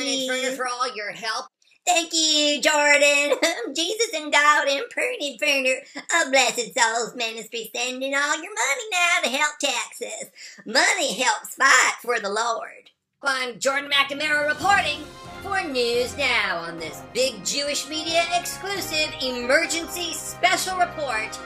for 0.57 0.67
all 0.67 0.93
your 0.93 1.13
help. 1.13 1.47
Thank 1.89 2.13
you, 2.13 2.61
Jordan. 2.61 3.39
Jesus 3.75 4.11
and 4.15 4.31
God 4.31 4.69
and 4.69 4.85
Pernod 4.95 5.41
Ferner 5.41 5.79
of 6.21 6.31
Blessed 6.31 6.79
Souls 6.79 7.17
Ministry 7.17 7.71
sending 7.75 8.15
all 8.15 8.43
your 8.43 8.53
money 8.53 8.83
now 8.93 9.21
to 9.25 9.31
help 9.31 9.55
Texas. 9.59 10.31
Money 10.67 11.15
helps 11.15 11.55
fight 11.55 11.95
for 12.03 12.21
the 12.21 12.29
Lord. 12.29 12.91
I'm 13.23 13.59
Jordan 13.59 13.91
McNamara 13.91 14.49
reporting 14.49 15.01
for 15.43 15.63
News 15.63 16.15
Now 16.19 16.59
on 16.59 16.79
this 16.79 17.01
big 17.15 17.43
Jewish 17.43 17.89
media 17.89 18.23
exclusive 18.35 19.09
emergency 19.23 20.13
special 20.13 20.77
report 20.77 21.39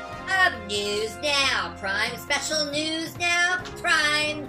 of 0.45 0.67
News 0.67 1.17
Now. 1.23 1.73
Prime 1.79 2.19
Special 2.19 2.67
News 2.73 3.17
Now, 3.17 3.63
Prime. 3.77 4.49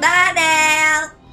Bye 0.00 0.32
now. 0.36 1.23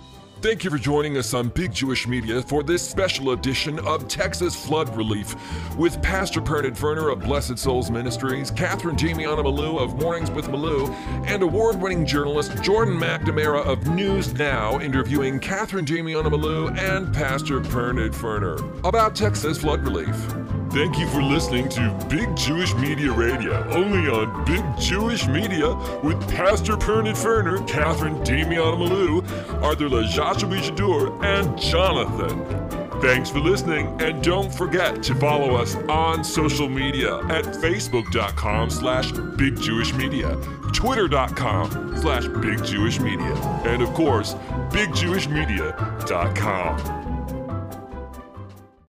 Thank 0.42 0.64
you 0.64 0.72
for 0.72 0.80
joining 0.80 1.20
us 1.20 1.36
on 1.36 1.50
Big 1.50 1.72
Jewish 1.72 2.08
Media 2.08 2.42
for 2.42 2.64
this 2.64 2.82
special 2.82 3.30
edition 3.30 3.78
of 3.86 4.08
Texas 4.08 4.56
Flood 4.56 4.90
Relief 4.98 5.36
with 5.78 6.02
Pastor 6.02 6.42
Pernod 6.42 6.76
Ferner 6.76 7.12
of 7.14 7.20
Blessed 7.20 7.60
Souls 7.60 7.92
Ministries, 7.92 8.50
Catherine 8.50 8.96
Damiana 8.96 9.44
Malou 9.46 9.80
of 9.80 10.02
Mornings 10.02 10.32
with 10.32 10.48
Malou, 10.48 10.92
and 11.28 11.44
award 11.44 11.80
winning 11.80 12.08
journalist 12.08 12.60
Jordan 12.64 12.98
McNamara 12.98 13.64
of 13.64 13.86
News 13.90 14.34
Now 14.34 14.80
interviewing 14.80 15.40
Catherine 15.40 15.86
Damiana 15.86 16.32
Malou 16.32 16.76
and 16.76 17.14
Pastor 17.14 17.62
Pernod 17.62 18.16
Ferner 18.16 18.84
about 18.84 19.16
Texas 19.16 19.60
flood 19.60 19.84
relief. 19.84 20.61
Thank 20.72 20.98
you 20.98 21.06
for 21.08 21.22
listening 21.22 21.68
to 21.70 22.06
Big 22.10 22.34
Jewish 22.34 22.74
Media 22.76 23.12
Radio, 23.12 23.70
only 23.72 24.10
on 24.10 24.46
Big 24.46 24.64
Jewish 24.80 25.28
Media 25.28 25.76
with 26.02 26.18
Pastor 26.30 26.78
Pernod 26.78 27.18
Ferner, 27.18 27.68
Catherine 27.68 28.16
Damiana 28.24 28.78
Malou, 28.78 29.22
Arthur 29.62 29.90
LaJoshua 29.90 30.62
Shadur, 30.62 31.22
and 31.26 31.60
Jonathan. 31.60 32.40
Thanks 33.02 33.30
for 33.30 33.40
listening, 33.40 34.02
and 34.02 34.24
don't 34.24 34.50
forget 34.54 35.04
to 35.04 35.14
follow 35.16 35.56
us 35.56 35.76
on 35.90 36.24
social 36.24 36.70
media 36.70 37.18
at 37.26 37.44
facebook.com 37.44 38.70
slash 38.70 39.12
bigjewishmedia, 39.12 40.74
twitter.com 40.74 41.98
slash 41.98 42.28
bigjewishmedia, 42.28 43.66
and 43.66 43.84
of 43.84 43.94
course, 43.94 44.36
bigjewishmedia.com. 44.70 47.01